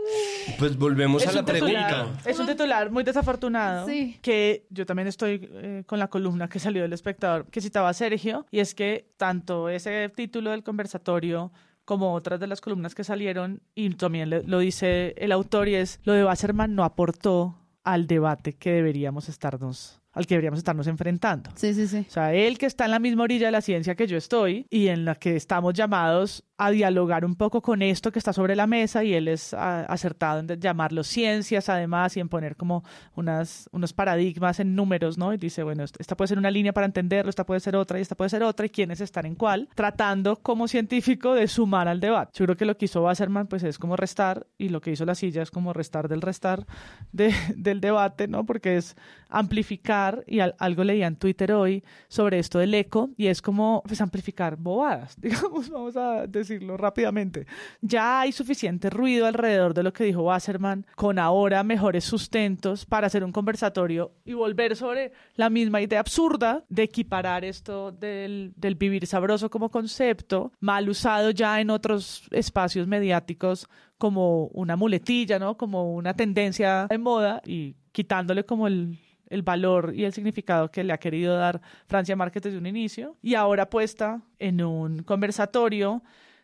Pues 0.59 0.76
volvemos 0.76 1.26
a 1.26 1.33
la 1.33 1.44
pregunta. 1.44 2.12
Es 2.24 2.38
un 2.38 2.46
titular 2.46 2.90
muy 2.90 3.05
desafortunado 3.05 3.87
sí. 3.87 4.18
que 4.22 4.66
yo 4.70 4.87
también 4.87 5.09
estoy 5.09 5.48
eh, 5.53 5.85
con 5.87 5.98
la 5.98 6.09
columna 6.09 6.48
que 6.48 6.59
salió 6.59 6.83
del 6.83 6.92
espectador 6.92 7.46
que 7.46 7.61
citaba 7.61 7.92
Sergio 7.92 8.46
y 8.50 8.61
es 8.61 8.74
que 8.74 9.11
tanto 9.16 9.68
ese 9.68 10.09
título 10.11 10.50
del 10.50 10.62
conversatorio 10.62 11.53
como 11.85 12.14
otras 12.14 12.40
de 12.40 12.46
las 12.46 12.61
columnas 12.61 12.94
que 12.94 13.05
salieron 13.05 13.62
y 13.74 13.90
también 13.90 14.31
lo 14.31 14.59
dice 14.59 15.14
el 15.18 15.33
autor 15.33 15.68
y 15.68 15.74
es 15.74 16.00
lo 16.05 16.12
de 16.12 16.24
Wasserman 16.24 16.74
no 16.74 16.85
aportó 16.85 17.57
al 17.83 18.07
debate 18.07 18.53
que 18.53 18.72
deberíamos 18.72 19.29
estarnos 19.29 19.99
al 20.12 20.27
que 20.27 20.35
deberíamos 20.35 20.59
estarnos 20.59 20.87
enfrentando. 20.87 21.51
Sí, 21.55 21.75
sí, 21.75 21.87
sí. 21.87 22.05
O 22.09 22.11
sea, 22.11 22.35
él 22.35 22.59
que 22.59 22.66
está 22.66 22.85
en 22.85 22.90
la 22.90 22.99
misma 22.99 23.25
orilla 23.25 23.46
de 23.46 23.53
la 23.53 23.61
ciencia 23.61 23.94
que 23.94 24.07
yo 24.07 24.16
estoy 24.16 24.66
y 24.70 24.88
en 24.88 25.05
la 25.05 25.14
que 25.14 25.37
estamos 25.37 25.75
llamados 25.75 26.44
a 26.61 26.70
dialogar 26.70 27.25
un 27.25 27.37
poco 27.37 27.62
con 27.62 27.81
esto 27.81 28.12
que 28.12 28.18
está 28.18 28.35
sobre 28.35 28.55
la 28.55 28.66
mesa 28.66 29.03
y 29.03 29.14
él 29.14 29.29
es 29.29 29.55
ah, 29.55 29.87
acertado 29.88 30.40
en 30.40 30.61
llamarlo 30.61 31.03
ciencias 31.05 31.70
además 31.70 32.18
y 32.18 32.20
en 32.20 32.29
poner 32.29 32.55
como 32.55 32.85
unas, 33.14 33.70
unos 33.73 33.94
paradigmas 33.94 34.61
en 34.61 34.75
números, 34.75 35.16
¿no? 35.16 35.33
Y 35.33 35.38
dice, 35.38 35.62
bueno, 35.62 35.85
esta 35.85 36.16
puede 36.18 36.29
ser 36.29 36.37
una 36.37 36.51
línea 36.51 36.75
para 36.75 36.85
entenderlo, 36.85 37.31
esta 37.31 37.46
puede 37.46 37.61
ser 37.61 37.77
otra 37.77 37.99
y 37.99 38.03
esta 38.03 38.14
puede 38.14 38.29
ser 38.29 38.42
otra 38.42 38.66
y 38.66 38.68
quiénes 38.68 39.01
están 39.01 39.25
en 39.25 39.37
cuál, 39.37 39.70
tratando 39.75 40.37
como 40.37 40.68
científico 40.68 41.33
de 41.33 41.49
sumar 41.49 41.88
al 41.88 41.99
debate. 41.99 42.33
Yo 42.35 42.44
creo 42.44 42.59
que 42.59 42.66
lo 42.66 42.77
que 42.77 42.85
hizo 42.85 43.05
Wasserman 43.05 43.46
pues 43.46 43.62
es 43.62 43.79
como 43.79 43.96
restar 43.96 44.46
y 44.59 44.68
lo 44.68 44.83
que 44.83 44.90
hizo 44.90 45.07
la 45.07 45.14
silla 45.14 45.40
es 45.40 45.51
como 45.51 45.73
restar 45.73 46.09
del 46.09 46.20
restar 46.20 46.66
de, 47.11 47.33
del 47.57 47.81
debate, 47.81 48.29
¿no? 48.29 48.44
Porque 48.44 48.77
es 48.77 48.96
amplificar 49.31 50.25
y 50.27 50.40
algo 50.40 50.85
leía 50.85 51.07
en 51.07 51.16
Twitter 51.16 51.53
hoy 51.53 51.85
sobre 52.09 52.38
esto 52.38 52.59
del 52.59 52.75
eco 52.75 53.09
y 53.16 53.29
es 53.29 53.40
como 53.40 53.83
pues 53.87 54.03
amplificar 54.03 54.57
bobadas, 54.57 55.16
digamos, 55.20 55.70
vamos 55.70 55.96
a 55.96 56.27
decir 56.27 56.49
rápidamente. 56.58 57.46
Ya 57.80 58.20
hay 58.20 58.32
suficiente 58.32 58.90
ruido 58.90 59.26
alrededor 59.26 59.74
de 59.74 59.82
lo 59.82 59.92
que 59.92 60.04
dijo 60.04 60.22
Wasserman, 60.22 60.86
con 60.96 61.18
ahora 61.18 61.62
mejores 61.62 62.04
sustentos 62.04 62.86
para 62.86 63.06
hacer 63.06 63.24
un 63.24 63.32
conversatorio 63.32 64.12
y 64.24 64.34
volver 64.34 64.76
sobre 64.76 65.12
la 65.36 65.50
misma 65.50 65.80
idea 65.80 66.00
absurda 66.00 66.64
de 66.68 66.82
equiparar 66.84 67.44
esto 67.44 67.92
del, 67.92 68.52
del 68.56 68.74
vivir 68.74 69.06
sabroso 69.06 69.50
como 69.50 69.70
concepto, 69.70 70.52
mal 70.60 70.88
usado 70.88 71.30
ya 71.30 71.60
en 71.60 71.70
otros 71.70 72.24
espacios 72.30 72.86
mediáticos 72.86 73.68
como 73.98 74.46
una 74.46 74.76
muletilla, 74.76 75.38
¿no? 75.38 75.56
Como 75.56 75.94
una 75.94 76.14
tendencia 76.14 76.86
de 76.88 76.98
moda 76.98 77.42
y 77.44 77.76
quitándole 77.92 78.44
como 78.44 78.66
el, 78.66 78.98
el 79.30 79.42
valor 79.42 79.92
y 79.94 80.04
el 80.04 80.12
significado 80.12 80.70
que 80.70 80.84
le 80.84 80.92
ha 80.92 80.98
querido 80.98 81.36
dar 81.36 81.60
Francia 81.86 82.16
Márquez 82.16 82.42
desde 82.42 82.58
un 82.58 82.66
inicio 82.66 83.16
y 83.22 83.34
ahora 83.34 83.70
puesta 83.70 84.22
en 84.38 84.62
un 84.62 85.02
conversatorio 85.04 86.02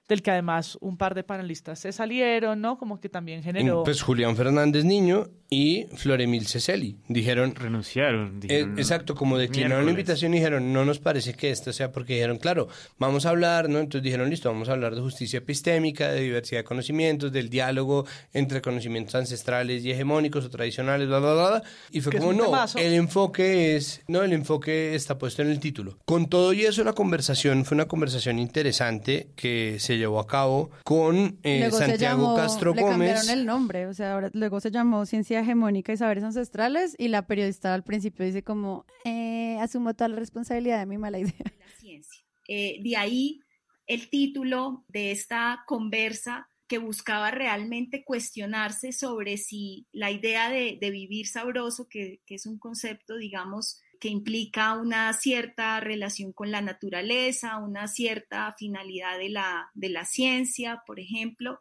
del 0.09 0.23
que 0.23 0.31
además 0.31 0.79
un 0.81 0.97
par 0.97 1.15
de 1.15 1.25
panelistas 1.25 1.81
se 1.81 1.93
salieron, 1.93 2.61
¿no? 2.61 2.79
Como 2.79 3.01
que 3.01 3.09
también 3.09 3.43
generó... 3.43 3.83
Pues 3.83 4.03
Julián 4.03 4.37
Fernández 4.37 4.85
Niño 4.85 5.29
y 5.51 5.87
Floremil 5.95 6.47
Ceceli 6.47 6.97
dijeron... 7.09 7.55
Renunciaron. 7.55 8.41
Eh, 8.49 8.67
exacto, 8.77 9.15
como 9.15 9.39
declinaron 9.39 9.85
la 9.85 9.91
invitación 9.91 10.33
y 10.35 10.39
dijeron, 10.39 10.73
no 10.73 10.85
nos 10.85 10.99
parece 10.99 11.35
que 11.35 11.51
esto 11.51 11.73
sea 11.73 11.91
porque 11.91 12.15
dijeron, 12.15 12.39
claro, 12.39 12.69
vamos 12.99 13.27
a 13.27 13.31
hablar, 13.31 13.69
¿no? 13.69 13.79
Entonces 13.79 14.03
dijeron, 14.03 14.31
listo, 14.31 14.49
vamos 14.49 14.69
a 14.69 14.73
hablar 14.73 14.95
de 14.95 15.01
justicia 15.01 15.39
epistémica, 15.39 16.11
de 16.11 16.21
diversidad 16.21 16.61
de 16.61 16.65
conocimientos, 16.65 17.33
del 17.33 17.49
diálogo 17.49 18.07
entre 18.33 18.61
conocimientos 18.61 19.15
ancestrales 19.17 19.85
y 19.85 19.91
hegemónicos 19.91 20.45
o 20.45 20.51
tradicionales, 20.51 21.09
bla, 21.09 21.19
bla, 21.19 21.35
bla. 21.35 21.63
Y 21.91 22.01
fue 22.01 22.13
como, 22.13 22.33
no, 22.33 22.53
el 22.77 22.95
enfoque 22.95 23.77
es, 23.77 24.03
no, 24.07 24.23
el 24.23 24.33
enfoque 24.33 24.95
está 24.95 25.19
puesto 25.19 25.43
en 25.43 25.51
el 25.51 25.59
título. 25.59 25.99
Con 26.05 26.29
todo 26.29 26.53
y 26.53 26.65
eso, 26.65 26.85
la 26.85 26.93
conversación 26.93 27.65
fue 27.65 27.75
una 27.75 27.87
conversación 27.87 28.39
interesante 28.39 29.29
que 29.35 29.77
se 29.79 29.96
llevó 29.97 30.21
a 30.21 30.27
cabo 30.27 30.71
con 30.85 31.39
eh, 31.43 31.71
Santiago 31.71 32.37
Castro 32.37 32.75
le 32.75 32.83
Gómez. 32.83 33.15
cambiaron 33.15 33.29
el 33.31 33.47
nombre, 33.47 33.87
o 33.87 33.95
sea, 33.95 34.15
ahora, 34.15 34.31
luego 34.33 34.61
se 34.61 34.71
llamó 34.71 35.07
Ciencia 35.07 35.41
Hegemónica 35.41 35.93
y 35.93 35.97
Saberes 35.97 36.25
Ancestrales 36.25 36.95
y 36.99 37.09
la 37.09 37.27
periodista 37.27 37.75
al 37.75 37.85
principio 37.85 38.25
dice 38.25 38.43
como, 38.43 38.85
eh, 39.05 39.59
asumo 39.61 39.95
toda 39.95 40.09
la 40.09 40.17
responsabilidad 40.17 40.79
de 40.79 40.87
mi 40.87 40.99
mala 40.99 41.19
idea. 41.19 41.35
La 41.59 41.81
ciencia. 41.81 42.23
Eh, 42.49 42.81
de 42.83 42.97
ahí 42.97 43.41
el 43.87 44.11
título 44.11 44.85
de 44.89 45.13
esta 45.13 45.63
conversa 45.67 46.49
que 46.69 46.79
buscaba 46.79 47.31
realmente 47.31 48.05
cuestionarse 48.05 48.93
sobre 48.93 49.37
si 49.37 49.87
la 49.93 50.11
idea 50.11 50.51
de, 50.51 50.79
vivir 50.91 51.29
sabroso, 51.29 51.89
que, 51.89 52.21
que, 52.27 52.35
es 52.35 52.47
un 52.47 52.59
concepto, 52.59 53.17
digamos, 53.17 53.81
que 53.99 54.09
implica 54.09 54.75
una 54.75 55.13
cierta 55.13 55.81
relación 55.81 56.33
con 56.33 56.51
la 56.51 56.61
naturaleza, 56.61 57.59
una 57.59 57.89
cierta 57.89 58.55
finalidad 58.59 59.19
de 59.19 59.29
la, 59.29 59.71
de 59.75 59.89
la 59.89 60.05
ciencia, 60.05 60.83
por 60.87 61.01
ejemplo, 61.01 61.61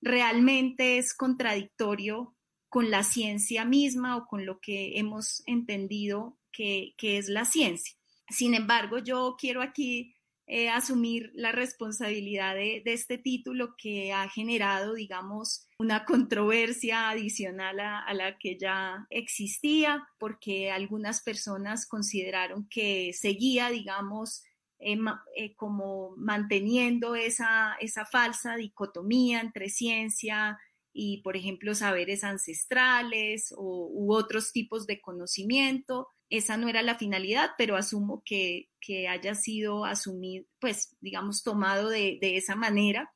realmente 0.00 0.98
es 0.98 1.14
contradictorio 1.14 2.34
con 2.68 2.90
la 2.90 3.04
ciencia 3.04 3.64
misma 3.64 4.16
o 4.16 4.26
con 4.26 4.46
lo 4.46 4.60
que 4.60 4.98
hemos 4.98 5.42
entendido 5.46 6.38
que, 6.50 6.94
que 6.96 7.18
es 7.18 7.28
la 7.28 7.44
ciencia. 7.44 7.94
Sin 8.28 8.54
embargo, 8.54 8.98
yo 8.98 9.36
quiero 9.38 9.62
aquí 9.62 10.13
eh, 10.46 10.68
asumir 10.68 11.30
la 11.34 11.52
responsabilidad 11.52 12.54
de, 12.54 12.82
este 12.84 13.16
título 13.16 13.76
que 13.78 14.12
ha 14.12 14.28
generado, 14.28 14.92
digamos, 14.92 15.66
una 15.78 16.04
controversia 16.04 17.08
adicional 17.08 17.80
a, 17.80 18.12
la 18.12 18.36
que 18.36 18.58
ya 18.58 19.06
existía, 19.08 20.06
porque 20.18 20.70
algunas 20.70 21.22
personas 21.22 21.86
consideraron 21.86 22.68
que 22.68 23.12
seguía, 23.14 23.70
digamos, 23.70 24.42
eh, 24.80 24.98
eh, 25.34 25.54
como 25.56 26.14
manteniendo 26.18 27.14
esa, 27.14 27.76
esa 27.80 28.04
falsa 28.04 28.56
dicotomía 28.56 29.40
entre 29.40 29.70
ciencia 29.70 30.58
y, 30.92 31.22
por 31.22 31.38
ejemplo, 31.38 31.74
saberes 31.74 32.22
ancestrales 32.22 33.54
o, 33.56 33.88
u 33.90 34.12
otros 34.12 34.52
tipos 34.52 34.86
de 34.86 35.00
conocimiento 35.00 36.08
esa 36.36 36.56
no 36.56 36.68
era 36.68 36.82
la 36.82 36.96
finalidad, 36.96 37.50
pero 37.58 37.76
asumo 37.76 38.22
que, 38.24 38.70
que 38.80 39.08
haya 39.08 39.34
sido 39.34 39.84
asumido, 39.84 40.44
pues, 40.60 40.96
digamos, 41.00 41.42
tomado 41.42 41.88
de, 41.88 42.18
de 42.20 42.36
esa 42.36 42.56
manera. 42.56 43.12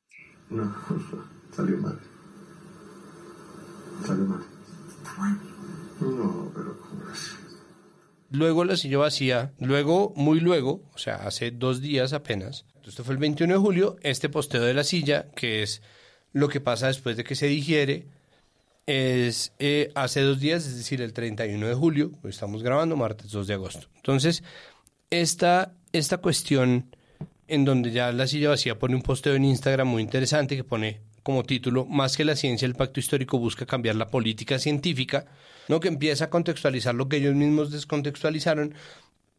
No, 0.49 0.75
salió 1.51 1.77
mal. 1.77 1.99
Salió 4.05 4.25
mal. 4.25 4.43
No, 5.99 6.51
pero. 6.55 6.77
Luego 8.31 8.63
la 8.63 8.77
silla 8.77 8.99
vacía, 8.99 9.53
luego, 9.59 10.13
muy 10.15 10.39
luego, 10.39 10.83
o 10.93 10.97
sea, 10.99 11.15
hace 11.15 11.49
dos 11.49 11.81
días 11.81 12.13
apenas, 12.13 12.65
esto 12.85 13.03
fue 13.03 13.15
el 13.15 13.19
21 13.19 13.53
de 13.53 13.59
julio, 13.59 13.95
este 14.01 14.29
posteo 14.29 14.61
de 14.61 14.73
la 14.75 14.83
silla, 14.83 15.31
que 15.35 15.63
es 15.63 15.81
lo 16.31 16.47
que 16.47 16.61
pasa 16.61 16.87
después 16.87 17.17
de 17.17 17.23
que 17.23 17.35
se 17.35 17.47
digiere, 17.47 18.07
es 18.89 19.53
eh, 19.59 19.91
hace 19.93 20.21
dos 20.21 20.39
días, 20.39 20.65
es 20.65 20.75
decir, 20.75 20.99
el 21.01 21.13
31 21.13 21.67
de 21.67 21.75
julio, 21.75 22.11
estamos 22.23 22.63
grabando 22.63 22.97
martes 22.97 23.29
2 23.29 23.45
de 23.45 23.53
agosto. 23.53 23.87
Entonces, 23.97 24.43
esta, 25.11 25.75
esta 25.93 26.17
cuestión 26.17 26.95
en 27.47 27.65
donde 27.65 27.91
ya 27.91 28.11
la 28.11 28.25
silla 28.25 28.49
vacía 28.49 28.79
pone 28.79 28.95
un 28.95 29.03
posteo 29.03 29.35
en 29.35 29.45
Instagram 29.45 29.87
muy 29.87 30.01
interesante 30.01 30.55
que 30.55 30.63
pone 30.63 31.01
como 31.21 31.43
título, 31.43 31.85
más 31.85 32.17
que 32.17 32.25
la 32.25 32.35
ciencia, 32.35 32.65
el 32.65 32.73
pacto 32.73 32.99
histórico 32.99 33.37
busca 33.37 33.67
cambiar 33.67 33.95
la 33.95 34.07
política 34.07 34.57
científica, 34.57 35.27
¿no? 35.67 35.79
que 35.79 35.87
empieza 35.87 36.25
a 36.25 36.29
contextualizar 36.31 36.95
lo 36.95 37.07
que 37.07 37.17
ellos 37.17 37.35
mismos 37.35 37.69
descontextualizaron, 37.69 38.73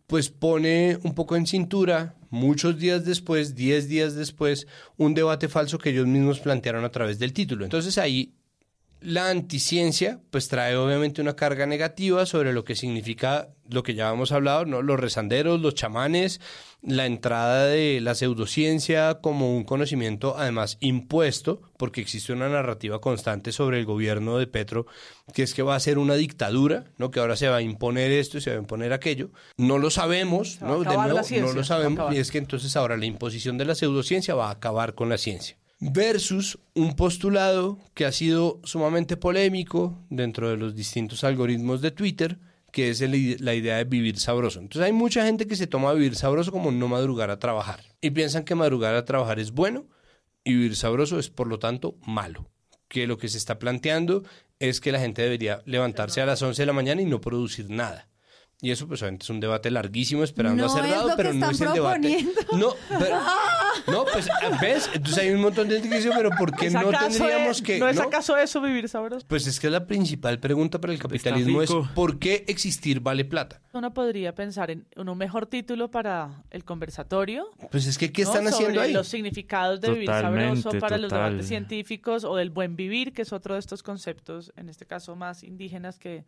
pues 0.07 0.29
pone 0.29 0.99
un 1.03 1.17
poco 1.17 1.35
en 1.35 1.49
cintura, 1.49 2.15
muchos 2.31 2.79
días 2.79 3.05
después, 3.05 3.57
diez 3.57 3.89
días 3.89 4.15
después, 4.15 4.69
un 4.97 5.15
debate 5.15 5.49
falso 5.49 5.79
que 5.79 5.91
ellos 5.91 6.07
mismos 6.07 6.39
plantearon 6.39 6.85
a 6.85 6.91
través 6.91 7.19
del 7.19 7.33
título. 7.33 7.65
Entonces 7.65 7.99
ahí 7.99 8.35
la 9.01 9.31
anticiencia 9.31 10.21
pues 10.31 10.49
trae 10.49 10.77
obviamente 10.77 11.23
una 11.23 11.37
carga 11.37 11.67
negativa 11.67 12.27
sobre 12.27 12.53
lo 12.53 12.65
que 12.65 12.77
significa 12.77 13.49
lo 13.69 13.83
que 13.83 13.95
ya 13.95 14.13
hemos 14.13 14.33
hablado, 14.33 14.67
¿no? 14.67 14.83
Los 14.83 14.99
rezanderos, 14.99 15.61
los 15.61 15.75
chamanes, 15.75 16.41
la 16.83 17.07
entrada 17.07 17.67
de 17.67 18.01
la 18.01 18.15
pseudociencia 18.15 19.21
como 19.23 19.57
un 19.57 19.65
conocimiento 19.65 20.37
además 20.37 20.77
impuesto, 20.81 21.63
porque 21.77 22.01
existe 22.01 22.33
una 22.33 22.49
narrativa 22.49 23.01
constante 23.01 23.53
sobre 23.53 23.79
el 23.79 23.87
gobierno 23.87 24.39
de 24.39 24.47
Petro, 24.47 24.87
que 25.33 25.45
es 25.45 25.55
que 25.55 25.63
va 25.63 25.77
a 25.77 25.81
ser 25.81 25.99
una 25.99 26.15
dictadura, 26.15 26.85
¿no? 26.99 27.11
Que 27.11 27.21
ahora 27.21 27.37
se 27.37 27.49
va 27.49 27.57
a 27.57 27.63
imponer 27.63 28.11
esto 28.11 28.39
y 28.39 28.41
se 28.41 28.51
va 28.51 28.57
a 28.57 28.61
imponer 28.61 28.93
aquello. 28.93 29.31
No 29.57 29.79
lo 29.79 29.91
sabemos, 29.91 30.61
¿no? 30.61 30.81
De 30.81 30.97
nuevo, 30.97 31.21
no 31.41 31.53
lo 31.53 31.65
sabemos, 31.65 32.15
y 32.15 32.19
es 32.19 32.31
que 32.31 32.39
entonces 32.39 32.77
ahora 32.77 32.97
la 32.97 33.07
imposición 33.07 33.57
de 33.57 33.65
la 33.65 33.75
pseudociencia 33.75 34.35
va 34.35 34.49
a 34.49 34.53
acabar 34.53 34.95
con 34.95 35.09
la 35.09 35.17
ciencia 35.19 35.60
versus 35.81 36.59
un 36.75 36.95
postulado 36.95 37.79
que 37.95 38.05
ha 38.05 38.13
sido 38.13 38.61
sumamente 38.65 39.17
polémico 39.17 39.99
dentro 40.11 40.51
de 40.51 40.59
los 40.59 40.75
distintos 40.75 41.25
algoritmos 41.25 41.81
de 41.81 41.91
Twitter, 41.91 42.39
que 42.71 42.91
es 42.91 43.01
la 43.01 43.55
idea 43.55 43.79
de 43.79 43.85
vivir 43.85 44.19
sabroso. 44.19 44.61
Entonces 44.61 44.87
hay 44.87 44.93
mucha 44.93 45.25
gente 45.25 45.47
que 45.47 45.57
se 45.57 45.67
toma 45.67 45.93
vivir 45.93 46.15
sabroso 46.15 46.53
como 46.53 46.71
no 46.71 46.87
madrugar 46.87 47.31
a 47.31 47.39
trabajar 47.39 47.81
y 48.01 48.11
piensan 48.11 48.45
que 48.45 48.55
madrugar 48.55 48.95
a 48.95 49.05
trabajar 49.05 49.41
es 49.41 49.53
bueno 49.53 49.87
y 50.45 50.55
vivir 50.55 50.77
sabroso 50.77 51.19
es 51.19 51.31
por 51.31 51.47
lo 51.49 51.59
tanto 51.59 51.97
malo. 52.07 52.51
Que 52.89 53.07
lo 53.07 53.19
que 53.19 53.29
se 53.29 53.39
está 53.39 53.59
planteando 53.59 54.25
es 54.59 54.81
que 54.81 54.93
la 54.93 55.01
gente 55.01 55.23
debería 55.23 55.63
levantarse 55.65 56.21
a 56.21 56.27
las 56.27 56.43
11 56.43 56.63
de 56.63 56.67
la 56.67 56.73
mañana 56.73 57.01
y 57.01 57.07
no 57.07 57.21
producir 57.21 57.71
nada. 57.71 58.10
Y 58.63 58.71
eso 58.71 58.87
pues 58.87 59.01
obviamente 59.03 59.25
es 59.25 59.31
un 59.31 59.41
debate 59.41 59.71
larguísimo 59.71 60.23
esperando 60.23 60.67
a 60.67 60.69
ser 60.69 60.89
dado, 60.89 61.11
pero 61.17 61.33
no 61.33 61.51
es 61.51 61.61
el 61.61 61.73
debate. 61.73 62.27
No, 62.53 62.75
No, 63.87 64.05
pues, 64.13 64.29
¿ves? 64.61 64.91
Entonces 64.93 65.19
hay 65.25 65.31
un 65.31 65.41
montón 65.41 65.69
de 65.69 65.75
gente 65.77 65.89
que 65.89 65.97
dice, 65.97 66.11
pero 66.15 66.31
¿por 66.39 66.55
qué 66.55 66.67
¿Es 66.67 66.75
no 66.75 66.91
tendríamos 66.91 67.57
es- 67.57 67.63
que...? 67.63 67.79
¿No 67.79 67.89
es 67.89 67.99
acaso 67.99 68.37
eso 68.37 68.61
vivir 68.61 68.89
sabroso? 68.89 69.27
Pues 69.27 69.47
es 69.47 69.59
que 69.59 69.71
la 69.71 69.87
principal 69.87 70.39
pregunta 70.39 70.81
para 70.81 70.93
el 70.93 70.99
capitalismo 70.99 71.63
es. 71.63 71.71
¿por 71.95 72.19
qué 72.19 72.45
existir 72.49 73.01
vale 73.01 73.25
plata? 73.25 73.61
Uno 73.73 73.93
podría 73.95 74.35
pensar 74.35 74.71
en, 74.71 74.87
un 74.97 75.17
mejor 75.17 75.47
título 75.47 75.91
para 75.91 76.43
el 76.51 76.65
conversatorio. 76.65 77.47
Pues 77.71 77.87
es 77.87 77.97
que 77.99 78.13
¿qué 78.13 78.23
¿no? 78.25 78.29
están 78.29 78.47
haciendo 78.49 78.75
Sobre 78.75 78.87
ahí? 78.89 78.93
los 78.93 79.09
significados 79.09 79.81
de 79.81 79.91
vivir 79.91 80.07
Totalmente, 80.07 80.63
sabroso 80.63 80.79
para 80.81 80.99
los 80.99 81.09
total. 81.11 81.31
debates 81.31 81.49
científicos 81.49 82.25
o 82.25 82.37
del 82.37 82.51
buen 82.51 82.77
vivir, 82.77 83.13
que 83.13 83.23
es 83.23 83.33
otro 83.33 83.55
de 83.55 83.61
estos 83.61 83.83
conceptos, 83.83 84.53
en 84.57 84.69
este 84.69 84.87
caso 84.87 85.17
más 85.17 85.43
indígenas 85.43 85.99
que, 85.99 86.25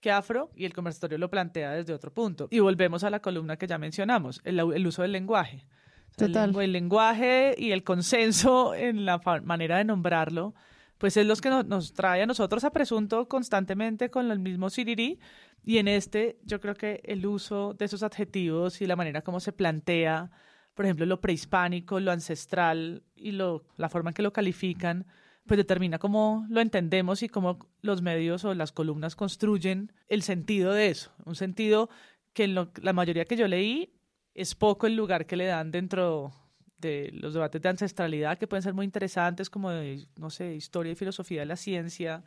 que 0.00 0.10
afro, 0.10 0.50
y 0.54 0.64
el 0.64 0.72
conversatorio 0.72 1.18
lo 1.18 1.30
plantea 1.30 1.72
desde 1.72 1.92
otro 1.92 2.12
punto. 2.12 2.48
Y 2.50 2.60
volvemos 2.60 3.02
a 3.04 3.10
la 3.10 3.20
columna 3.20 3.56
que 3.56 3.66
ya 3.66 3.78
mencionamos, 3.78 4.40
el, 4.44 4.58
el 4.60 4.86
uso 4.86 5.02
del 5.02 5.12
lenguaje. 5.12 5.64
O 6.10 6.14
sea, 6.18 6.26
el 6.26 6.32
Total. 6.32 6.52
lengu- 6.52 6.62
El, 6.62 6.72
lenguaje 6.72 7.54
y 7.58 7.72
el 7.72 7.82
consenso 7.82 8.74
en 8.74 9.04
la 9.04 9.20
manera 9.44 9.78
de 9.78 9.84
nombrarlo, 9.84 10.54
pues 10.98 11.16
es 11.16 11.26
los 11.26 11.40
que 11.40 11.50
no- 11.50 11.62
nos 11.62 11.92
trae 11.92 12.22
a 12.22 12.26
nosotros 12.26 12.64
a 12.64 12.70
presunto 12.70 13.28
constantemente 13.28 14.10
con 14.10 14.30
el 14.30 14.38
mismo 14.38 14.70
sirirí. 14.70 15.18
Y 15.64 15.78
en 15.78 15.88
este, 15.88 16.38
yo 16.44 16.60
creo 16.60 16.74
que 16.74 17.00
el 17.04 17.26
uso 17.26 17.74
de 17.74 17.86
esos 17.86 18.02
adjetivos 18.02 18.80
y 18.80 18.86
la 18.86 18.96
manera 18.96 19.22
como 19.22 19.40
se 19.40 19.52
plantea, 19.52 20.30
por 20.74 20.84
ejemplo, 20.84 21.04
lo 21.06 21.20
prehispánico, 21.20 21.98
lo 22.00 22.12
ancestral 22.12 23.02
y 23.16 23.32
lo, 23.32 23.64
la 23.76 23.88
forma 23.88 24.10
en 24.10 24.14
que 24.14 24.22
lo 24.22 24.32
califican, 24.32 25.06
pues 25.46 25.58
determina 25.58 25.98
cómo 25.98 26.46
lo 26.48 26.60
entendemos 26.60 27.22
y 27.22 27.28
cómo 27.28 27.58
los 27.82 28.02
medios 28.02 28.44
o 28.44 28.54
las 28.54 28.72
columnas 28.72 29.16
construyen 29.16 29.92
el 30.08 30.22
sentido 30.22 30.72
de 30.72 30.88
eso. 30.88 31.12
Un 31.24 31.34
sentido 31.36 31.88
que 32.32 32.44
en 32.44 32.54
lo- 32.54 32.70
la 32.82 32.92
mayoría 32.92 33.24
que 33.24 33.36
yo 33.36 33.48
leí 33.48 33.92
es 34.34 34.54
poco 34.54 34.86
el 34.86 34.96
lugar 34.96 35.26
que 35.26 35.36
le 35.36 35.46
dan 35.46 35.70
dentro 35.70 36.32
de 36.78 37.10
los 37.12 37.32
debates 37.32 37.62
de 37.62 37.68
ancestralidad, 37.70 38.36
que 38.38 38.46
pueden 38.46 38.62
ser 38.62 38.74
muy 38.74 38.84
interesantes, 38.84 39.48
como 39.48 39.70
de, 39.70 40.06
no 40.16 40.28
sé, 40.30 40.54
historia 40.54 40.92
y 40.92 40.96
filosofía 40.96 41.40
de 41.40 41.46
la 41.46 41.56
ciencia 41.56 42.22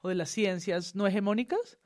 o 0.00 0.08
de 0.08 0.14
las 0.14 0.30
ciencias 0.30 0.94
no 0.94 1.06
hegemónicas, 1.06 1.78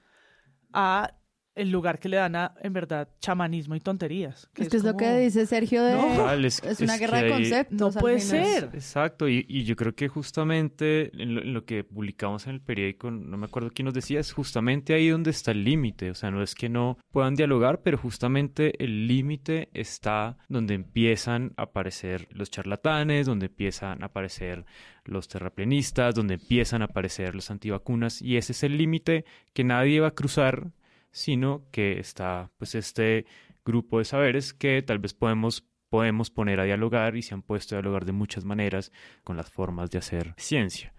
a 0.74 1.14
el 1.55 1.70
lugar 1.70 1.98
que 1.98 2.09
le 2.09 2.16
dan 2.16 2.34
a, 2.36 2.55
en 2.62 2.72
verdad, 2.72 3.09
chamanismo 3.20 3.74
y 3.74 3.80
tonterías. 3.80 4.48
Es 4.57 4.68
que 4.70 4.76
es 4.78 4.84
lo 4.84 4.92
como- 4.94 4.98
que 5.00 5.18
dice 5.18 5.44
Sergio 5.46 5.82
de... 5.84 5.92
No. 5.94 6.30
Es, 6.32 6.62
es- 6.64 6.80
una 6.80 6.94
es 6.94 7.00
guerra 7.00 7.18
que 7.20 7.24
de 7.26 7.30
conceptos. 7.30 7.94
No 7.94 8.00
puede 8.00 8.20
ser. 8.20 8.70
Exacto, 8.72 9.28
y, 9.28 9.44
y 9.48 9.64
yo 9.64 9.76
creo 9.76 9.94
que 9.94 10.09
justamente 10.09 11.11
en 11.22 11.34
lo, 11.34 11.42
en 11.42 11.53
lo 11.55 11.64
que 11.64 11.84
publicamos 11.84 12.46
en 12.46 12.55
el 12.55 12.61
periódico, 12.61 13.11
no 13.11 13.36
me 13.36 13.46
acuerdo 13.46 13.70
quién 13.74 13.84
nos 13.86 13.94
decía, 13.94 14.20
es 14.20 14.32
justamente 14.32 14.94
ahí 14.94 15.09
donde 15.09 15.30
está 15.30 15.50
el 15.50 15.62
límite. 15.64 16.11
O 16.11 16.14
sea, 16.14 16.30
no 16.30 16.42
es 16.42 16.55
que 16.55 16.68
no 16.68 16.96
puedan 17.11 17.34
dialogar, 17.34 17.82
pero 17.82 17.98
justamente 17.98 18.82
el 18.82 19.07
límite 19.07 19.68
está 19.74 20.38
donde 20.48 20.74
empiezan 20.74 21.53
a 21.57 21.62
aparecer 21.64 22.28
los 22.32 22.50
charlatanes, 22.50 23.26
donde 23.26 23.46
empiezan 23.46 24.03
a 24.03 24.07
aparecer 24.07 24.64
los 25.05 25.28
terraplenistas, 25.28 26.14
donde 26.14 26.34
empiezan 26.34 26.82
a 26.82 26.86
aparecer 26.86 27.34
los 27.34 27.50
antivacunas, 27.50 28.22
y 28.22 28.36
ese 28.36 28.53
es 28.53 28.62
el 28.62 28.78
límite 28.78 29.24
que 29.53 29.64
nadie 29.64 30.00
va 30.00 30.09
a 30.09 30.14
cruzar, 30.14 30.70
sino 31.12 31.64
que 31.70 31.98
está 32.00 32.50
pues 32.58 32.74
este 32.74 33.26
grupo 33.64 33.98
de 33.98 34.04
saberes 34.04 34.52
que 34.52 34.82
tal 34.82 34.98
vez 34.98 35.14
podemos 35.14 35.68
podemos 35.88 36.30
poner 36.30 36.58
a 36.58 36.64
dialogar 36.64 37.16
y 37.16 37.22
se 37.22 37.34
han 37.34 37.42
puesto 37.42 37.74
a 37.74 37.78
dialogar 37.78 38.06
de 38.06 38.12
muchas 38.12 38.46
maneras 38.46 38.92
con 39.24 39.36
las 39.36 39.50
formas 39.50 39.90
de 39.90 39.98
hacer 39.98 40.32
ciencia. 40.38 40.94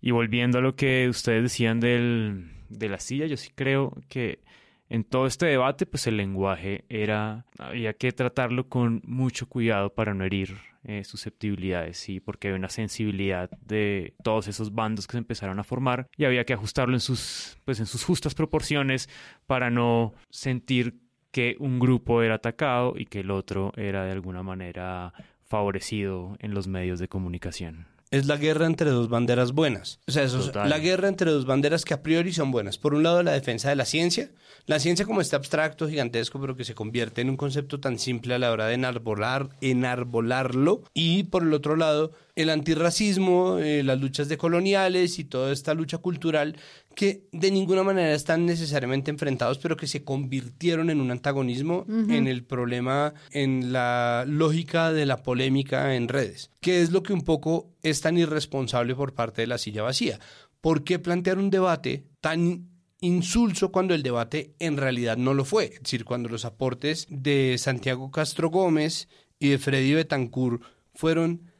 Y 0.00 0.10
volviendo 0.12 0.56
a 0.56 0.62
lo 0.62 0.74
que 0.74 1.06
ustedes 1.06 1.42
decían 1.42 1.80
del, 1.80 2.50
de 2.70 2.88
la 2.88 2.98
silla, 2.98 3.26
yo 3.26 3.36
sí 3.36 3.50
creo 3.54 3.92
que 4.08 4.42
en 4.90 5.04
todo 5.04 5.26
este 5.26 5.46
debate, 5.46 5.86
pues 5.86 6.06
el 6.06 6.16
lenguaje 6.16 6.84
era, 6.88 7.44
había 7.58 7.92
que 7.94 8.12
tratarlo 8.12 8.68
con 8.68 9.02
mucho 9.04 9.48
cuidado 9.48 9.94
para 9.94 10.14
no 10.14 10.24
herir 10.24 10.56
eh, 10.84 11.04
susceptibilidades, 11.04 11.98
sí, 11.98 12.20
porque 12.20 12.48
hay 12.48 12.54
una 12.54 12.70
sensibilidad 12.70 13.50
de 13.66 14.14
todos 14.22 14.48
esos 14.48 14.74
bandos 14.74 15.06
que 15.06 15.12
se 15.12 15.18
empezaron 15.18 15.58
a 15.58 15.64
formar 15.64 16.08
y 16.16 16.24
había 16.24 16.44
que 16.44 16.54
ajustarlo 16.54 16.94
en 16.94 17.00
sus, 17.00 17.58
pues 17.64 17.80
en 17.80 17.86
sus 17.86 18.04
justas 18.04 18.34
proporciones 18.34 19.08
para 19.46 19.70
no 19.70 20.14
sentir 20.30 21.00
que 21.30 21.56
un 21.58 21.78
grupo 21.78 22.22
era 22.22 22.36
atacado 22.36 22.94
y 22.96 23.04
que 23.04 23.20
el 23.20 23.30
otro 23.30 23.72
era 23.76 24.04
de 24.04 24.12
alguna 24.12 24.42
manera 24.42 25.12
favorecido 25.44 26.36
en 26.40 26.54
los 26.54 26.68
medios 26.68 26.98
de 26.98 27.08
comunicación. 27.08 27.86
Es 28.10 28.26
la 28.26 28.36
guerra 28.36 28.66
entre 28.66 28.90
dos 28.90 29.08
banderas 29.08 29.52
buenas. 29.52 30.00
O 30.06 30.12
sea, 30.12 30.22
eso 30.22 30.40
es 30.40 30.54
la 30.54 30.78
guerra 30.78 31.08
entre 31.08 31.30
dos 31.30 31.44
banderas 31.44 31.84
que 31.84 31.94
a 31.94 32.02
priori 32.02 32.32
son 32.32 32.50
buenas. 32.50 32.78
Por 32.78 32.94
un 32.94 33.02
lado, 33.02 33.22
la 33.22 33.32
defensa 33.32 33.68
de 33.68 33.76
la 33.76 33.84
ciencia. 33.84 34.30
La 34.64 34.78
ciencia 34.78 35.06
como 35.06 35.20
este 35.20 35.36
abstracto, 35.36 35.88
gigantesco, 35.88 36.40
pero 36.40 36.56
que 36.56 36.64
se 36.64 36.74
convierte 36.74 37.22
en 37.22 37.30
un 37.30 37.36
concepto 37.36 37.80
tan 37.80 37.98
simple 37.98 38.34
a 38.34 38.38
la 38.38 38.52
hora 38.52 38.66
de 38.66 38.74
enarbolar, 38.74 39.48
enarbolarlo. 39.60 40.82
Y 40.92 41.24
por 41.24 41.42
el 41.42 41.54
otro 41.54 41.76
lado, 41.76 42.12
el 42.34 42.50
antirracismo, 42.50 43.58
eh, 43.58 43.82
las 43.82 43.98
luchas 43.98 44.28
decoloniales 44.28 45.18
y 45.18 45.24
toda 45.24 45.52
esta 45.52 45.74
lucha 45.74 45.98
cultural 45.98 46.56
que 46.98 47.28
de 47.30 47.52
ninguna 47.52 47.84
manera 47.84 48.12
están 48.12 48.44
necesariamente 48.44 49.12
enfrentados, 49.12 49.58
pero 49.58 49.76
que 49.76 49.86
se 49.86 50.02
convirtieron 50.02 50.90
en 50.90 51.00
un 51.00 51.12
antagonismo 51.12 51.86
en 51.88 52.26
el 52.26 52.42
problema, 52.42 53.14
en 53.30 53.72
la 53.72 54.24
lógica 54.26 54.92
de 54.92 55.06
la 55.06 55.22
polémica 55.22 55.94
en 55.94 56.08
redes, 56.08 56.50
que 56.60 56.82
es 56.82 56.90
lo 56.90 57.04
que 57.04 57.12
un 57.12 57.22
poco 57.22 57.70
es 57.84 58.00
tan 58.00 58.18
irresponsable 58.18 58.96
por 58.96 59.14
parte 59.14 59.42
de 59.42 59.46
la 59.46 59.58
silla 59.58 59.84
vacía. 59.84 60.18
¿Por 60.60 60.82
qué 60.82 60.98
plantear 60.98 61.38
un 61.38 61.50
debate 61.50 62.02
tan 62.20 62.68
insulso 63.00 63.70
cuando 63.70 63.94
el 63.94 64.02
debate 64.02 64.56
en 64.58 64.76
realidad 64.76 65.16
no 65.16 65.34
lo 65.34 65.44
fue? 65.44 65.66
Es 65.66 65.82
decir, 65.84 66.04
cuando 66.04 66.28
los 66.28 66.44
aportes 66.44 67.06
de 67.08 67.58
Santiago 67.58 68.10
Castro 68.10 68.50
Gómez 68.50 69.08
y 69.38 69.50
de 69.50 69.58
Freddy 69.58 69.94
Betancourt 69.94 70.64
fueron 70.94 71.52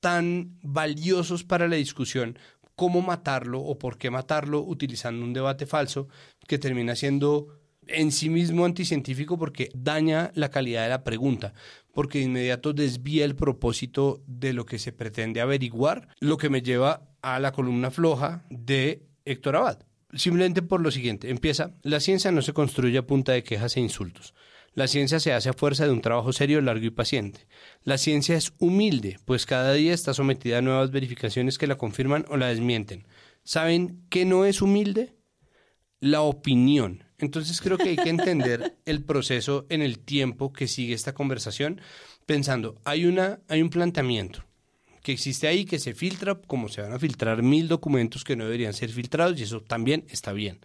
tan 0.00 0.58
valiosos 0.62 1.44
para 1.44 1.68
la 1.68 1.76
discusión 1.76 2.36
cómo 2.80 3.02
matarlo 3.02 3.60
o 3.60 3.78
por 3.78 3.98
qué 3.98 4.08
matarlo 4.10 4.62
utilizando 4.62 5.22
un 5.22 5.34
debate 5.34 5.66
falso 5.66 6.08
que 6.48 6.58
termina 6.58 6.96
siendo 6.96 7.48
en 7.86 8.10
sí 8.10 8.30
mismo 8.30 8.64
anticientífico 8.64 9.38
porque 9.38 9.68
daña 9.74 10.30
la 10.34 10.48
calidad 10.48 10.84
de 10.84 10.88
la 10.88 11.04
pregunta, 11.04 11.52
porque 11.92 12.20
de 12.20 12.24
inmediato 12.24 12.72
desvía 12.72 13.26
el 13.26 13.36
propósito 13.36 14.22
de 14.26 14.54
lo 14.54 14.64
que 14.64 14.78
se 14.78 14.92
pretende 14.92 15.42
averiguar, 15.42 16.08
lo 16.20 16.38
que 16.38 16.48
me 16.48 16.62
lleva 16.62 17.02
a 17.20 17.38
la 17.38 17.52
columna 17.52 17.90
floja 17.90 18.46
de 18.48 19.02
Héctor 19.26 19.56
Abad. 19.56 19.80
Simplemente 20.14 20.62
por 20.62 20.80
lo 20.80 20.90
siguiente, 20.90 21.28
empieza, 21.28 21.74
la 21.82 22.00
ciencia 22.00 22.32
no 22.32 22.40
se 22.40 22.54
construye 22.54 22.96
a 22.96 23.06
punta 23.06 23.32
de 23.32 23.44
quejas 23.44 23.76
e 23.76 23.80
insultos. 23.80 24.32
La 24.74 24.86
ciencia 24.86 25.18
se 25.18 25.32
hace 25.32 25.48
a 25.48 25.52
fuerza 25.52 25.84
de 25.84 25.90
un 25.90 26.00
trabajo 26.00 26.32
serio, 26.32 26.60
largo 26.60 26.86
y 26.86 26.90
paciente. 26.90 27.46
La 27.82 27.98
ciencia 27.98 28.36
es 28.36 28.52
humilde, 28.58 29.18
pues 29.24 29.44
cada 29.44 29.72
día 29.72 29.92
está 29.92 30.14
sometida 30.14 30.58
a 30.58 30.62
nuevas 30.62 30.92
verificaciones 30.92 31.58
que 31.58 31.66
la 31.66 31.76
confirman 31.76 32.24
o 32.28 32.36
la 32.36 32.48
desmienten. 32.48 33.06
¿Saben 33.42 34.04
qué 34.10 34.24
no 34.24 34.44
es 34.44 34.62
humilde? 34.62 35.16
La 35.98 36.22
opinión. 36.22 37.04
Entonces 37.18 37.60
creo 37.60 37.78
que 37.78 37.90
hay 37.90 37.96
que 37.96 38.10
entender 38.10 38.76
el 38.84 39.02
proceso 39.04 39.66
en 39.70 39.82
el 39.82 39.98
tiempo 39.98 40.52
que 40.52 40.68
sigue 40.68 40.94
esta 40.94 41.14
conversación, 41.14 41.80
pensando, 42.24 42.80
hay, 42.84 43.06
una, 43.06 43.40
hay 43.48 43.62
un 43.62 43.70
planteamiento 43.70 44.44
que 45.02 45.12
existe 45.12 45.48
ahí, 45.48 45.64
que 45.64 45.78
se 45.78 45.94
filtra, 45.94 46.34
como 46.34 46.68
se 46.68 46.82
van 46.82 46.92
a 46.92 46.98
filtrar 46.98 47.42
mil 47.42 47.68
documentos 47.68 48.22
que 48.22 48.36
no 48.36 48.44
deberían 48.44 48.74
ser 48.74 48.90
filtrados, 48.90 49.38
y 49.40 49.44
eso 49.44 49.62
también 49.62 50.04
está 50.08 50.32
bien. 50.32 50.60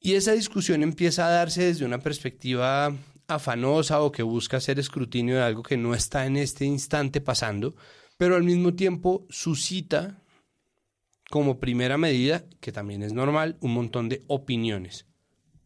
Y 0.00 0.14
esa 0.14 0.32
discusión 0.32 0.82
empieza 0.82 1.26
a 1.26 1.30
darse 1.30 1.64
desde 1.64 1.84
una 1.84 1.98
perspectiva 1.98 2.96
afanosa 3.30 4.00
o 4.00 4.12
que 4.12 4.22
busca 4.22 4.58
hacer 4.58 4.78
escrutinio 4.78 5.36
de 5.36 5.42
algo 5.42 5.62
que 5.62 5.76
no 5.76 5.94
está 5.94 6.26
en 6.26 6.36
este 6.36 6.64
instante 6.64 7.20
pasando, 7.20 7.74
pero 8.16 8.36
al 8.36 8.44
mismo 8.44 8.74
tiempo 8.74 9.26
suscita 9.30 10.22
como 11.30 11.60
primera 11.60 11.96
medida, 11.96 12.44
que 12.60 12.72
también 12.72 13.02
es 13.02 13.12
normal, 13.12 13.56
un 13.60 13.72
montón 13.72 14.08
de 14.08 14.24
opiniones. 14.26 15.06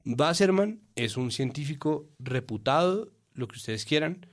Wasserman 0.04 0.82
es 0.94 1.16
un 1.16 1.30
científico 1.30 2.10
reputado, 2.18 3.12
lo 3.32 3.48
que 3.48 3.56
ustedes 3.56 3.84
quieran, 3.84 4.26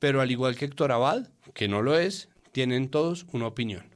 pero 0.00 0.20
al 0.20 0.30
igual 0.30 0.56
que 0.56 0.64
Héctor 0.64 0.92
Abad, 0.92 1.28
que 1.52 1.68
no 1.68 1.82
lo 1.82 1.98
es, 1.98 2.30
tienen 2.52 2.88
todos 2.88 3.26
una 3.32 3.46
opinión. 3.46 3.94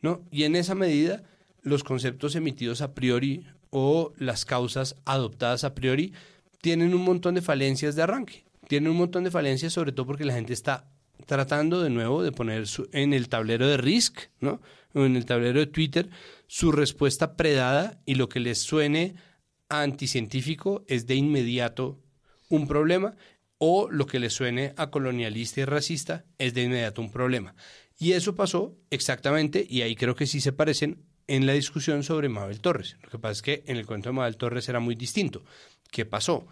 ¿no? 0.00 0.22
Y 0.30 0.44
en 0.44 0.54
esa 0.54 0.74
medida, 0.74 1.24
los 1.62 1.82
conceptos 1.82 2.36
emitidos 2.36 2.80
a 2.80 2.94
priori 2.94 3.46
o 3.70 4.12
las 4.16 4.44
causas 4.44 4.96
adoptadas 5.04 5.64
a 5.64 5.74
priori 5.74 6.12
tienen 6.64 6.94
un 6.94 7.02
montón 7.04 7.34
de 7.34 7.42
falencias 7.42 7.94
de 7.94 8.00
arranque. 8.02 8.46
Tienen 8.68 8.90
un 8.90 8.96
montón 8.96 9.22
de 9.22 9.30
falencias, 9.30 9.74
sobre 9.74 9.92
todo 9.92 10.06
porque 10.06 10.24
la 10.24 10.32
gente 10.32 10.54
está 10.54 10.90
tratando 11.26 11.82
de 11.82 11.90
nuevo 11.90 12.22
de 12.22 12.32
poner 12.32 12.66
su- 12.66 12.88
en 12.92 13.12
el 13.12 13.28
tablero 13.28 13.68
de 13.68 13.76
Risk, 13.76 14.18
¿no? 14.40 14.62
En 14.94 15.14
el 15.14 15.26
tablero 15.26 15.60
de 15.60 15.66
Twitter, 15.66 16.08
su 16.46 16.72
respuesta 16.72 17.36
predada 17.36 18.00
y 18.06 18.14
lo 18.14 18.30
que 18.30 18.40
les 18.40 18.62
suene 18.62 19.14
anticientífico 19.68 20.86
es 20.88 21.06
de 21.06 21.16
inmediato 21.16 22.00
un 22.48 22.66
problema 22.66 23.14
o 23.58 23.90
lo 23.90 24.06
que 24.06 24.18
les 24.18 24.32
suene 24.32 24.72
a 24.78 24.90
colonialista 24.90 25.60
y 25.60 25.64
racista 25.66 26.24
es 26.38 26.54
de 26.54 26.62
inmediato 26.62 27.02
un 27.02 27.10
problema. 27.12 27.54
Y 27.98 28.12
eso 28.12 28.34
pasó 28.34 28.74
exactamente, 28.88 29.66
y 29.68 29.82
ahí 29.82 29.96
creo 29.96 30.14
que 30.14 30.26
sí 30.26 30.40
se 30.40 30.52
parecen, 30.54 31.04
en 31.26 31.46
la 31.46 31.52
discusión 31.54 32.02
sobre 32.02 32.28
Mabel 32.28 32.60
Torres. 32.60 32.96
Lo 33.02 33.08
que 33.08 33.18
pasa 33.18 33.32
es 33.32 33.42
que 33.42 33.64
en 33.66 33.76
el 33.78 33.86
cuento 33.86 34.08
de 34.10 34.14
Mabel 34.14 34.36
Torres 34.36 34.68
era 34.68 34.78
muy 34.80 34.94
distinto. 34.94 35.42
¿Qué 35.94 36.04
pasó? 36.04 36.48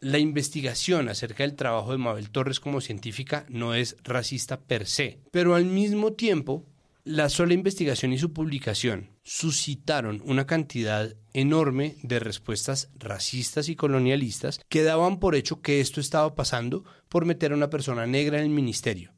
la 0.00 0.20
investigación 0.20 1.08
acerca 1.08 1.42
del 1.42 1.56
trabajo 1.56 1.90
de 1.90 1.98
Mabel 1.98 2.30
Torres 2.30 2.60
como 2.60 2.80
científica 2.80 3.44
no 3.48 3.74
es 3.74 3.96
racista 4.04 4.60
per 4.60 4.86
se, 4.86 5.18
pero 5.32 5.56
al 5.56 5.64
mismo 5.64 6.12
tiempo 6.12 6.64
la 7.02 7.28
sola 7.28 7.54
investigación 7.54 8.12
y 8.12 8.18
su 8.18 8.32
publicación 8.32 9.10
suscitaron 9.24 10.22
una 10.24 10.46
cantidad 10.46 11.16
enorme 11.32 11.96
de 12.04 12.20
respuestas 12.20 12.90
racistas 12.96 13.68
y 13.68 13.74
colonialistas 13.74 14.60
que 14.68 14.84
daban 14.84 15.18
por 15.18 15.34
hecho 15.34 15.60
que 15.60 15.80
esto 15.80 16.00
estaba 16.00 16.36
pasando 16.36 16.84
por 17.08 17.24
meter 17.24 17.50
a 17.50 17.56
una 17.56 17.70
persona 17.70 18.06
negra 18.06 18.38
en 18.38 18.44
el 18.44 18.50
ministerio. 18.50 19.12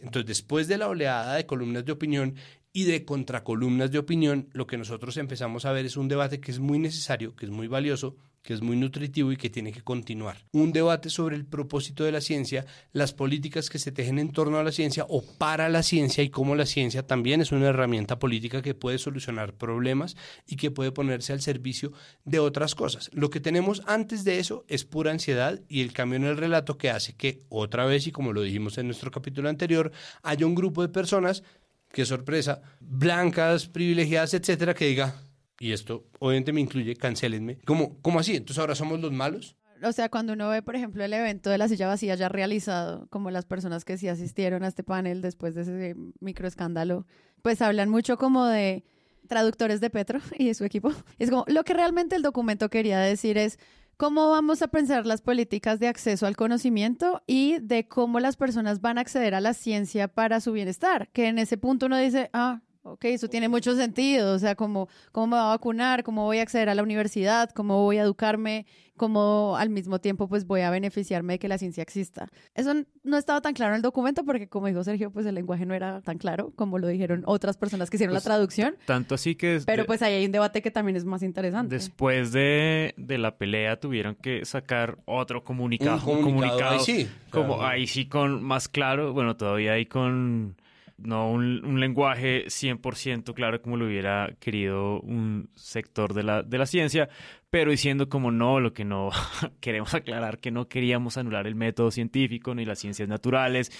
Entonces, 0.00 0.26
después 0.26 0.66
de 0.66 0.78
la 0.78 0.88
oleada 0.88 1.36
de 1.36 1.46
columnas 1.46 1.84
de 1.84 1.92
opinión 1.92 2.34
y 2.72 2.82
de 2.82 3.04
contracolumnas 3.04 3.92
de 3.92 3.98
opinión, 3.98 4.48
lo 4.52 4.66
que 4.66 4.76
nosotros 4.76 5.16
empezamos 5.16 5.64
a 5.64 5.70
ver 5.70 5.86
es 5.86 5.96
un 5.96 6.08
debate 6.08 6.40
que 6.40 6.50
es 6.50 6.58
muy 6.58 6.80
necesario, 6.80 7.36
que 7.36 7.46
es 7.46 7.52
muy 7.52 7.68
valioso, 7.68 8.16
que 8.44 8.52
es 8.52 8.60
muy 8.60 8.76
nutritivo 8.76 9.32
y 9.32 9.38
que 9.38 9.48
tiene 9.48 9.72
que 9.72 9.80
continuar. 9.80 10.36
Un 10.52 10.70
debate 10.70 11.08
sobre 11.08 11.34
el 11.34 11.46
propósito 11.46 12.04
de 12.04 12.12
la 12.12 12.20
ciencia, 12.20 12.66
las 12.92 13.14
políticas 13.14 13.70
que 13.70 13.78
se 13.78 13.90
tejen 13.90 14.18
en 14.18 14.32
torno 14.32 14.58
a 14.58 14.62
la 14.62 14.70
ciencia 14.70 15.06
o 15.08 15.24
para 15.38 15.70
la 15.70 15.82
ciencia 15.82 16.22
y 16.22 16.28
cómo 16.28 16.54
la 16.54 16.66
ciencia 16.66 17.06
también 17.06 17.40
es 17.40 17.52
una 17.52 17.68
herramienta 17.68 18.18
política 18.18 18.60
que 18.60 18.74
puede 18.74 18.98
solucionar 18.98 19.54
problemas 19.54 20.14
y 20.46 20.56
que 20.56 20.70
puede 20.70 20.92
ponerse 20.92 21.32
al 21.32 21.40
servicio 21.40 21.92
de 22.24 22.38
otras 22.38 22.74
cosas. 22.74 23.10
Lo 23.14 23.30
que 23.30 23.40
tenemos 23.40 23.82
antes 23.86 24.24
de 24.24 24.38
eso 24.38 24.66
es 24.68 24.84
pura 24.84 25.10
ansiedad 25.10 25.62
y 25.66 25.80
el 25.80 25.94
cambio 25.94 26.16
en 26.16 26.24
el 26.24 26.36
relato 26.36 26.76
que 26.76 26.90
hace 26.90 27.14
que 27.14 27.44
otra 27.48 27.86
vez, 27.86 28.06
y 28.06 28.12
como 28.12 28.34
lo 28.34 28.42
dijimos 28.42 28.76
en 28.76 28.86
nuestro 28.86 29.10
capítulo 29.10 29.48
anterior, 29.48 29.90
haya 30.22 30.44
un 30.44 30.54
grupo 30.54 30.82
de 30.82 30.90
personas, 30.90 31.42
qué 31.90 32.04
sorpresa, 32.04 32.60
blancas, 32.80 33.68
privilegiadas, 33.68 34.34
etcétera, 34.34 34.74
que 34.74 34.86
diga, 34.86 35.23
y 35.58 35.72
esto 35.72 36.06
obviamente 36.18 36.52
me 36.52 36.60
incluye, 36.60 36.96
cancelenme. 36.96 37.58
¿Cómo, 37.64 37.98
¿Cómo 38.02 38.20
así? 38.20 38.36
Entonces 38.36 38.58
ahora 38.58 38.74
somos 38.74 39.00
los 39.00 39.12
malos. 39.12 39.56
O 39.82 39.92
sea, 39.92 40.08
cuando 40.08 40.32
uno 40.32 40.48
ve, 40.48 40.62
por 40.62 40.76
ejemplo, 40.76 41.04
el 41.04 41.12
evento 41.12 41.50
de 41.50 41.58
la 41.58 41.68
silla 41.68 41.88
vacía 41.88 42.14
ya 42.14 42.28
realizado, 42.28 43.06
como 43.10 43.30
las 43.30 43.44
personas 43.44 43.84
que 43.84 43.98
sí 43.98 44.08
asistieron 44.08 44.62
a 44.64 44.68
este 44.68 44.82
panel 44.82 45.20
después 45.20 45.54
de 45.54 45.62
ese 45.62 45.96
microescándalo, 46.20 47.06
pues 47.42 47.60
hablan 47.60 47.90
mucho 47.90 48.16
como 48.16 48.46
de 48.46 48.84
traductores 49.28 49.80
de 49.80 49.90
Petro 49.90 50.20
y 50.38 50.46
de 50.46 50.54
su 50.54 50.64
equipo. 50.64 50.92
Es 51.18 51.30
como, 51.30 51.44
lo 51.48 51.64
que 51.64 51.74
realmente 51.74 52.16
el 52.16 52.22
documento 52.22 52.70
quería 52.70 52.98
decir 52.98 53.36
es 53.36 53.58
cómo 53.96 54.30
vamos 54.30 54.62
a 54.62 54.68
pensar 54.68 55.06
las 55.06 55.22
políticas 55.22 55.80
de 55.80 55.88
acceso 55.88 56.26
al 56.26 56.36
conocimiento 56.36 57.22
y 57.26 57.58
de 57.60 57.86
cómo 57.86 58.20
las 58.20 58.36
personas 58.36 58.80
van 58.80 58.98
a 58.98 59.02
acceder 59.02 59.34
a 59.34 59.40
la 59.40 59.54
ciencia 59.54 60.08
para 60.08 60.40
su 60.40 60.52
bienestar. 60.52 61.10
Que 61.12 61.28
en 61.28 61.38
ese 61.38 61.58
punto 61.58 61.86
uno 61.86 61.98
dice, 61.98 62.30
ah, 62.32 62.62
Ok, 62.86 63.06
eso 63.06 63.28
tiene 63.28 63.48
mucho 63.48 63.74
sentido, 63.74 64.34
o 64.34 64.38
sea, 64.38 64.54
como 64.54 64.88
cómo 65.10 65.28
me 65.28 65.36
va 65.36 65.46
a 65.46 65.56
vacunar, 65.56 66.02
cómo 66.04 66.24
voy 66.24 66.38
a 66.38 66.42
acceder 66.42 66.68
a 66.68 66.74
la 66.74 66.82
universidad, 66.82 67.48
cómo 67.50 67.82
voy 67.82 67.96
a 67.96 68.02
educarme, 68.02 68.66
cómo 68.98 69.56
al 69.58 69.70
mismo 69.70 70.00
tiempo 70.00 70.28
pues 70.28 70.46
voy 70.46 70.60
a 70.60 70.70
beneficiarme 70.70 71.32
de 71.32 71.38
que 71.38 71.48
la 71.48 71.56
ciencia 71.56 71.82
exista. 71.82 72.28
Eso 72.54 72.74
no 73.02 73.16
estaba 73.16 73.40
tan 73.40 73.54
claro 73.54 73.72
en 73.72 73.76
el 73.76 73.82
documento 73.82 74.22
porque 74.26 74.48
como 74.48 74.66
dijo 74.66 74.84
Sergio, 74.84 75.10
pues 75.10 75.24
el 75.24 75.34
lenguaje 75.34 75.64
no 75.64 75.72
era 75.72 76.02
tan 76.02 76.18
claro 76.18 76.52
como 76.56 76.78
lo 76.78 76.86
dijeron 76.86 77.22
otras 77.26 77.56
personas 77.56 77.88
que 77.88 77.96
hicieron 77.96 78.12
la 78.12 78.18
Pues, 78.18 78.24
traducción. 78.24 78.76
Tanto 78.84 79.14
así 79.14 79.34
que... 79.34 79.62
Pero 79.64 79.86
pues 79.86 80.02
ahí 80.02 80.12
hay 80.12 80.26
un 80.26 80.32
debate 80.32 80.60
que 80.60 80.70
también 80.70 80.96
es 80.96 81.06
más 81.06 81.22
interesante. 81.22 81.74
Después 81.74 82.32
de, 82.32 82.92
de 82.98 83.16
la 83.16 83.38
pelea 83.38 83.80
tuvieron 83.80 84.14
que 84.14 84.44
sacar 84.44 84.98
otro 85.06 85.42
comunicado. 85.42 86.06
Un 86.06 86.22
comunicado, 86.22 86.74
ahí 86.74 86.80
sí. 86.80 87.08
Como 87.30 87.54
Claro. 87.56 87.66
ahí 87.66 87.86
sí 87.86 88.06
con 88.06 88.42
más 88.42 88.68
claro, 88.68 89.14
bueno, 89.14 89.36
todavía 89.38 89.72
ahí 89.72 89.86
con 89.86 90.56
no 90.98 91.30
un, 91.30 91.64
un 91.64 91.80
lenguaje 91.80 92.46
100% 92.46 93.34
claro 93.34 93.60
como 93.60 93.76
lo 93.76 93.86
hubiera 93.86 94.34
querido 94.40 95.00
un 95.00 95.50
sector 95.54 96.14
de 96.14 96.22
la, 96.22 96.42
de 96.42 96.58
la 96.58 96.66
ciencia, 96.66 97.08
pero 97.50 97.70
diciendo 97.70 98.08
como 98.08 98.30
no, 98.30 98.60
lo 98.60 98.72
que 98.72 98.84
no 98.84 99.10
queremos 99.60 99.94
aclarar 99.94 100.38
que 100.38 100.50
no 100.50 100.68
queríamos 100.68 101.16
anular 101.16 101.46
el 101.46 101.54
método 101.54 101.90
científico 101.90 102.54
ni 102.54 102.64
las 102.64 102.78
ciencias 102.78 103.08
naturales. 103.08 103.70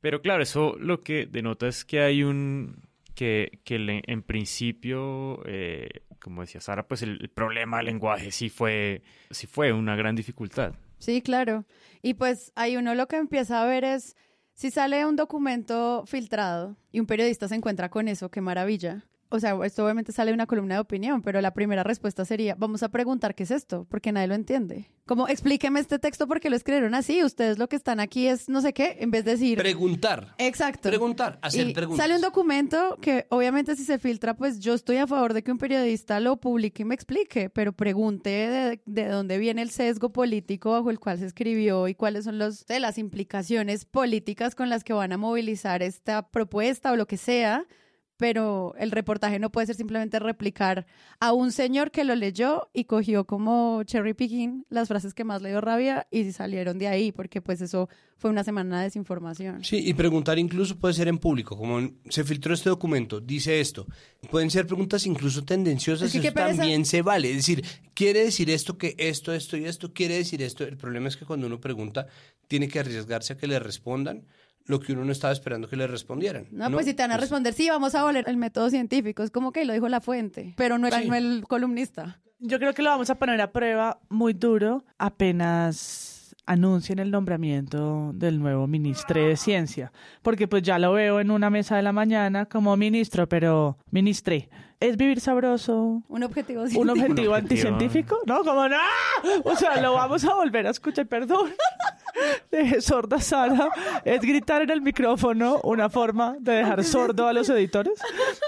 Pero 0.00 0.22
claro, 0.22 0.42
eso 0.42 0.76
lo 0.78 1.00
que 1.00 1.26
denota 1.26 1.66
es 1.66 1.84
que 1.84 2.00
hay 2.00 2.22
un 2.22 2.88
que, 3.14 3.60
que 3.64 4.00
en 4.06 4.22
principio, 4.22 5.42
eh, 5.44 5.88
como 6.20 6.42
decía 6.42 6.60
Sara, 6.60 6.86
pues 6.86 7.02
el, 7.02 7.18
el 7.20 7.28
problema 7.28 7.78
del 7.78 7.86
lenguaje 7.86 8.30
sí 8.30 8.48
fue, 8.48 9.02
sí 9.30 9.48
fue 9.48 9.72
una 9.72 9.96
gran 9.96 10.14
dificultad. 10.14 10.74
Sí, 10.98 11.20
claro. 11.20 11.64
Y 12.00 12.14
pues 12.14 12.52
ahí 12.54 12.76
uno 12.76 12.94
lo 12.94 13.08
que 13.08 13.16
empieza 13.16 13.60
a 13.60 13.66
ver 13.66 13.82
es, 13.82 14.16
si 14.58 14.72
sale 14.72 15.06
un 15.06 15.14
documento 15.14 16.02
filtrado 16.04 16.76
y 16.90 16.98
un 16.98 17.06
periodista 17.06 17.46
se 17.46 17.54
encuentra 17.54 17.90
con 17.90 18.08
eso, 18.08 18.28
qué 18.28 18.40
maravilla. 18.40 19.04
O 19.30 19.40
sea, 19.40 19.58
esto 19.64 19.84
obviamente 19.84 20.12
sale 20.12 20.30
de 20.30 20.34
una 20.34 20.46
columna 20.46 20.74
de 20.74 20.80
opinión, 20.80 21.22
pero 21.22 21.40
la 21.40 21.52
primera 21.52 21.82
respuesta 21.82 22.24
sería, 22.24 22.54
vamos 22.54 22.82
a 22.82 22.88
preguntar 22.88 23.34
qué 23.34 23.42
es 23.42 23.50
esto, 23.50 23.86
porque 23.90 24.10
nadie 24.10 24.28
lo 24.28 24.34
entiende. 24.34 24.90
Como, 25.06 25.28
explíqueme 25.28 25.80
este 25.80 25.98
texto 25.98 26.26
porque 26.26 26.50
lo 26.50 26.56
escribieron 26.56 26.94
así, 26.94 27.22
ustedes 27.22 27.58
lo 27.58 27.68
que 27.68 27.76
están 27.76 28.00
aquí 28.00 28.26
es 28.26 28.48
no 28.48 28.60
sé 28.60 28.72
qué, 28.72 28.96
en 29.00 29.10
vez 29.10 29.24
de 29.24 29.32
decir... 29.32 29.58
Preguntar. 29.58 30.34
Exacto. 30.38 30.88
Preguntar, 30.88 31.38
hacer 31.42 31.68
Y 31.68 31.72
preguntas. 31.74 32.04
Sale 32.04 32.16
un 32.16 32.22
documento 32.22 32.98
que 33.00 33.26
obviamente 33.30 33.76
si 33.76 33.84
se 33.84 33.98
filtra, 33.98 34.34
pues 34.34 34.60
yo 34.60 34.74
estoy 34.74 34.96
a 34.96 35.06
favor 35.06 35.34
de 35.34 35.42
que 35.42 35.50
un 35.50 35.58
periodista 35.58 36.20
lo 36.20 36.36
publique 36.36 36.82
y 36.82 36.84
me 36.86 36.94
explique, 36.94 37.50
pero 37.50 37.72
pregunte 37.72 38.30
de, 38.30 38.80
de 38.84 39.08
dónde 39.08 39.38
viene 39.38 39.62
el 39.62 39.70
sesgo 39.70 40.10
político 40.10 40.72
bajo 40.72 40.90
el 40.90 40.98
cual 40.98 41.18
se 41.18 41.26
escribió 41.26 41.88
y 41.88 41.94
cuáles 41.94 42.24
son 42.24 42.38
los, 42.38 42.66
de 42.66 42.80
las 42.80 42.98
implicaciones 42.98 43.84
políticas 43.84 44.54
con 44.54 44.68
las 44.68 44.84
que 44.84 44.92
van 44.92 45.12
a 45.12 45.16
movilizar 45.16 45.82
esta 45.82 46.28
propuesta 46.30 46.92
o 46.92 46.96
lo 46.96 47.06
que 47.06 47.16
sea. 47.16 47.66
Pero 48.18 48.74
el 48.78 48.90
reportaje 48.90 49.38
no 49.38 49.50
puede 49.50 49.68
ser 49.68 49.76
simplemente 49.76 50.18
replicar 50.18 50.86
a 51.20 51.32
un 51.32 51.52
señor 51.52 51.92
que 51.92 52.02
lo 52.02 52.16
leyó 52.16 52.68
y 52.74 52.84
cogió 52.84 53.24
como 53.26 53.82
cherry 53.84 54.12
picking 54.12 54.66
las 54.70 54.88
frases 54.88 55.14
que 55.14 55.22
más 55.22 55.40
le 55.40 55.50
dio 55.50 55.60
rabia 55.60 56.06
y 56.10 56.32
salieron 56.32 56.78
de 56.78 56.88
ahí, 56.88 57.12
porque 57.12 57.40
pues 57.40 57.60
eso 57.60 57.88
fue 58.16 58.28
una 58.30 58.42
semana 58.42 58.78
de 58.78 58.84
desinformación. 58.86 59.62
Sí, 59.64 59.78
y 59.88 59.94
preguntar 59.94 60.36
incluso 60.36 60.76
puede 60.76 60.94
ser 60.94 61.06
en 61.06 61.18
público, 61.18 61.56
como 61.56 61.78
en- 61.78 61.96
se 62.08 62.24
filtró 62.24 62.52
este 62.52 62.68
documento, 62.68 63.20
dice 63.20 63.60
esto. 63.60 63.86
Pueden 64.30 64.50
ser 64.50 64.66
preguntas 64.66 65.06
incluso 65.06 65.44
tendenciosas, 65.44 66.10
que 66.10 66.18
eso 66.18 66.32
también 66.32 66.84
se 66.84 67.02
vale. 67.02 67.30
Es 67.30 67.36
decir, 67.36 67.64
quiere 67.94 68.24
decir 68.24 68.50
esto 68.50 68.76
que 68.76 68.96
esto, 68.98 69.32
esto 69.32 69.56
y 69.56 69.64
esto, 69.66 69.92
quiere 69.92 70.16
decir 70.16 70.42
esto. 70.42 70.64
El 70.64 70.76
problema 70.76 71.06
es 71.06 71.16
que 71.16 71.24
cuando 71.24 71.46
uno 71.46 71.60
pregunta, 71.60 72.08
tiene 72.48 72.66
que 72.66 72.80
arriesgarse 72.80 73.34
a 73.34 73.36
que 73.36 73.46
le 73.46 73.60
respondan 73.60 74.26
lo 74.68 74.78
que 74.80 74.92
uno 74.92 75.04
no 75.04 75.10
estaba 75.12 75.32
esperando 75.32 75.68
que 75.68 75.76
le 75.76 75.86
respondieran. 75.88 76.46
No, 76.52 76.70
pues 76.70 76.86
si 76.86 76.94
te 76.94 77.02
van 77.02 77.10
a 77.12 77.16
responder, 77.16 77.52
sí, 77.54 77.68
vamos 77.68 77.94
a 77.96 78.04
volver 78.04 78.24
el 78.28 78.36
método 78.36 78.70
científico. 78.70 79.22
Es 79.24 79.30
como 79.30 79.50
que 79.50 79.64
lo 79.64 79.72
dijo 79.72 79.88
la 79.88 80.00
fuente, 80.00 80.54
pero 80.56 80.78
no, 80.78 80.86
era, 80.86 81.00
Sí. 81.00 81.08
no 81.08 81.14
el 81.16 81.44
columnista. 81.48 82.20
Yo 82.38 82.58
creo 82.60 82.72
que 82.74 82.82
lo 82.82 82.90
vamos 82.90 83.10
a 83.10 83.16
poner 83.18 83.40
a 83.40 83.50
prueba 83.50 83.98
muy 84.08 84.32
duro 84.34 84.84
apenas 84.98 86.34
anuncien 86.46 86.98
el 86.98 87.10
nombramiento 87.10 88.12
del 88.14 88.38
nuevo 88.38 88.66
ministro 88.66 89.20
de 89.22 89.36
Ciencia, 89.36 89.92
porque 90.22 90.48
pues 90.48 90.62
ya 90.62 90.78
lo 90.78 90.92
veo 90.92 91.20
en 91.20 91.30
una 91.30 91.50
mesa 91.50 91.76
de 91.76 91.82
la 91.82 91.92
mañana 91.92 92.46
como 92.46 92.74
ministro, 92.76 93.28
pero 93.28 93.76
ministre, 93.90 94.48
¿es 94.80 94.96
vivir 94.96 95.20
sabroso? 95.20 96.02
Un 96.08 96.22
objetivo 96.22 96.62
¿Un 96.62 96.68
científico. 96.70 96.92
objetivo 96.92 97.32
objetivo. 97.32 97.34
anticientífico? 97.34 98.18
No, 98.26 98.42
como 98.44 98.66
no. 98.68 98.76
O 99.44 99.56
sea, 99.56 99.80
lo 99.82 99.92
vamos 99.94 100.24
a 100.24 100.34
volver 100.34 100.66
a 100.66 100.70
escuchar, 100.70 101.06
perdón. 101.06 101.50
De 102.50 102.80
sorda 102.80 103.20
Sara, 103.20 103.68
es 104.04 104.20
gritar 104.20 104.62
en 104.62 104.70
el 104.70 104.80
micrófono 104.80 105.60
una 105.64 105.88
forma 105.90 106.36
de 106.40 106.52
dejar 106.54 106.82
sordo 106.84 107.26
a 107.28 107.32
los 107.32 107.48
editores. 107.48 107.94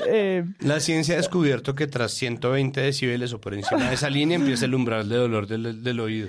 Eh, 0.06 0.44
La 0.60 0.80
ciencia 0.80 1.14
ha 1.14 1.16
descubierto 1.18 1.74
que 1.74 1.86
tras 1.86 2.12
120 2.12 2.80
decibeles 2.80 3.32
o 3.32 3.40
por 3.40 3.54
encima 3.54 3.88
de 3.88 3.94
esa 3.94 4.10
línea 4.10 4.36
empieza 4.36 4.64
el 4.64 4.74
umbral 4.74 5.08
de 5.08 5.16
dolor 5.16 5.46
del, 5.46 5.82
del 5.82 6.00
oído. 6.00 6.28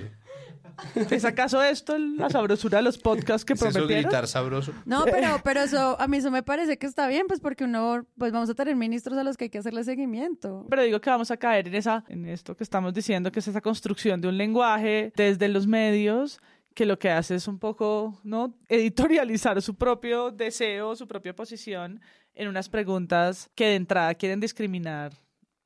¿Es 1.10 1.24
acaso 1.24 1.62
esto 1.62 1.96
la 1.96 2.28
sabrosura 2.28 2.78
de 2.78 2.82
los 2.82 2.98
podcasts 2.98 3.44
que 3.44 3.52
¿Es 3.52 3.60
eso 3.62 3.70
prometieron? 3.70 4.02
gritar 4.04 4.26
sabroso? 4.26 4.72
No, 4.84 5.04
pero, 5.04 5.40
pero 5.44 5.60
eso, 5.60 5.96
a 6.00 6.08
mí 6.08 6.16
eso 6.16 6.30
me 6.32 6.42
parece 6.42 6.76
que 6.76 6.86
está 6.86 7.06
bien, 7.06 7.26
pues 7.28 7.38
porque 7.40 7.64
uno, 7.64 8.04
pues 8.18 8.32
vamos 8.32 8.50
a 8.50 8.54
tener 8.54 8.74
ministros 8.74 9.16
a 9.16 9.22
los 9.22 9.36
que 9.36 9.44
hay 9.44 9.50
que 9.50 9.58
hacerle 9.58 9.84
seguimiento. 9.84 10.66
Pero 10.70 10.82
digo 10.82 11.00
que 11.00 11.10
vamos 11.10 11.30
a 11.30 11.36
caer 11.36 11.68
en 11.68 11.74
esa, 11.74 12.04
en 12.08 12.26
esto 12.26 12.56
que 12.56 12.64
estamos 12.64 12.94
diciendo, 12.94 13.30
que 13.30 13.38
es 13.40 13.46
esa 13.48 13.60
construcción 13.60 14.20
de 14.20 14.28
un 14.28 14.36
lenguaje 14.38 15.12
desde 15.14 15.46
los 15.48 15.66
medios 15.68 16.40
que 16.74 16.86
lo 16.86 16.98
que 16.98 17.10
hace 17.10 17.34
es 17.34 17.48
un 17.48 17.58
poco, 17.58 18.20
¿no? 18.24 18.58
Editorializar 18.68 19.60
su 19.62 19.74
propio 19.74 20.30
deseo, 20.30 20.96
su 20.96 21.06
propia 21.06 21.34
posición 21.34 22.00
en 22.34 22.48
unas 22.48 22.68
preguntas 22.68 23.50
que 23.54 23.66
de 23.66 23.74
entrada 23.76 24.14
quieren 24.14 24.40
discriminar 24.40 25.12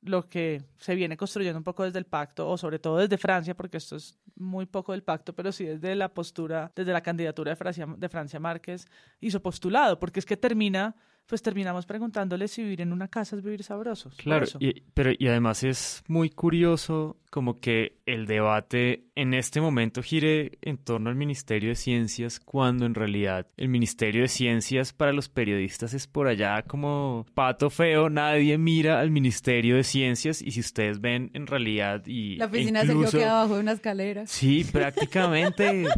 lo 0.01 0.29
que 0.29 0.63
se 0.77 0.95
viene 0.95 1.17
construyendo 1.17 1.57
un 1.57 1.63
poco 1.63 1.83
desde 1.83 1.99
el 1.99 2.05
pacto, 2.05 2.49
o 2.49 2.57
sobre 2.57 2.79
todo 2.79 2.97
desde 2.97 3.17
Francia, 3.17 3.55
porque 3.55 3.77
esto 3.77 3.95
es 3.95 4.17
muy 4.35 4.65
poco 4.65 4.91
del 4.91 5.03
pacto, 5.03 5.33
pero 5.33 5.51
sí 5.51 5.65
desde 5.65 5.95
la 5.95 6.13
postura, 6.13 6.71
desde 6.75 6.93
la 6.93 7.01
candidatura 7.01 7.51
de 7.51 7.55
Francia, 7.55 7.87
de 7.97 8.09
Francia 8.09 8.39
Márquez 8.39 8.85
y 9.19 9.31
su 9.31 9.41
postulado, 9.41 9.99
porque 9.99 10.19
es 10.19 10.25
que 10.25 10.37
termina 10.37 10.95
pues 11.27 11.41
terminamos 11.41 11.85
preguntándole 11.85 12.47
si 12.47 12.63
vivir 12.63 12.81
en 12.81 12.93
una 12.93 13.09
casa 13.09 13.35
es 13.35 13.43
vivir 13.43 13.63
sabroso. 13.63 14.09
Claro, 14.17 14.45
y, 14.59 14.81
pero 14.93 15.11
y 15.17 15.27
además 15.27 15.63
es 15.63 16.03
muy 16.07 16.29
curioso 16.29 17.17
como 17.29 17.59
que 17.59 17.97
el 18.05 18.25
debate 18.25 19.03
en 19.15 19.33
este 19.33 19.59
momento 19.59 20.01
gire 20.01 20.57
en 20.61 20.77
torno 20.77 21.09
al 21.09 21.15
Ministerio 21.15 21.69
de 21.69 21.75
Ciencias 21.75 22.39
cuando 22.39 22.85
en 22.85 22.95
realidad 22.95 23.47
el 23.57 23.67
Ministerio 23.67 24.21
de 24.21 24.27
Ciencias 24.29 24.93
para 24.93 25.11
los 25.11 25.27
periodistas 25.27 25.93
es 25.93 26.07
por 26.07 26.27
allá 26.27 26.63
como 26.63 27.25
pato 27.33 27.69
feo, 27.69 28.09
nadie 28.09 28.57
mira 28.57 28.99
al 28.99 29.11
Ministerio 29.11 29.75
de 29.75 29.83
Ciencias 29.83 30.41
y 30.41 30.51
si 30.51 30.61
ustedes 30.61 31.01
ven 31.01 31.29
en 31.33 31.47
realidad 31.47 32.03
y 32.05 32.37
La 32.37 32.45
oficina 32.45 32.83
incluso, 32.83 33.11
se 33.11 33.17
queda 33.17 33.39
abajo 33.39 33.55
de 33.55 33.59
una 33.61 33.73
escalera. 33.73 34.25
Sí, 34.27 34.63
prácticamente. 34.71 35.85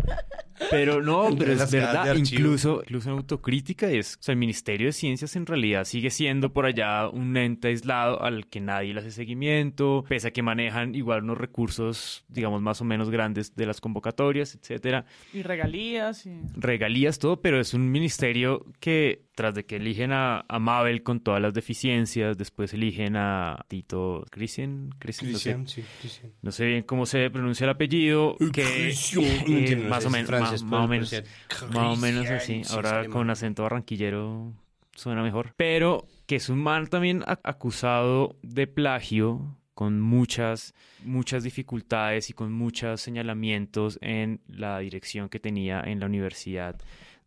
Pero 0.70 1.02
no, 1.02 1.30
pero 1.38 1.54
es 1.54 1.72
verdad, 1.72 2.16
incluso, 2.16 2.82
incluso 2.84 3.10
en 3.10 3.16
autocrítica 3.16 3.90
es, 3.90 4.18
o 4.20 4.24
sea, 4.24 4.34
el 4.34 4.40
Ministerio 4.40 4.88
de 4.88 4.92
Ciencias 4.92 5.18
en 5.36 5.45
realidad 5.45 5.84
sigue 5.86 6.09
siendo 6.09 6.51
por 6.53 6.65
allá 6.65 7.09
un 7.09 7.36
ente 7.38 7.70
aislado 7.70 8.22
al 8.24 8.47
que 8.47 8.59
nadie 8.59 8.93
le 8.93 8.99
hace 9.01 9.11
seguimiento, 9.11 10.03
pese 10.07 10.30
a 10.30 10.32
que 10.32 10.41
manejan 10.41 10.95
igual 10.95 11.24
unos 11.24 11.38
recursos, 11.38 12.26
digamos, 12.28 12.61
más 12.61 12.82
o 12.82 12.86
menos 12.86 13.09
grandes 13.09 13.55
de 13.55 13.65
las 13.65 13.82
convocatorias, 13.82 14.55
etcétera, 14.55 15.05
Y 15.34 15.41
regalías 15.43 16.26
y... 16.26 16.41
regalías, 16.55 17.20
todo, 17.20 17.41
pero 17.41 17.59
es 17.59 17.74
un 17.74 17.91
ministerio 17.91 18.65
que 18.80 19.26
tras 19.36 19.55
de 19.55 19.65
que 19.65 19.78
eligen 19.78 20.11
a, 20.11 20.43
a 20.49 20.59
Mabel 20.59 21.01
con 21.01 21.22
todas 21.22 21.41
las 21.41 21.53
deficiencias, 21.53 22.38
después 22.38 22.74
eligen 22.74 23.15
a 23.15 23.63
Tito 23.70 24.26
Christian, 24.32 24.89
Christian, 24.99 25.32
no 25.32 25.38
sé, 25.38 25.51
Cristian, 25.53 25.67
sí, 25.67 25.84
Cristian. 26.01 26.32
no 26.41 26.51
sé 26.51 26.65
bien 26.65 26.84
cómo 26.84 27.05
se 27.05 27.30
pronuncia 27.30 27.63
el 27.63 27.70
apellido, 27.70 28.36
que 28.51 28.63
Cristian. 28.63 29.24
eh, 29.24 29.43
No 29.47 29.57
entiendo, 29.57 29.84
no 29.86 29.89
más, 29.91 30.05
o 30.05 30.09
menos, 30.09 30.30
más, 30.30 30.61
o 30.61 30.88
menos, 30.89 31.24
más 31.74 31.97
o 31.97 32.01
menos 32.01 32.28
así. 32.30 32.61
Ahora 32.72 33.05
con 33.07 33.30
acento 33.30 33.63
barranquillero 33.63 34.53
suena 35.00 35.24
mejor. 35.24 35.54
Pero 35.58 36.06
que 36.28 36.36
es 36.36 36.50
un 36.50 36.60
man 36.60 36.88
también 36.88 37.24
acusado 37.26 38.36
de 38.43 38.68
plagio 38.68 39.58
con 39.74 40.02
muchas, 40.02 40.74
muchas 41.06 41.43
dificultades 41.43 42.30
y 42.30 42.34
con 42.34 42.52
muchos 42.52 43.00
señalamientos 43.00 43.97
en 44.02 44.41
la 44.47 44.80
dirección 44.80 45.30
que 45.30 45.39
tenía 45.39 45.82
en 45.82 46.02
la 46.02 46.06
Universidad 46.06 46.76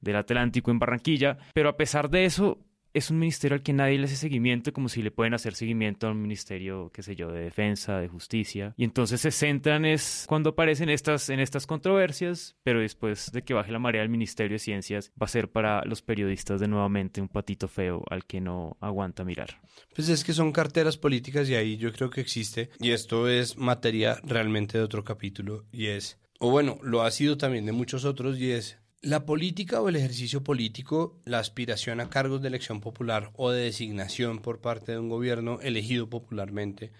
del 0.02 0.16
Atlántico 0.16 0.70
en 0.70 0.78
Barranquilla. 0.78 1.38
Pero 1.54 1.70
a 1.70 1.76
pesar 1.76 2.10
de 2.10 2.26
eso, 2.26 2.58
es 2.94 3.10
un 3.10 3.18
ministerio 3.18 3.56
al 3.56 3.62
que 3.62 3.72
nadie 3.72 3.98
le 3.98 4.04
hace 4.04 4.16
seguimiento, 4.16 4.72
como 4.72 4.88
si 4.88 5.02
le 5.02 5.10
pueden 5.10 5.34
hacer 5.34 5.54
seguimiento 5.54 6.06
a 6.06 6.10
un 6.10 6.20
ministerio, 6.20 6.90
qué 6.92 7.02
sé 7.02 7.16
yo, 7.16 7.30
de 7.30 7.40
defensa, 7.40 7.98
de 7.98 8.08
justicia. 8.08 8.74
Y 8.76 8.84
entonces 8.84 9.20
se 9.20 9.30
centran 9.30 9.84
es 9.84 10.24
cuando 10.28 10.50
aparecen 10.50 10.88
estas, 10.88 11.28
en 11.30 11.40
estas 11.40 11.66
controversias, 11.66 12.56
pero 12.62 12.80
después 12.80 13.32
de 13.32 13.42
que 13.42 13.54
baje 13.54 13.72
la 13.72 13.78
marea 13.78 14.02
del 14.02 14.10
Ministerio 14.10 14.54
de 14.54 14.58
Ciencias, 14.58 15.12
va 15.20 15.26
a 15.26 15.28
ser 15.28 15.50
para 15.50 15.84
los 15.84 16.02
periodistas 16.02 16.60
de 16.60 16.68
nuevamente 16.68 17.20
un 17.20 17.28
patito 17.28 17.68
feo 17.68 18.04
al 18.10 18.24
que 18.24 18.40
no 18.40 18.76
aguanta 18.80 19.24
mirar. 19.24 19.60
Pues 19.94 20.08
es 20.08 20.24
que 20.24 20.32
son 20.32 20.52
carteras 20.52 20.96
políticas 20.96 21.48
y 21.48 21.54
ahí 21.54 21.76
yo 21.76 21.92
creo 21.92 22.10
que 22.10 22.20
existe, 22.20 22.70
y 22.78 22.90
esto 22.90 23.28
es 23.28 23.56
materia 23.56 24.18
realmente 24.22 24.78
de 24.78 24.84
otro 24.84 25.04
capítulo, 25.04 25.64
y 25.72 25.86
es, 25.86 26.18
o 26.38 26.50
bueno, 26.50 26.78
lo 26.82 27.02
ha 27.02 27.10
sido 27.10 27.36
también 27.36 27.66
de 27.66 27.72
muchos 27.72 28.04
otros, 28.04 28.38
y 28.38 28.50
es 28.50 28.81
la 29.02 29.26
política 29.26 29.80
o 29.80 29.88
el 29.88 29.96
ejercicio 29.96 30.44
político, 30.44 31.20
la 31.24 31.40
aspiración 31.40 32.00
a 32.00 32.08
cargos 32.08 32.40
de 32.40 32.48
elección 32.48 32.80
popular 32.80 33.32
o 33.34 33.50
de 33.50 33.64
designación 33.64 34.38
por 34.38 34.60
parte 34.60 34.92
de 34.92 34.98
un 34.98 35.08
gobierno 35.08 35.58
elegido 35.60 36.08
popularmente, 36.08 36.92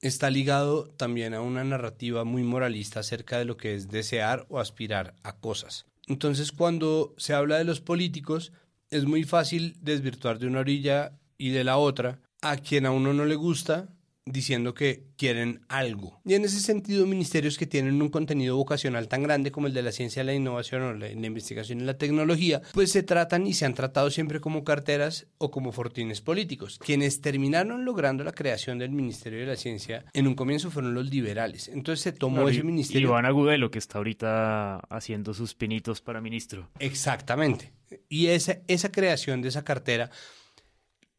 está 0.00 0.30
ligado 0.30 0.84
también 0.84 1.34
a 1.34 1.40
una 1.40 1.64
narrativa 1.64 2.24
muy 2.24 2.44
moralista 2.44 3.00
acerca 3.00 3.38
de 3.38 3.44
lo 3.44 3.56
que 3.56 3.74
es 3.74 3.88
desear 3.88 4.46
o 4.50 4.60
aspirar 4.60 5.16
a 5.24 5.40
cosas. 5.40 5.86
Entonces, 6.06 6.52
cuando 6.52 7.14
se 7.18 7.34
habla 7.34 7.58
de 7.58 7.64
los 7.64 7.80
políticos, 7.80 8.52
es 8.90 9.04
muy 9.04 9.24
fácil 9.24 9.76
desvirtuar 9.80 10.38
de 10.38 10.46
una 10.46 10.60
orilla 10.60 11.18
y 11.38 11.50
de 11.50 11.64
la 11.64 11.76
otra 11.76 12.20
a 12.40 12.56
quien 12.56 12.86
a 12.86 12.92
uno 12.92 13.14
no 13.14 13.24
le 13.24 13.34
gusta 13.34 13.88
diciendo 14.24 14.74
que 14.74 15.04
quieren 15.16 15.62
algo. 15.68 16.20
Y 16.24 16.34
en 16.34 16.44
ese 16.44 16.60
sentido, 16.60 17.06
ministerios 17.06 17.58
que 17.58 17.66
tienen 17.66 18.00
un 18.00 18.08
contenido 18.08 18.56
vocacional 18.56 19.08
tan 19.08 19.22
grande 19.22 19.50
como 19.50 19.66
el 19.66 19.74
de 19.74 19.82
la 19.82 19.92
ciencia, 19.92 20.22
la 20.22 20.34
innovación 20.34 20.82
o 20.82 20.92
la, 20.92 21.08
la 21.08 21.26
investigación 21.26 21.80
y 21.80 21.84
la 21.84 21.98
tecnología, 21.98 22.62
pues 22.72 22.92
se 22.92 23.02
tratan 23.02 23.46
y 23.46 23.54
se 23.54 23.66
han 23.66 23.74
tratado 23.74 24.10
siempre 24.10 24.40
como 24.40 24.62
carteras 24.64 25.26
o 25.38 25.50
como 25.50 25.72
fortines 25.72 26.20
políticos. 26.20 26.78
Quienes 26.78 27.20
terminaron 27.20 27.84
logrando 27.84 28.22
la 28.22 28.32
creación 28.32 28.78
del 28.78 28.90
Ministerio 28.90 29.40
de 29.40 29.46
la 29.46 29.56
Ciencia 29.56 30.04
en 30.12 30.28
un 30.28 30.34
comienzo 30.34 30.70
fueron 30.70 30.94
los 30.94 31.10
liberales. 31.10 31.68
Entonces 31.68 32.02
se 32.02 32.12
tomó 32.12 32.48
ese 32.48 32.62
ministerio. 32.62 33.08
Iván 33.08 33.26
Agudelo, 33.26 33.70
que 33.70 33.78
está 33.78 33.98
ahorita 33.98 34.76
haciendo 34.88 35.34
sus 35.34 35.54
pinitos 35.54 36.00
para 36.00 36.20
ministro. 36.20 36.70
Exactamente. 36.78 37.72
Y 38.08 38.28
esa, 38.28 38.58
esa 38.68 38.92
creación 38.92 39.42
de 39.42 39.48
esa 39.48 39.64
cartera, 39.64 40.10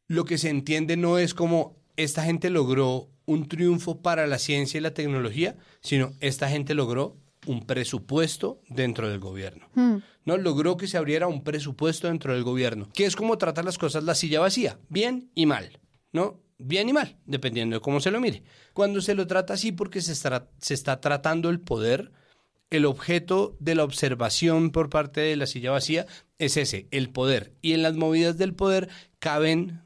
lo 0.08 0.26
que 0.26 0.38
se 0.38 0.50
entiende 0.50 0.98
no 0.98 1.18
es 1.18 1.34
como 1.34 1.83
esta 1.98 2.24
gente 2.24 2.50
logró 2.50 3.10
un 3.26 3.48
triunfo 3.48 4.02
para 4.02 4.28
la 4.28 4.38
ciencia 4.38 4.78
y 4.78 4.82
la 4.82 4.94
tecnología, 4.94 5.56
sino 5.82 6.14
esta 6.20 6.50
gente 6.50 6.74
logró 6.74 7.18
un 7.46 7.66
presupuesto 7.66 8.62
dentro 8.70 9.10
del 9.10 9.20
gobierno. 9.20 9.68
No 10.26 10.38
logró 10.38 10.78
que 10.78 10.88
se 10.88 10.98
abriera 10.98 11.28
un 11.28 11.44
presupuesto 11.44 12.08
dentro 12.08 12.34
del 12.34 12.44
gobierno, 12.44 12.90
que 12.94 13.06
es 13.06 13.16
como 13.16 13.38
tratar 13.38 13.66
las 13.66 13.78
cosas 13.78 14.04
la 14.04 14.16
silla 14.16 14.40
vacía, 14.40 14.80
bien 14.90 15.30
y 15.36 15.46
mal, 15.46 15.80
¿no? 16.12 16.40
Bien 16.58 16.88
y 16.88 16.94
mal, 16.94 17.18
dependiendo 17.26 17.76
de 17.76 17.82
cómo 17.82 18.00
se 18.00 18.12
lo 18.12 18.22
mire. 18.22 18.44
Cuando 18.74 19.02
se 19.02 19.16
lo 19.16 19.28
trata 19.28 19.54
así 19.54 19.72
porque 19.72 20.02
se 20.02 20.14
está, 20.14 20.50
se 20.60 20.74
está 20.74 21.02
tratando 21.02 21.50
el 21.50 21.60
poder, 21.60 22.12
el 22.70 22.86
objeto 22.86 23.58
de 23.60 23.76
la 23.76 23.84
observación 23.84 24.72
por 24.72 24.90
parte 24.90 25.22
de 25.22 25.36
la 25.36 25.46
silla 25.46 25.72
vacía 25.72 26.06
es 26.40 26.58
ese, 26.58 26.88
el 26.92 27.10
poder. 27.10 27.54
Y 27.62 27.74
en 27.74 27.84
las 27.84 27.96
movidas 27.96 28.38
del 28.38 28.54
poder 28.56 28.90
caben 29.20 29.82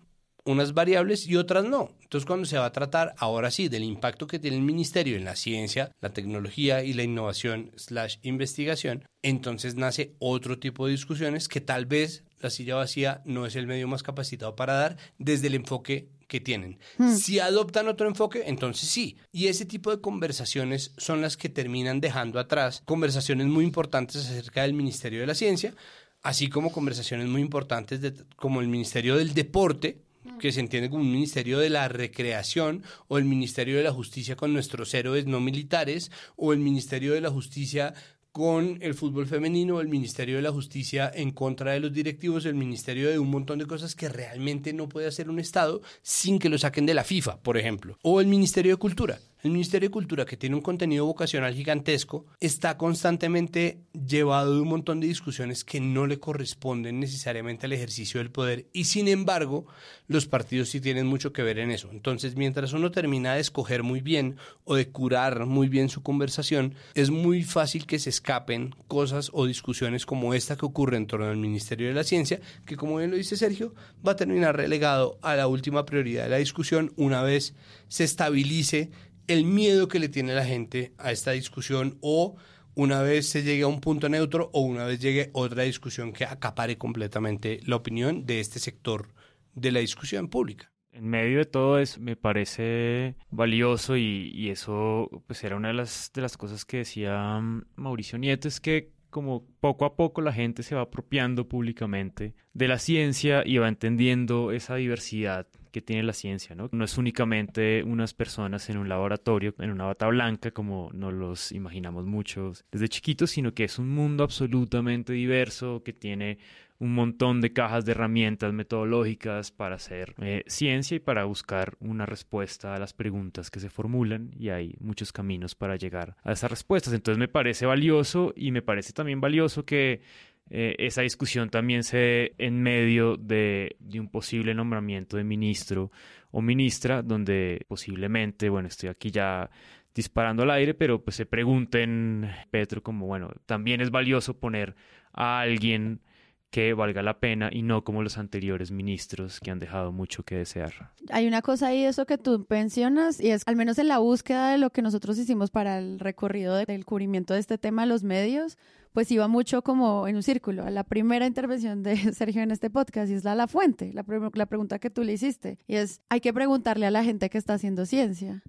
unas 0.45 0.73
variables 0.73 1.27
y 1.27 1.35
otras 1.35 1.65
no. 1.65 1.96
Entonces, 2.07 2.25
cuando 2.25 2.45
se 2.45 2.57
va 2.57 2.67
a 2.67 2.71
tratar, 2.71 3.13
ahora 3.17 3.51
sí, 3.51 3.67
del 3.67 3.83
impacto 3.83 4.27
que 4.27 4.39
tiene 4.39 4.55
el 4.55 4.63
ministerio 4.63 5.17
en 5.17 5.25
la 5.25 5.35
ciencia, 5.35 5.91
la 5.99 6.13
tecnología 6.13 6.81
y 6.81 6.93
la 6.93 7.03
innovación 7.03 7.73
slash 7.75 8.15
investigación, 8.21 9.03
entonces 9.21 9.75
nace 9.75 10.15
otro 10.19 10.57
tipo 10.57 10.85
de 10.85 10.93
discusiones 10.93 11.49
que 11.49 11.59
tal 11.59 11.85
vez 11.85 12.23
la 12.39 12.49
silla 12.49 12.75
vacía 12.75 13.21
no 13.25 13.45
es 13.45 13.57
el 13.57 13.67
medio 13.67 13.89
más 13.89 14.03
capacitado 14.03 14.55
para 14.55 14.75
dar 14.75 14.97
desde 15.17 15.47
el 15.47 15.55
enfoque 15.55 16.07
que 16.29 16.39
tienen. 16.39 16.79
Si 17.13 17.39
adoptan 17.39 17.89
otro 17.89 18.07
enfoque, 18.07 18.43
entonces 18.45 18.87
sí. 18.87 19.17
Y 19.33 19.47
ese 19.47 19.65
tipo 19.65 19.91
de 19.91 19.99
conversaciones 19.99 20.93
son 20.95 21.21
las 21.21 21.35
que 21.35 21.49
terminan 21.49 21.99
dejando 21.99 22.39
atrás 22.39 22.83
conversaciones 22.85 23.47
muy 23.47 23.65
importantes 23.65 24.25
acerca 24.25 24.61
del 24.61 24.73
Ministerio 24.73 25.19
de 25.19 25.27
la 25.27 25.35
Ciencia, 25.35 25.73
así 26.21 26.47
como 26.47 26.71
conversaciones 26.71 27.27
muy 27.27 27.41
importantes 27.41 27.99
de, 27.99 28.13
como 28.37 28.61
el 28.61 28.69
Ministerio 28.69 29.17
del 29.17 29.33
Deporte, 29.33 30.06
que 30.39 30.51
se 30.51 30.59
entiende 30.59 30.89
como 30.89 31.01
un 31.01 31.11
ministerio 31.11 31.59
de 31.59 31.69
la 31.69 31.87
recreación 31.87 32.83
o 33.07 33.17
el 33.17 33.25
ministerio 33.25 33.77
de 33.77 33.83
la 33.83 33.91
justicia 33.91 34.35
con 34.35 34.53
nuestros 34.53 34.93
héroes 34.93 35.25
no 35.25 35.39
militares 35.39 36.11
o 36.35 36.53
el 36.53 36.59
ministerio 36.59 37.13
de 37.13 37.21
la 37.21 37.29
justicia 37.29 37.93
con 38.37 38.77
el 38.81 38.93
fútbol 38.93 39.25
femenino, 39.25 39.81
el 39.81 39.87
Ministerio 39.87 40.35
de 40.35 40.43
la 40.43 40.51
Justicia 40.51 41.11
en 41.11 41.31
contra 41.31 41.71
de 41.71 41.79
los 41.79 41.91
directivos, 41.91 42.45
el 42.45 42.53
Ministerio 42.53 43.09
de 43.09 43.17
un 43.17 43.31
montón 43.31 43.57
de 43.57 43.65
cosas 43.65 43.95
que 43.95 44.09
realmente 44.09 44.73
no 44.73 44.87
puede 44.87 45.07
hacer 45.07 45.27
un 45.27 45.39
Estado 45.39 45.81
sin 46.03 46.37
que 46.37 46.47
lo 46.47 46.59
saquen 46.59 46.85
de 46.85 46.93
la 46.93 47.03
FIFA, 47.03 47.41
por 47.41 47.57
ejemplo. 47.57 47.97
O 48.03 48.21
el 48.21 48.27
Ministerio 48.27 48.73
de 48.73 48.77
Cultura. 48.77 49.17
El 49.43 49.51
Ministerio 49.51 49.89
de 49.89 49.93
Cultura, 49.93 50.25
que 50.25 50.35
tiene 50.35 50.55
un 50.55 50.63
contenido 50.63 51.05
vocacional 51.05 51.53
gigantesco, 51.53 52.25
está 52.39 52.75
constantemente 52.75 53.77
llevado 53.93 54.55
de 54.55 54.61
un 54.61 54.67
montón 54.67 54.99
de 54.99 55.05
discusiones 55.05 55.63
que 55.63 55.79
no 55.79 56.07
le 56.07 56.19
corresponden 56.19 56.99
necesariamente 56.99 57.67
al 57.67 57.73
ejercicio 57.73 58.19
del 58.19 58.31
poder 58.31 58.65
y 58.73 58.85
sin 58.85 59.07
embargo 59.07 59.67
los 60.07 60.25
partidos 60.25 60.69
sí 60.69 60.81
tienen 60.81 61.05
mucho 61.05 61.33
que 61.33 61.43
ver 61.43 61.59
en 61.59 61.69
eso. 61.69 61.89
Entonces, 61.91 62.35
mientras 62.35 62.73
uno 62.73 62.89
termina 62.89 63.35
de 63.35 63.41
escoger 63.41 63.83
muy 63.83 64.01
bien 64.01 64.37
o 64.63 64.73
de 64.73 64.89
curar 64.89 65.45
muy 65.45 65.67
bien 65.67 65.89
su 65.89 66.01
conversación, 66.01 66.73
es 66.95 67.11
muy 67.11 67.43
fácil 67.43 67.85
que 67.85 67.99
se 67.99 68.09
escapen 68.09 68.73
cosas 68.87 69.29
o 69.33 69.45
discusiones 69.45 70.07
como 70.07 70.33
esta 70.33 70.55
que 70.55 70.65
ocurre 70.65 70.97
en 70.97 71.05
torno 71.05 71.27
al 71.27 71.37
Ministerio 71.37 71.89
de 71.89 71.93
la 71.93 72.03
Ciencia, 72.03 72.39
que 72.65 72.75
como 72.75 72.97
bien 72.97 73.11
lo 73.11 73.17
dice 73.17 73.37
Sergio, 73.37 73.75
va 74.05 74.13
a 74.13 74.15
terminar 74.15 74.57
relegado 74.57 75.19
a 75.21 75.35
la 75.35 75.47
última 75.47 75.85
prioridad 75.85 76.23
de 76.23 76.29
la 76.29 76.37
discusión 76.37 76.91
una 76.95 77.21
vez 77.21 77.53
se 77.87 78.03
estabilice 78.03 78.89
el 79.27 79.45
miedo 79.45 79.87
que 79.87 79.99
le 79.99 80.09
tiene 80.09 80.33
la 80.33 80.45
gente 80.45 80.93
a 80.97 81.11
esta 81.11 81.31
discusión 81.31 81.97
o 82.01 82.35
una 82.75 83.01
vez 83.01 83.27
se 83.27 83.43
llegue 83.43 83.63
a 83.63 83.67
un 83.67 83.81
punto 83.81 84.07
neutro 84.07 84.49
o 84.53 84.61
una 84.61 84.85
vez 84.85 84.99
llegue 84.99 85.31
otra 85.33 85.63
discusión 85.63 86.13
que 86.13 86.25
acapare 86.25 86.77
completamente 86.77 87.59
la 87.65 87.75
opinión 87.75 88.25
de 88.25 88.39
este 88.39 88.59
sector 88.59 89.09
de 89.53 89.71
la 89.71 89.79
discusión 89.79 90.29
pública. 90.29 90.71
En 90.91 91.07
medio 91.07 91.39
de 91.39 91.45
todo 91.45 91.79
eso 91.79 91.99
me 91.99 92.15
parece 92.15 93.15
valioso 93.29 93.97
y, 93.97 94.31
y 94.33 94.49
eso 94.49 95.09
pues 95.27 95.43
era 95.43 95.55
una 95.55 95.67
de 95.69 95.73
las, 95.73 96.11
de 96.13 96.21
las 96.21 96.37
cosas 96.37 96.65
que 96.65 96.77
decía 96.77 97.39
mm, 97.39 97.65
Mauricio 97.75 98.17
Nieto, 98.17 98.47
es 98.47 98.59
que 98.59 98.93
como 99.09 99.45
poco 99.59 99.85
a 99.85 99.95
poco 99.95 100.21
la 100.21 100.33
gente 100.33 100.63
se 100.63 100.75
va 100.75 100.81
apropiando 100.81 101.47
públicamente 101.47 102.35
de 102.53 102.67
la 102.67 102.79
ciencia 102.79 103.43
y 103.45 103.57
va 103.57 103.67
entendiendo 103.67 104.51
esa 104.51 104.75
diversidad 104.75 105.47
que 105.77 105.81
tiene 105.83 106.01
la 106.01 106.13
ciencia, 106.13 106.55
¿no? 106.55 106.69
No 106.71 106.83
es 106.83 106.97
únicamente 106.97 107.83
unas 107.83 108.15
personas 108.15 108.67
en 108.71 108.77
un 108.77 108.89
laboratorio, 108.89 109.53
en 109.59 109.69
una 109.69 109.85
bata 109.85 110.07
blanca, 110.07 110.49
como 110.49 110.89
nos 110.91 111.13
los 111.13 111.51
imaginamos 111.51 112.03
muchos 112.07 112.65
desde 112.71 112.89
chiquitos, 112.89 113.29
sino 113.29 113.53
que 113.53 113.65
es 113.65 113.77
un 113.77 113.89
mundo 113.89 114.23
absolutamente 114.23 115.13
diverso, 115.13 115.83
que 115.83 115.93
tiene 115.93 116.39
un 116.79 116.95
montón 116.95 117.41
de 117.41 117.53
cajas 117.53 117.85
de 117.85 117.91
herramientas 117.91 118.53
metodológicas 118.53 119.51
para 119.51 119.75
hacer 119.75 120.15
eh, 120.17 120.43
ciencia 120.47 120.95
y 120.95 120.99
para 120.99 121.25
buscar 121.25 121.75
una 121.79 122.07
respuesta 122.07 122.73
a 122.73 122.79
las 122.79 122.93
preguntas 122.93 123.51
que 123.51 123.59
se 123.59 123.69
formulan 123.69 124.31
y 124.35 124.49
hay 124.49 124.75
muchos 124.79 125.11
caminos 125.11 125.53
para 125.53 125.75
llegar 125.75 126.15
a 126.23 126.31
esas 126.31 126.49
respuestas. 126.49 126.93
Entonces 126.93 127.19
me 127.19 127.27
parece 127.27 127.67
valioso 127.67 128.33
y 128.35 128.49
me 128.49 128.63
parece 128.63 128.93
también 128.93 129.21
valioso 129.21 129.63
que 129.63 130.01
eh, 130.49 130.75
esa 130.79 131.01
discusión 131.01 131.49
también 131.49 131.83
se 131.83 131.97
dé 131.97 132.35
en 132.37 132.61
medio 132.61 133.17
de, 133.17 133.75
de, 133.79 133.99
un 133.99 134.09
posible 134.09 134.53
nombramiento 134.53 135.17
de 135.17 135.23
ministro 135.23 135.91
o 136.31 136.41
ministra, 136.41 137.01
donde 137.01 137.65
posiblemente, 137.67 138.49
bueno, 138.49 138.67
estoy 138.67 138.89
aquí 138.89 139.11
ya 139.11 139.49
disparando 139.93 140.43
al 140.43 140.51
aire, 140.51 140.73
pero 140.73 141.03
pues 141.03 141.15
se 141.15 141.25
pregunten, 141.25 142.29
Petro, 142.51 142.83
como, 142.83 143.07
bueno, 143.07 143.31
también 143.45 143.81
es 143.81 143.89
valioso 143.89 144.39
poner 144.39 144.75
a 145.11 145.39
alguien 145.39 146.01
que 146.49 146.73
valga 146.73 147.03
la 147.03 147.19
pena 147.19 147.49
y 147.51 147.61
no 147.61 147.83
como 147.83 148.03
los 148.03 148.17
anteriores 148.17 148.71
ministros 148.71 149.39
que 149.39 149.51
han 149.51 149.59
dejado 149.59 149.91
mucho 149.91 150.23
que 150.23 150.37
desear. 150.37 150.91
Hay 151.11 151.27
una 151.27 151.41
cosa 151.41 151.67
ahí, 151.67 151.83
eso 151.83 152.05
que 152.05 152.17
tú 152.17 152.45
mencionas, 152.49 153.19
y 153.19 153.31
es 153.31 153.43
al 153.45 153.55
menos 153.55 153.77
en 153.79 153.87
la 153.87 153.99
búsqueda 153.99 154.51
de 154.51 154.57
lo 154.57 154.69
que 154.69 154.81
nosotros 154.81 155.17
hicimos 155.17 155.51
para 155.51 155.77
el 155.79 155.99
recorrido 155.99 156.55
del 156.55 156.85
cubrimiento 156.85 157.33
de 157.33 157.41
este 157.41 157.57
tema 157.57 157.85
los 157.85 158.03
medios, 158.03 158.57
pues 158.93 159.11
iba 159.11 159.27
mucho 159.27 159.61
como 159.61 160.07
en 160.07 160.15
un 160.15 160.23
círculo. 160.23 160.63
A 160.63 160.71
la 160.71 160.83
primera 160.83 161.27
intervención 161.27 161.83
de 161.83 161.95
Sergio 162.13 162.41
en 162.41 162.51
este 162.51 162.69
podcast 162.69 163.11
es 163.11 163.23
la, 163.23 163.35
la 163.35 163.47
fuente, 163.47 163.91
la, 163.93 164.05
la 164.33 164.45
pregunta 164.45 164.79
que 164.79 164.89
tú 164.89 165.03
le 165.03 165.13
hiciste, 165.13 165.59
y 165.67 165.75
es, 165.75 166.01
hay 166.09 166.21
que 166.21 166.33
preguntarle 166.33 166.85
a 166.85 166.91
la 166.91 167.03
gente 167.03 167.29
que 167.29 167.37
está 167.37 167.53
haciendo 167.53 167.85
ciencia. 167.85 168.43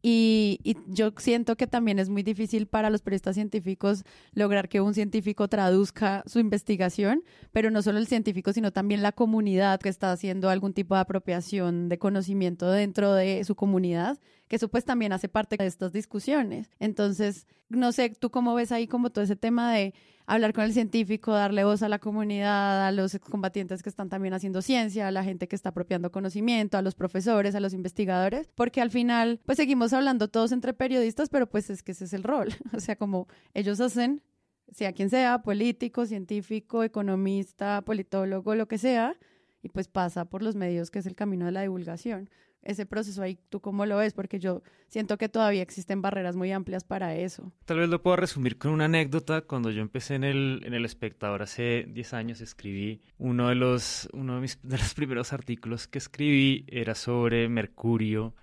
Y, 0.00 0.60
y, 0.62 0.76
yo 0.86 1.12
siento 1.16 1.56
que 1.56 1.66
también 1.66 1.98
es 1.98 2.08
muy 2.08 2.22
difícil 2.22 2.68
para 2.68 2.88
los 2.88 3.02
periodistas 3.02 3.34
científicos 3.34 4.04
lograr 4.32 4.68
que 4.68 4.80
un 4.80 4.94
científico 4.94 5.48
traduzca 5.48 6.22
su 6.26 6.38
investigación, 6.38 7.24
pero 7.50 7.70
no 7.70 7.82
solo 7.82 7.98
el 7.98 8.06
científico, 8.06 8.52
sino 8.52 8.72
también 8.72 9.02
la 9.02 9.12
comunidad 9.12 9.80
que 9.80 9.88
está 9.88 10.12
haciendo 10.12 10.50
algún 10.50 10.72
tipo 10.72 10.94
de 10.94 11.00
apropiación 11.00 11.88
de 11.88 11.98
conocimiento 11.98 12.70
dentro 12.70 13.12
de 13.12 13.42
su 13.42 13.56
comunidad, 13.56 14.18
que 14.48 14.56
eso 14.56 14.68
pues 14.68 14.84
también 14.84 15.12
hace 15.12 15.28
parte 15.28 15.56
de 15.56 15.66
estas 15.66 15.92
discusiones. 15.92 16.70
Entonces, 16.80 17.46
no 17.68 17.92
sé, 17.92 18.10
tú 18.10 18.30
cómo 18.30 18.54
ves 18.54 18.72
ahí 18.72 18.86
como 18.86 19.10
todo 19.10 19.24
ese 19.24 19.36
tema 19.36 19.72
de 19.72 19.94
hablar 20.26 20.52
con 20.52 20.64
el 20.64 20.72
científico, 20.72 21.32
darle 21.32 21.64
voz 21.64 21.82
a 21.82 21.88
la 21.88 21.98
comunidad, 21.98 22.86
a 22.86 22.92
los 22.92 23.14
excombatientes 23.14 23.82
que 23.82 23.88
están 23.88 24.08
también 24.08 24.34
haciendo 24.34 24.62
ciencia, 24.62 25.08
a 25.08 25.10
la 25.10 25.24
gente 25.24 25.48
que 25.48 25.56
está 25.56 25.70
apropiando 25.70 26.10
conocimiento, 26.10 26.76
a 26.76 26.82
los 26.82 26.94
profesores, 26.94 27.54
a 27.54 27.60
los 27.60 27.72
investigadores, 27.72 28.50
porque 28.54 28.80
al 28.80 28.90
final 28.90 29.40
pues 29.46 29.56
seguimos 29.56 29.92
hablando 29.92 30.28
todos 30.28 30.52
entre 30.52 30.74
periodistas, 30.74 31.30
pero 31.30 31.48
pues 31.48 31.70
es 31.70 31.82
que 31.82 31.92
ese 31.92 32.04
es 32.04 32.12
el 32.12 32.22
rol, 32.22 32.48
o 32.74 32.80
sea, 32.80 32.96
como 32.96 33.26
ellos 33.54 33.80
hacen, 33.80 34.22
sea 34.70 34.92
quien 34.92 35.08
sea, 35.08 35.42
político, 35.42 36.04
científico, 36.04 36.84
economista, 36.84 37.82
politólogo, 37.82 38.54
lo 38.54 38.68
que 38.68 38.76
sea, 38.76 39.16
y 39.62 39.70
pues 39.70 39.88
pasa 39.88 40.26
por 40.26 40.42
los 40.42 40.56
medios 40.56 40.90
que 40.90 40.98
es 40.98 41.06
el 41.06 41.16
camino 41.16 41.46
de 41.46 41.52
la 41.52 41.62
divulgación 41.62 42.28
ese 42.62 42.86
proceso 42.86 43.22
ahí, 43.22 43.38
¿tú 43.48 43.60
cómo 43.60 43.86
lo 43.86 43.96
ves? 43.96 44.12
Porque 44.12 44.38
yo 44.38 44.62
siento 44.88 45.18
que 45.18 45.28
todavía 45.28 45.62
existen 45.62 46.02
barreras 46.02 46.36
muy 46.36 46.52
amplias 46.52 46.84
para 46.84 47.14
eso. 47.14 47.52
Tal 47.64 47.78
vez 47.78 47.88
lo 47.88 48.02
puedo 48.02 48.16
resumir 48.16 48.58
con 48.58 48.72
una 48.72 48.86
anécdota. 48.86 49.42
Cuando 49.42 49.70
yo 49.70 49.80
empecé 49.80 50.14
en 50.14 50.24
el, 50.24 50.62
en 50.64 50.74
el 50.74 50.84
Espectador 50.84 51.42
hace 51.42 51.86
10 51.88 52.14
años, 52.14 52.40
escribí 52.40 53.00
uno 53.18 53.48
de 53.48 53.54
los, 53.54 54.08
uno 54.12 54.36
de, 54.36 54.40
mis, 54.40 54.58
de 54.62 54.78
los 54.78 54.94
primeros 54.94 55.32
artículos 55.32 55.86
que 55.86 55.98
escribí 55.98 56.64
era 56.68 56.94
sobre 56.94 57.48
Mercurio 57.48 58.34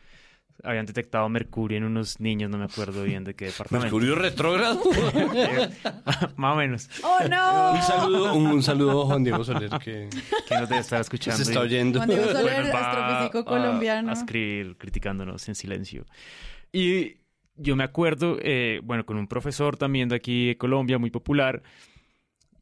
habían 0.63 0.85
detectado 0.85 1.27
mercurio 1.29 1.77
en 1.77 1.83
unos 1.83 2.19
niños, 2.19 2.49
no 2.49 2.57
me 2.57 2.65
acuerdo 2.65 3.03
bien 3.03 3.23
de 3.23 3.33
qué 3.35 3.45
departamento. 3.45 3.83
¿Mercurio 3.85 4.15
retrógrado? 4.15 4.81
Más 6.35 6.53
o 6.53 6.55
menos. 6.55 6.89
¡Oh, 7.03 7.19
no! 7.29 7.73
Un 7.73 7.81
saludo, 7.81 8.33
un, 8.33 8.63
saludo 8.63 9.01
a 9.03 9.05
Juan 9.07 9.23
Diego 9.23 9.43
Soler, 9.43 9.69
que, 9.83 10.09
que 10.47 10.55
nos 10.59 10.69
debe 10.69 10.81
estar 10.81 11.01
escuchando. 11.01 11.43
Se 11.43 11.51
está 11.51 11.59
oyendo. 11.61 11.99
Juan 11.99 12.09
Diego 12.09 12.25
Soler, 12.31 12.43
Bueno, 12.43 12.73
va 12.73 12.79
astrofísico 12.91 13.39
a- 13.39 13.45
colombiano. 13.45 14.09
A 14.09 14.13
escribir 14.13 14.77
criticándonos 14.77 15.47
en 15.47 15.55
silencio. 15.55 16.05
Y 16.71 17.17
yo 17.55 17.75
me 17.75 17.83
acuerdo, 17.83 18.37
eh, 18.41 18.79
bueno, 18.83 19.05
con 19.05 19.17
un 19.17 19.27
profesor 19.27 19.77
también 19.77 20.09
de 20.09 20.15
aquí 20.15 20.47
de 20.47 20.57
Colombia, 20.57 20.97
muy 20.97 21.09
popular, 21.11 21.63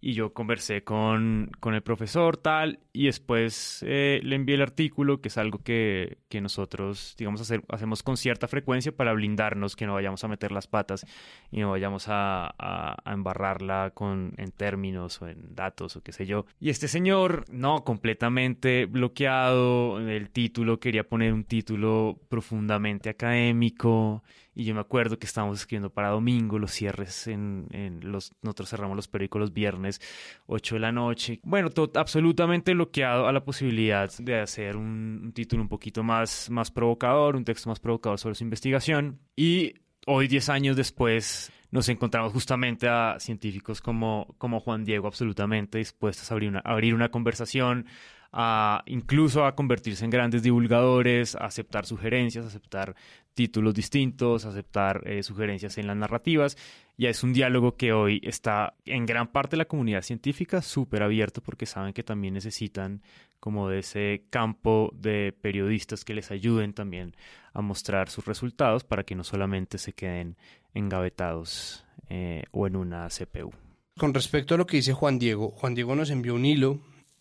y 0.01 0.13
yo 0.13 0.33
conversé 0.33 0.83
con, 0.83 1.49
con 1.59 1.73
el 1.73 1.81
profesor 1.81 2.37
tal, 2.37 2.79
y 2.95 3.07
después 3.07 3.83
eh, 3.87 4.19
le 4.23 4.35
envié 4.35 4.53
el 4.55 4.61
artículo, 4.61 5.19
que 5.19 5.29
es 5.29 5.37
algo 5.39 5.59
que, 5.63 6.19
que 6.29 6.41
nosotros, 6.41 7.15
digamos, 7.17 7.51
hacemos 7.69 8.03
con 8.03 8.17
cierta 8.17 8.47
frecuencia 8.47 8.95
para 8.95 9.13
blindarnos, 9.13 9.75
que 9.75 9.87
no 9.87 9.95
vayamos 9.95 10.23
a 10.23 10.27
meter 10.27 10.51
las 10.51 10.67
patas 10.67 11.03
y 11.51 11.59
no 11.61 11.71
vayamos 11.71 12.07
a, 12.07 12.53
a- 12.57 12.95
a 13.03 13.13
embarrarla 13.13 13.91
con, 13.95 14.33
en 14.37 14.51
términos 14.51 15.21
o 15.23 15.27
en 15.27 15.55
datos 15.55 15.95
o 15.95 16.01
qué 16.03 16.11
sé 16.11 16.27
yo. 16.27 16.45
Y 16.59 16.69
este 16.69 16.87
señor, 16.87 17.45
no, 17.51 17.83
completamente 17.83 18.85
bloqueado, 18.85 19.99
el 19.99 20.29
título, 20.29 20.79
quería 20.79 21.03
poner 21.07 21.33
un 21.33 21.43
título 21.45 22.19
profundamente 22.29 23.09
académico. 23.09 24.23
Y 24.55 24.65
yo 24.65 24.75
me 24.75 24.81
acuerdo 24.81 25.17
que 25.17 25.25
estábamos 25.25 25.57
escribiendo 25.59 25.89
para 25.89 26.09
domingo, 26.09 26.59
los 26.59 26.71
cierres 26.71 27.25
en, 27.27 27.65
en 27.71 28.11
los, 28.11 28.33
nosotros 28.43 28.69
cerramos 28.69 28.95
los 28.95 29.07
periódicos 29.07 29.39
los 29.39 29.53
viernes, 29.53 29.99
8 30.45 30.75
de 30.75 30.79
la 30.81 30.91
noche. 30.91 31.39
Bueno, 31.43 31.71
todo, 31.71 31.91
absolutamente 31.99 32.75
bloqueado 32.83 33.27
a 33.27 33.31
la 33.31 33.43
posibilidad 33.43 34.11
de 34.19 34.39
hacer 34.39 34.75
un, 34.75 35.31
título 35.33 35.61
un 35.61 35.69
poquito 35.69 36.03
más, 36.03 36.49
más 36.49 36.69
provocador, 36.69 37.35
un 37.35 37.45
texto 37.45 37.69
más 37.69 37.79
provocador 37.79 38.19
sobre 38.19 38.35
su 38.35 38.43
investigación. 38.43 39.19
Y 39.35 39.75
hoy, 40.05 40.27
10 40.27 40.49
años 40.49 40.75
después, 40.75 41.51
nos 41.71 41.87
encontramos 41.89 42.33
justamente 42.33 42.87
a 42.89 43.15
científicos 43.19 43.81
como, 43.81 44.35
como 44.37 44.59
Juan 44.59 44.83
Diego, 44.83 45.07
absolutamente 45.07 45.77
dispuestos 45.77 46.29
a 46.29 46.33
abrir 46.33 46.49
una, 46.49 46.59
abrir 46.59 46.93
una 46.93 47.09
conversación, 47.09 47.85
a 48.33 48.83
incluso 48.87 49.45
a 49.45 49.55
convertirse 49.55 50.03
en 50.03 50.11
grandes 50.11 50.43
divulgadores, 50.43 51.35
a 51.35 51.45
aceptar 51.45 51.85
sugerencias, 51.85 52.43
a 52.43 52.47
aceptar 52.49 52.95
títulos 53.33 53.73
distintos, 53.73 54.45
aceptar 54.45 55.01
eh, 55.05 55.23
sugerencias 55.23 55.77
en 55.77 55.87
las 55.87 55.97
narrativas. 55.97 56.57
Ya 56.97 57.09
es 57.09 57.23
un 57.23 57.33
diálogo 57.33 57.75
que 57.75 57.93
hoy 57.93 58.21
está 58.23 58.75
en 58.85 59.05
gran 59.05 59.27
parte 59.27 59.51
de 59.51 59.57
la 59.57 59.65
comunidad 59.65 60.03
científica 60.03 60.61
súper 60.61 61.03
abierto 61.03 61.41
porque 61.41 61.65
saben 61.65 61.93
que 61.93 62.03
también 62.03 62.35
necesitan 62.35 63.01
como 63.39 63.67
de 63.67 63.79
ese 63.79 64.23
campo 64.29 64.91
de 64.93 65.33
periodistas 65.41 66.05
que 66.05 66.13
les 66.13 66.31
ayuden 66.31 66.73
también 66.73 67.15
a 67.53 67.61
mostrar 67.61 68.09
sus 68.09 68.25
resultados 68.25 68.83
para 68.83 69.03
que 69.03 69.15
no 69.15 69.23
solamente 69.23 69.77
se 69.77 69.93
queden 69.93 70.37
engavetados 70.73 71.85
eh, 72.09 72.43
o 72.51 72.67
en 72.67 72.75
una 72.75 73.07
CPU. 73.09 73.51
Con 73.97 74.13
respecto 74.13 74.55
a 74.55 74.57
lo 74.57 74.65
que 74.65 74.77
dice 74.77 74.93
Juan 74.93 75.19
Diego, 75.19 75.49
Juan 75.51 75.75
Diego 75.75 75.95
nos 75.95 76.09
envió 76.09 76.35
un 76.35 76.45
hilo 76.45 76.79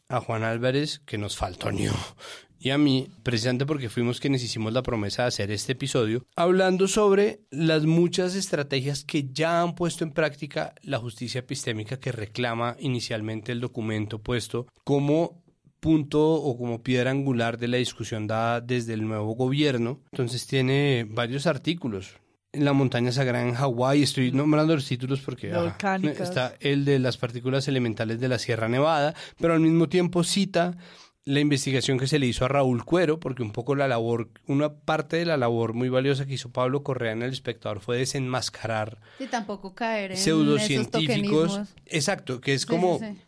a 0.08 0.20
Juan 0.20 0.44
Álvarez 0.44 1.00
que 1.00 1.18
nos 1.18 1.36
faltoneó 1.36 1.92
y 2.62 2.70
a 2.70 2.78
mí, 2.78 3.08
precisamente 3.24 3.66
porque 3.66 3.88
fuimos 3.88 4.20
quienes 4.20 4.44
hicimos 4.44 4.72
la 4.72 4.84
promesa 4.84 5.22
de 5.22 5.28
hacer 5.28 5.50
este 5.50 5.72
episodio, 5.72 6.24
hablando 6.36 6.86
sobre 6.86 7.40
las 7.50 7.86
muchas 7.86 8.36
estrategias 8.36 9.02
que 9.02 9.28
ya 9.32 9.62
han 9.62 9.74
puesto 9.74 10.04
en 10.04 10.12
práctica 10.12 10.72
la 10.82 10.98
justicia 10.98 11.40
epistémica 11.40 11.98
que 11.98 12.12
reclama 12.12 12.76
inicialmente 12.78 13.50
el 13.50 13.60
documento 13.60 14.20
puesto 14.20 14.68
como 14.84 15.42
punto 15.80 16.34
o 16.34 16.56
como 16.56 16.84
piedra 16.84 17.10
angular 17.10 17.58
de 17.58 17.66
la 17.66 17.78
discusión 17.78 18.28
dada 18.28 18.60
desde 18.60 18.94
el 18.94 19.08
nuevo 19.08 19.34
gobierno. 19.34 19.98
Entonces 20.12 20.46
tiene 20.46 21.04
varios 21.10 21.48
artículos. 21.48 22.16
En 22.52 22.64
la 22.64 22.74
montaña 22.74 23.10
sagrada 23.10 23.48
en 23.48 23.54
Hawái, 23.54 24.04
estoy 24.04 24.30
nombrando 24.30 24.76
los 24.76 24.86
títulos 24.86 25.20
porque 25.20 25.52
ajá, 25.52 25.96
está 25.96 26.54
el 26.60 26.84
de 26.84 27.00
las 27.00 27.16
partículas 27.16 27.66
elementales 27.66 28.20
de 28.20 28.28
la 28.28 28.38
Sierra 28.38 28.68
Nevada, 28.68 29.14
pero 29.40 29.54
al 29.54 29.60
mismo 29.60 29.88
tiempo 29.88 30.22
cita 30.22 30.76
la 31.24 31.38
investigación 31.40 31.98
que 31.98 32.08
se 32.08 32.18
le 32.18 32.26
hizo 32.26 32.44
a 32.44 32.48
Raúl 32.48 32.84
Cuero, 32.84 33.20
porque 33.20 33.42
un 33.42 33.52
poco 33.52 33.74
la 33.76 33.86
labor, 33.86 34.28
una 34.48 34.74
parte 34.74 35.16
de 35.18 35.24
la 35.24 35.36
labor 35.36 35.72
muy 35.72 35.88
valiosa 35.88 36.26
que 36.26 36.34
hizo 36.34 36.50
Pablo 36.50 36.82
Correa 36.82 37.12
en 37.12 37.22
El 37.22 37.30
Espectador 37.32 37.80
fue 37.80 37.96
desenmascarar 37.98 38.98
Sí, 39.18 39.26
tampoco 39.28 39.74
caer 39.74 40.10
en 40.12 40.16
pseudocientíficos. 40.16 41.52
esos. 41.52 41.74
Exacto, 41.86 42.40
que 42.40 42.54
es 42.54 42.62
Sí, 42.62 42.66
como 42.66 42.98
sí, 42.98 43.04
sí. 43.14 43.20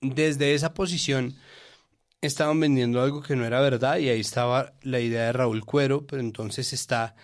desde 0.00 0.54
esa 0.54 0.74
posición 0.74 1.34
estaban 2.20 2.58
vendiendo 2.58 3.00
algo 3.00 3.22
que 3.22 3.36
no 3.36 3.44
era 3.44 3.60
verdad 3.60 3.98
y 3.98 4.08
ahí 4.08 4.20
estaba 4.20 4.72
la 4.82 4.98
idea 4.98 5.26
de 5.26 5.32
Raúl 5.32 5.64
Cuero, 5.64 6.04
pero 6.06 6.20
entonces 6.20 6.72
está 6.72 7.14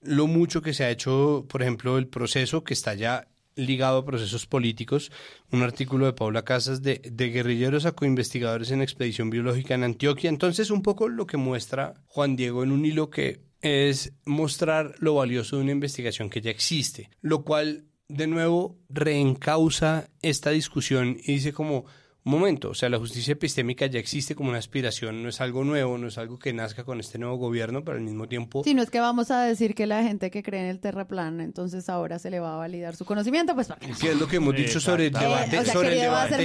lo 0.00 0.26
mucho 0.28 0.62
que 0.62 0.74
se 0.74 0.84
ha 0.84 0.90
hecho, 0.90 1.44
por 1.48 1.62
ejemplo, 1.62 1.98
el 1.98 2.06
proceso 2.06 2.62
que 2.62 2.74
está 2.74 2.94
ya 2.94 3.26
ligado 3.56 3.98
a 3.98 4.04
procesos 4.04 4.46
políticos, 4.46 5.12
un 5.50 5.62
artículo 5.62 6.06
de 6.06 6.12
Paula 6.12 6.44
Casas 6.44 6.82
de, 6.82 7.00
guerrilleros 7.14 7.86
a 7.86 7.92
coinvestigadores 7.92 8.70
en 8.70 8.82
expedición 8.82 9.30
biológica 9.30 9.74
en 9.74 9.84
Antioquia. 9.84 10.30
Entonces, 10.30 10.70
un 10.70 10.82
poco 10.82 11.08
lo 11.08 11.26
que 11.26 11.36
muestra 11.36 11.94
Juan 12.06 12.36
Diego 12.36 12.62
en 12.62 12.72
un 12.72 12.84
hilo 12.84 13.10
que 13.10 13.40
es 13.60 14.12
mostrar 14.24 14.94
lo 14.98 15.14
valioso 15.14 15.56
de 15.56 15.62
una 15.62 15.72
investigación 15.72 16.28
que 16.28 16.40
ya 16.40 16.50
existe, 16.50 17.10
lo 17.22 17.44
cual 17.44 17.86
de 18.08 18.26
nuevo 18.26 18.78
reencausa 18.90 20.10
esta 20.20 20.50
discusión 20.50 21.16
y 21.22 21.34
dice 21.34 21.52
como, 21.52 21.86
momento, 22.24 22.70
o 22.70 22.74
sea, 22.74 22.88
la 22.88 22.98
justicia 22.98 23.32
epistémica 23.32 23.86
ya 23.86 23.98
existe 23.98 24.34
como 24.34 24.48
una 24.48 24.58
aspiración, 24.58 25.22
no 25.22 25.28
es 25.28 25.40
algo 25.42 25.62
nuevo, 25.62 25.98
no 25.98 26.08
es 26.08 26.16
algo 26.18 26.38
que 26.38 26.52
nazca 26.52 26.82
con 26.84 26.98
este 27.00 27.18
nuevo 27.18 27.36
gobierno, 27.36 27.84
pero 27.84 27.98
al 27.98 28.02
mismo 28.04 28.26
tiempo... 28.28 28.62
Si 28.64 28.72
no 28.74 28.82
es 28.82 28.90
que 28.90 28.98
vamos 29.00 29.30
a 29.30 29.42
decir 29.42 29.74
que 29.74 29.86
la 29.86 30.02
gente 30.02 30.30
que 30.30 30.42
cree 30.42 30.60
en 30.62 30.66
el 30.68 30.80
terraplan, 30.80 31.40
entonces 31.40 31.88
ahora 31.88 32.18
se 32.18 32.30
le 32.30 32.40
va 32.40 32.54
a 32.54 32.56
validar 32.56 32.96
su 32.96 33.04
conocimiento, 33.04 33.54
pues 33.54 33.68
no. 33.68 33.76
¿Qué 34.00 34.10
es 34.12 34.18
lo 34.18 34.26
que 34.26 34.36
hemos 34.36 34.54
dicho 34.56 34.80
sobre 34.80 35.08
el 35.08 35.16
Eh, 35.16 35.18
debate? 35.20 35.58
o 35.58 35.64
sea, 35.64 35.72
sobre 35.74 35.92
el 35.94 36.00
debate. 36.00 36.44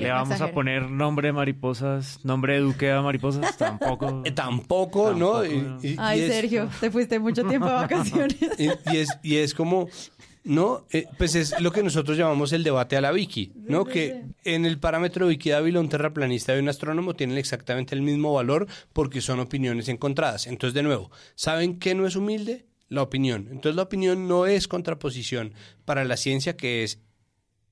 ¿Le 0.00 0.10
vamos 0.10 0.40
a 0.40 0.50
poner 0.50 0.90
nombre 0.90 1.28
de 1.28 1.32
mariposas, 1.32 2.24
nombre 2.24 2.54
de 2.54 2.60
duque 2.60 2.90
a 2.90 3.02
mariposas? 3.02 3.56
Tampoco. 3.58 4.22
Eh, 4.24 4.32
Tampoco, 4.32 5.12
¿no? 5.14 5.42
Tampoco, 5.42 5.44
Y- 5.44 5.58
no. 5.60 5.78
y- 5.82 5.88
y 5.88 5.96
Ay, 5.98 6.20
es- 6.22 6.32
Sergio, 6.32 6.68
te 6.80 6.90
fuiste 6.90 7.18
mucho 7.18 7.44
tiempo 7.44 7.66
de 7.66 7.72
vacaciones. 7.74 8.36
Y, 8.58 8.64
y 8.92 8.96
es, 8.96 9.08
y 9.22 9.36
es 9.36 9.54
como, 9.54 9.88
¿no? 10.46 10.86
Eh, 10.92 11.06
pues 11.18 11.34
es 11.34 11.60
lo 11.60 11.72
que 11.72 11.82
nosotros 11.82 12.16
llamamos 12.16 12.52
el 12.52 12.62
debate 12.62 12.96
a 12.96 13.00
la 13.00 13.10
Vicky, 13.10 13.52
¿no? 13.56 13.84
Que 13.84 14.22
en 14.44 14.64
el 14.64 14.78
parámetro 14.78 15.26
Vicky 15.26 15.50
Dávila, 15.50 15.80
un 15.80 15.88
terraplanista 15.88 16.54
y 16.54 16.60
un 16.60 16.68
astrónomo 16.68 17.14
tienen 17.14 17.36
exactamente 17.36 17.96
el 17.96 18.02
mismo 18.02 18.32
valor 18.32 18.68
porque 18.92 19.20
son 19.20 19.40
opiniones 19.40 19.88
encontradas. 19.88 20.46
Entonces, 20.46 20.74
de 20.74 20.84
nuevo, 20.84 21.10
¿saben 21.34 21.80
qué 21.80 21.96
no 21.96 22.06
es 22.06 22.14
humilde? 22.14 22.64
La 22.88 23.02
opinión. 23.02 23.48
Entonces, 23.50 23.74
la 23.74 23.82
opinión 23.82 24.28
no 24.28 24.46
es 24.46 24.68
contraposición 24.68 25.52
para 25.84 26.04
la 26.04 26.16
ciencia 26.16 26.56
que 26.56 26.84
es 26.84 27.00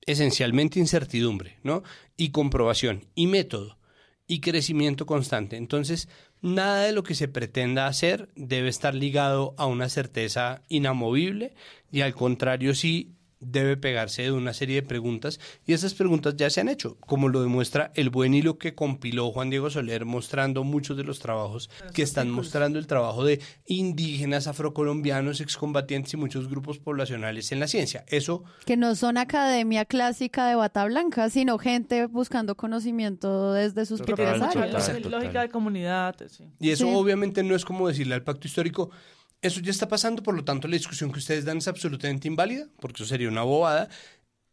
esencialmente 0.04 0.80
incertidumbre, 0.80 1.58
¿no? 1.62 1.84
Y 2.16 2.30
comprobación, 2.30 3.06
y 3.14 3.28
método, 3.28 3.78
y 4.26 4.40
crecimiento 4.40 5.06
constante. 5.06 5.56
Entonces, 5.56 6.08
nada 6.40 6.82
de 6.82 6.92
lo 6.92 7.02
que 7.02 7.14
se 7.14 7.28
pretenda 7.28 7.86
hacer 7.86 8.28
debe 8.36 8.68
estar 8.68 8.94
ligado 8.94 9.54
a 9.58 9.66
una 9.66 9.88
certeza 9.88 10.62
inamovible 10.68 11.54
y 11.90 12.00
al 12.00 12.14
contrario 12.14 12.74
sí 12.74 13.12
debe 13.46 13.76
pegarse 13.76 14.22
de 14.22 14.32
una 14.32 14.52
serie 14.52 14.76
de 14.76 14.86
preguntas 14.86 15.40
y 15.66 15.72
esas 15.72 15.94
preguntas 15.94 16.34
ya 16.36 16.50
se 16.50 16.60
han 16.60 16.68
hecho, 16.68 16.96
como 17.00 17.28
lo 17.28 17.42
demuestra 17.42 17.92
el 17.94 18.10
buen 18.10 18.34
hilo 18.34 18.58
que 18.58 18.74
compiló 18.74 19.30
Juan 19.32 19.50
Diego 19.50 19.70
Soler 19.70 20.04
mostrando 20.04 20.64
muchos 20.64 20.96
de 20.96 21.04
los 21.04 21.18
trabajos 21.18 21.70
que 21.92 22.02
están 22.02 22.30
mostrando 22.30 22.78
el 22.78 22.86
trabajo 22.86 23.24
de 23.24 23.40
indígenas, 23.66 24.46
afrocolombianos, 24.46 25.40
excombatientes 25.40 26.14
y 26.14 26.16
muchos 26.16 26.48
grupos 26.48 26.78
poblacionales 26.78 27.52
en 27.52 27.60
la 27.60 27.66
ciencia. 27.66 28.04
Eso 28.08 28.44
Que 28.66 28.76
no 28.76 28.94
son 28.94 29.18
academia 29.18 29.84
clásica 29.84 30.46
de 30.48 30.54
bata 30.54 30.84
blanca, 30.84 31.28
sino 31.30 31.58
gente 31.58 32.06
buscando 32.06 32.56
conocimiento 32.56 33.52
desde 33.52 33.86
sus 33.86 34.00
Total, 34.00 34.14
propias 34.14 34.38
total. 34.52 34.62
áreas. 34.74 35.04
Lógica 35.10 35.40
de 35.42 35.48
comunidad, 35.48 36.16
sí. 36.28 36.44
Y 36.60 36.70
eso 36.70 36.86
Sí. 36.86 36.92
obviamente 36.94 37.42
no 37.42 37.54
es 37.54 37.64
como 37.64 37.88
decirle 37.88 38.14
al 38.14 38.22
pacto 38.22 38.46
histórico, 38.46 38.90
eso 39.44 39.60
ya 39.60 39.70
está 39.70 39.88
pasando, 39.88 40.22
por 40.22 40.34
lo 40.34 40.42
tanto 40.42 40.68
la 40.68 40.76
discusión 40.76 41.12
que 41.12 41.18
ustedes 41.18 41.44
dan 41.44 41.58
es 41.58 41.68
absolutamente 41.68 42.28
inválida, 42.28 42.66
porque 42.80 43.02
eso 43.02 43.10
sería 43.10 43.28
una 43.28 43.42
bobada. 43.42 43.90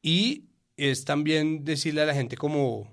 Y 0.01 0.49
es 0.75 1.05
también 1.05 1.63
decirle 1.63 2.01
a 2.01 2.05
la 2.05 2.13
gente 2.13 2.35
como, 2.35 2.87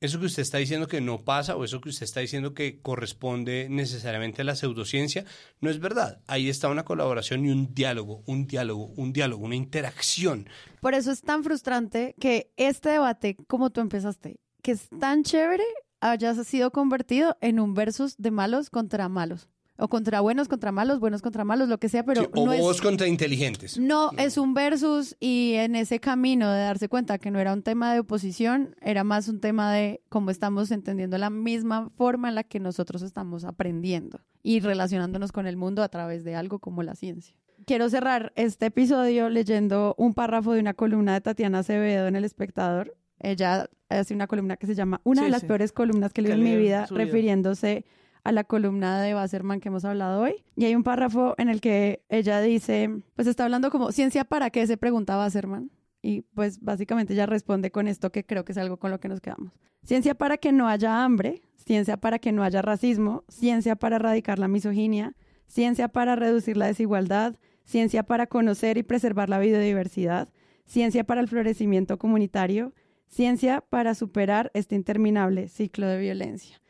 eso 0.00 0.18
que 0.18 0.24
usted 0.24 0.42
está 0.42 0.56
diciendo 0.56 0.88
que 0.88 1.02
no 1.02 1.22
pasa 1.22 1.54
o 1.54 1.62
eso 1.62 1.82
que 1.82 1.90
usted 1.90 2.04
está 2.04 2.20
diciendo 2.20 2.54
que 2.54 2.80
corresponde 2.80 3.68
necesariamente 3.68 4.40
a 4.40 4.46
la 4.46 4.56
pseudociencia, 4.56 5.26
no 5.60 5.68
es 5.68 5.80
verdad. 5.80 6.22
Ahí 6.26 6.48
está 6.48 6.70
una 6.70 6.86
colaboración 6.86 7.44
y 7.44 7.50
un 7.50 7.74
diálogo, 7.74 8.22
un 8.24 8.46
diálogo, 8.46 8.86
un 8.96 9.12
diálogo, 9.12 9.44
una 9.44 9.56
interacción. 9.56 10.48
Por 10.80 10.94
eso 10.94 11.10
es 11.10 11.20
tan 11.20 11.44
frustrante 11.44 12.14
que 12.18 12.52
este 12.56 12.88
debate, 12.88 13.36
como 13.46 13.68
tú 13.68 13.82
empezaste, 13.82 14.40
que 14.62 14.72
es 14.72 14.88
tan 14.98 15.24
chévere, 15.24 15.64
haya 16.00 16.34
sido 16.42 16.70
convertido 16.70 17.36
en 17.42 17.60
un 17.60 17.74
versus 17.74 18.16
de 18.16 18.30
malos 18.30 18.70
contra 18.70 19.10
malos. 19.10 19.48
O 19.76 19.88
contra 19.88 20.20
buenos 20.20 20.46
contra 20.46 20.70
malos, 20.70 21.00
buenos 21.00 21.20
contra 21.20 21.44
malos, 21.44 21.68
lo 21.68 21.78
que 21.78 21.88
sea, 21.88 22.04
pero 22.04 22.22
Sí, 22.22 22.28
o 22.34 22.46
no 22.46 22.52
es... 22.52 22.60
vos 22.60 22.80
contra 22.80 23.08
inteligentes. 23.08 23.76
No, 23.76 24.12
es 24.16 24.38
un 24.38 24.54
versus 24.54 25.16
y 25.18 25.54
en 25.54 25.74
ese 25.74 25.98
camino 25.98 26.48
de 26.50 26.60
darse 26.60 26.88
cuenta 26.88 27.18
que 27.18 27.32
no 27.32 27.40
era 27.40 27.52
un 27.52 27.62
tema 27.62 27.92
de 27.92 27.98
oposición, 28.00 28.76
era 28.80 29.02
más 29.02 29.26
un 29.28 29.40
tema 29.40 29.72
de 29.72 30.00
cómo 30.08 30.30
estamos 30.30 30.70
entendiendo 30.70 31.18
la 31.18 31.28
misma 31.30 31.90
forma 31.96 32.28
en 32.28 32.36
la 32.36 32.44
que 32.44 32.60
nosotros 32.60 33.02
estamos 33.02 33.44
aprendiendo 33.44 34.20
y 34.44 34.60
relacionándonos 34.60 35.32
con 35.32 35.46
el 35.48 35.56
mundo 35.56 35.82
a 35.82 35.88
través 35.88 36.22
de 36.22 36.36
algo 36.36 36.60
como 36.60 36.84
la 36.84 36.94
ciencia. 36.94 37.34
Quiero 37.66 37.88
cerrar 37.88 38.32
este 38.36 38.66
episodio 38.66 39.28
leyendo 39.28 39.94
un 39.98 40.14
párrafo 40.14 40.52
de 40.52 40.60
una 40.60 40.74
columna 40.74 41.14
de 41.14 41.20
Tatiana 41.20 41.60
Acevedo 41.60 42.06
en 42.06 42.14
El 42.14 42.24
Espectador. 42.24 42.94
Ella 43.20 43.68
hace 43.88 44.12
una 44.14 44.26
columna 44.26 44.56
que 44.56 44.66
se 44.66 44.74
llama 44.74 45.00
Una 45.02 45.22
Sí, 45.22 45.24
de 45.24 45.30
las 45.30 45.40
sí. 45.40 45.46
peores 45.46 45.72
columnas 45.72 46.12
que 46.12 46.22
leí 46.22 46.32
en 46.32 46.44
mi 46.44 46.56
vida. 46.56 46.86
refiriéndose 46.90 47.84
a 48.24 48.32
la 48.32 48.44
columna 48.44 49.00
de 49.00 49.14
Wasserman 49.14 49.60
que 49.60 49.68
hemos 49.68 49.84
hablado 49.84 50.22
hoy. 50.22 50.44
Y 50.56 50.64
hay 50.64 50.74
un 50.74 50.82
párrafo 50.82 51.34
en 51.38 51.48
el 51.48 51.60
que 51.60 52.02
ella 52.08 52.40
dice, 52.40 52.90
pues 53.14 53.28
está 53.28 53.44
hablando 53.44 53.70
como, 53.70 53.92
¿ciencia 53.92 54.24
para 54.24 54.50
qué? 54.50 54.66
se 54.66 54.76
pregunta 54.76 55.18
Wasserman. 55.18 55.70
Y 56.02 56.22
pues 56.34 56.60
básicamente 56.60 57.14
ella 57.14 57.26
responde 57.26 57.70
con 57.70 57.86
esto 57.86 58.10
que 58.10 58.24
creo 58.24 58.44
que 58.44 58.52
es 58.52 58.58
algo 58.58 58.78
con 58.78 58.90
lo 58.90 58.98
que 58.98 59.08
nos 59.08 59.20
quedamos. 59.20 59.52
Ciencia 59.84 60.14
para 60.14 60.38
que 60.38 60.52
no 60.52 60.68
haya 60.68 61.04
hambre, 61.04 61.42
ciencia 61.56 61.98
para 61.98 62.18
que 62.18 62.32
no 62.32 62.42
haya 62.42 62.62
racismo, 62.62 63.24
ciencia 63.28 63.76
para 63.76 63.96
erradicar 63.96 64.38
la 64.38 64.48
misoginia, 64.48 65.14
ciencia 65.46 65.88
para 65.88 66.16
reducir 66.16 66.56
la 66.56 66.66
desigualdad, 66.66 67.36
ciencia 67.64 68.02
para 68.02 68.26
conocer 68.26 68.76
y 68.78 68.82
preservar 68.82 69.28
la 69.28 69.38
biodiversidad, 69.38 70.28
ciencia 70.66 71.04
para 71.04 71.20
el 71.20 71.28
florecimiento 71.28 71.98
comunitario, 71.98 72.72
ciencia 73.08 73.62
para 73.62 73.94
superar 73.94 74.50
este 74.54 74.74
interminable 74.74 75.48
ciclo 75.48 75.86
de 75.86 75.98
violencia. 75.98 76.60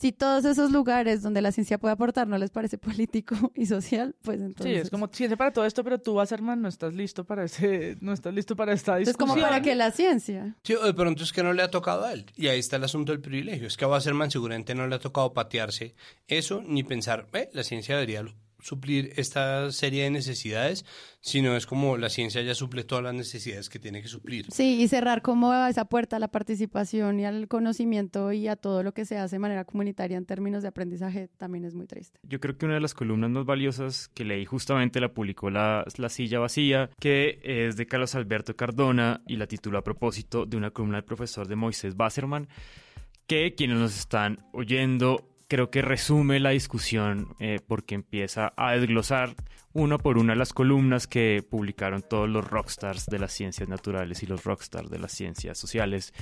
Si 0.00 0.12
todos 0.12 0.46
esos 0.46 0.70
lugares 0.72 1.20
donde 1.22 1.42
la 1.42 1.52
ciencia 1.52 1.76
puede 1.76 1.92
aportar 1.92 2.26
no 2.26 2.38
les 2.38 2.50
parece 2.50 2.78
político 2.78 3.34
y 3.54 3.66
social, 3.66 4.14
pues 4.22 4.38
Sí, 4.40 4.44
entonces... 4.46 4.82
es 4.84 4.90
como 4.90 5.08
ciencia 5.08 5.36
para 5.36 5.52
todo 5.52 5.66
esto, 5.66 5.84
pero 5.84 5.98
tú, 6.00 6.14
Wasserman, 6.14 6.62
no 6.62 6.68
estás 6.68 6.94
listo 6.94 7.24
para 7.24 7.44
ese, 7.44 7.98
no 8.00 8.12
estás 8.12 8.32
listo 8.32 8.56
para 8.56 8.72
esta 8.72 8.98
Es 8.98 9.08
discusión. 9.08 9.28
como 9.36 9.42
para 9.42 9.60
que 9.60 9.74
la 9.74 9.90
ciencia... 9.90 10.56
Sí, 10.64 10.74
o 10.74 10.84
de 10.84 10.94
pronto 10.94 11.22
es 11.22 11.32
que 11.32 11.42
no 11.42 11.52
le 11.52 11.62
ha 11.62 11.70
tocado 11.70 12.04
a 12.06 12.12
él. 12.14 12.24
Y 12.34 12.48
ahí 12.48 12.58
está 12.58 12.76
el 12.76 12.84
asunto 12.84 13.12
del 13.12 13.20
privilegio. 13.20 13.66
Es 13.66 13.76
que 13.76 13.84
a 13.84 13.88
Wasserman 13.88 14.30
seguramente 14.30 14.74
no 14.74 14.86
le 14.86 14.94
ha 14.94 14.98
tocado 15.00 15.32
patearse 15.34 15.94
eso, 16.28 16.62
ni 16.66 16.82
pensar, 16.82 17.26
eh, 17.34 17.50
la 17.52 17.62
ciencia 17.62 17.94
debería 17.96 18.22
lo- 18.22 18.34
suplir 18.62 19.12
esta 19.16 19.70
serie 19.72 20.04
de 20.04 20.10
necesidades, 20.10 20.84
sino 21.20 21.56
es 21.56 21.66
como 21.66 21.96
la 21.96 22.08
ciencia 22.08 22.42
ya 22.42 22.54
suple 22.54 22.84
todas 22.84 23.04
las 23.04 23.14
necesidades 23.14 23.68
que 23.68 23.78
tiene 23.78 24.02
que 24.02 24.08
suplir. 24.08 24.46
Sí, 24.50 24.80
y 24.80 24.88
cerrar 24.88 25.22
como 25.22 25.52
esa 25.66 25.84
puerta 25.84 26.16
a 26.16 26.18
la 26.18 26.28
participación 26.28 27.20
y 27.20 27.24
al 27.24 27.48
conocimiento 27.48 28.32
y 28.32 28.48
a 28.48 28.56
todo 28.56 28.82
lo 28.82 28.92
que 28.92 29.04
se 29.04 29.18
hace 29.18 29.36
de 29.36 29.40
manera 29.40 29.64
comunitaria 29.64 30.16
en 30.16 30.26
términos 30.26 30.62
de 30.62 30.68
aprendizaje 30.68 31.28
también 31.36 31.64
es 31.64 31.74
muy 31.74 31.86
triste. 31.86 32.18
Yo 32.22 32.40
creo 32.40 32.56
que 32.56 32.66
una 32.66 32.74
de 32.74 32.80
las 32.80 32.94
columnas 32.94 33.30
más 33.30 33.44
valiosas 33.44 34.08
que 34.08 34.24
leí 34.24 34.44
justamente 34.44 35.00
la 35.00 35.12
publicó 35.12 35.50
la, 35.50 35.84
la 35.96 36.08
Silla 36.08 36.38
Vacía, 36.38 36.90
que 36.98 37.40
es 37.42 37.76
de 37.76 37.86
Carlos 37.86 38.14
Alberto 38.14 38.56
Cardona 38.56 39.22
y 39.26 39.36
la 39.36 39.46
tituló 39.46 39.78
a 39.78 39.84
propósito 39.84 40.46
de 40.46 40.56
una 40.56 40.70
columna 40.70 40.96
del 40.96 41.04
profesor 41.04 41.46
de 41.46 41.56
Moisés 41.56 41.96
Basserman, 41.96 42.48
que 43.26 43.54
quienes 43.54 43.78
nos 43.78 43.96
están 43.96 44.44
oyendo 44.52 45.29
creo 45.50 45.68
que 45.68 45.82
resume 45.82 46.38
la 46.38 46.50
discusión 46.50 47.34
eh, 47.40 47.58
porque 47.66 47.96
empieza 47.96 48.52
a 48.56 48.70
desglosar 48.70 49.34
una 49.72 49.98
por 49.98 50.16
una 50.16 50.36
las 50.36 50.52
columnas 50.52 51.08
que 51.08 51.44
publicaron 51.48 52.02
todos 52.08 52.28
los 52.28 52.48
rockstars 52.48 53.06
de 53.06 53.18
las 53.18 53.32
ciencias 53.32 53.68
naturales 53.68 54.22
y 54.22 54.26
los 54.26 54.44
rockstars 54.44 54.88
de 54.88 55.00
las 55.00 55.10
ciencias 55.10 55.58
sociales. 55.58 56.14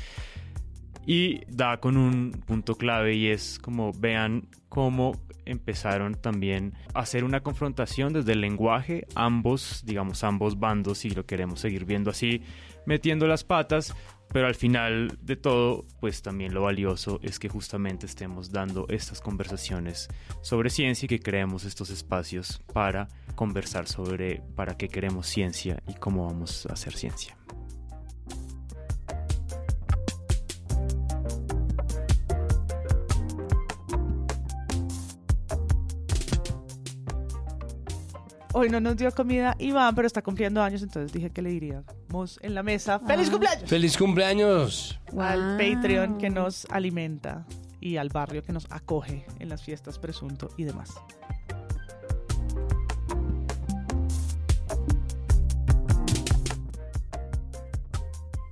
Y 1.06 1.44
da 1.46 1.78
con 1.78 1.98
un 1.98 2.42
punto 2.46 2.74
clave 2.76 3.14
y 3.16 3.28
es 3.28 3.58
como 3.58 3.92
vean 3.92 4.48
cómo 4.70 5.12
empezaron 5.44 6.14
también 6.14 6.72
a 6.94 7.00
hacer 7.00 7.24
una 7.24 7.40
confrontación 7.40 8.14
desde 8.14 8.32
el 8.32 8.40
lenguaje, 8.40 9.06
ambos, 9.14 9.82
digamos, 9.84 10.24
ambos 10.24 10.58
bandos, 10.58 10.98
si 10.98 11.10
lo 11.10 11.26
queremos 11.26 11.60
seguir 11.60 11.84
viendo 11.84 12.10
así, 12.10 12.42
metiendo 12.86 13.26
las 13.26 13.44
patas, 13.44 13.94
pero 14.32 14.46
al 14.46 14.54
final 14.54 15.18
de 15.22 15.36
todo, 15.36 15.86
pues 16.00 16.22
también 16.22 16.54
lo 16.54 16.62
valioso 16.62 17.20
es 17.22 17.38
que 17.38 17.48
justamente 17.48 18.06
estemos 18.06 18.50
dando 18.50 18.86
estas 18.88 19.20
conversaciones 19.20 20.08
sobre 20.42 20.70
ciencia 20.70 21.06
y 21.06 21.08
que 21.08 21.20
creemos 21.20 21.64
estos 21.64 21.90
espacios 21.90 22.62
para 22.72 23.08
conversar 23.34 23.86
sobre 23.86 24.42
para 24.54 24.76
qué 24.76 24.88
queremos 24.88 25.26
ciencia 25.26 25.82
y 25.88 25.94
cómo 25.94 26.26
vamos 26.26 26.66
a 26.66 26.72
hacer 26.72 26.94
ciencia. 26.94 27.36
Hoy 38.60 38.68
no 38.70 38.80
nos 38.80 38.96
dio 38.96 39.12
comida 39.12 39.54
Iván, 39.60 39.94
pero 39.94 40.08
está 40.08 40.20
cumpliendo 40.20 40.60
años, 40.60 40.82
entonces 40.82 41.12
dije 41.12 41.30
que 41.30 41.42
le 41.42 41.50
diríamos 41.50 42.40
en 42.42 42.54
la 42.56 42.64
mesa 42.64 42.98
¡Feliz 42.98 43.28
Ah. 43.28 43.30
cumpleaños! 43.30 43.70
¡Feliz 43.70 43.96
cumpleaños! 43.96 45.00
Al 45.16 45.56
Wow. 45.56 45.58
Patreon 45.76 46.18
que 46.18 46.28
nos 46.28 46.64
alimenta 46.68 47.46
y 47.80 47.98
al 47.98 48.08
barrio 48.08 48.42
que 48.42 48.52
nos 48.52 48.66
acoge 48.72 49.24
en 49.38 49.48
las 49.48 49.62
fiestas 49.62 50.00
presunto 50.00 50.48
y 50.56 50.64
demás. 50.64 50.90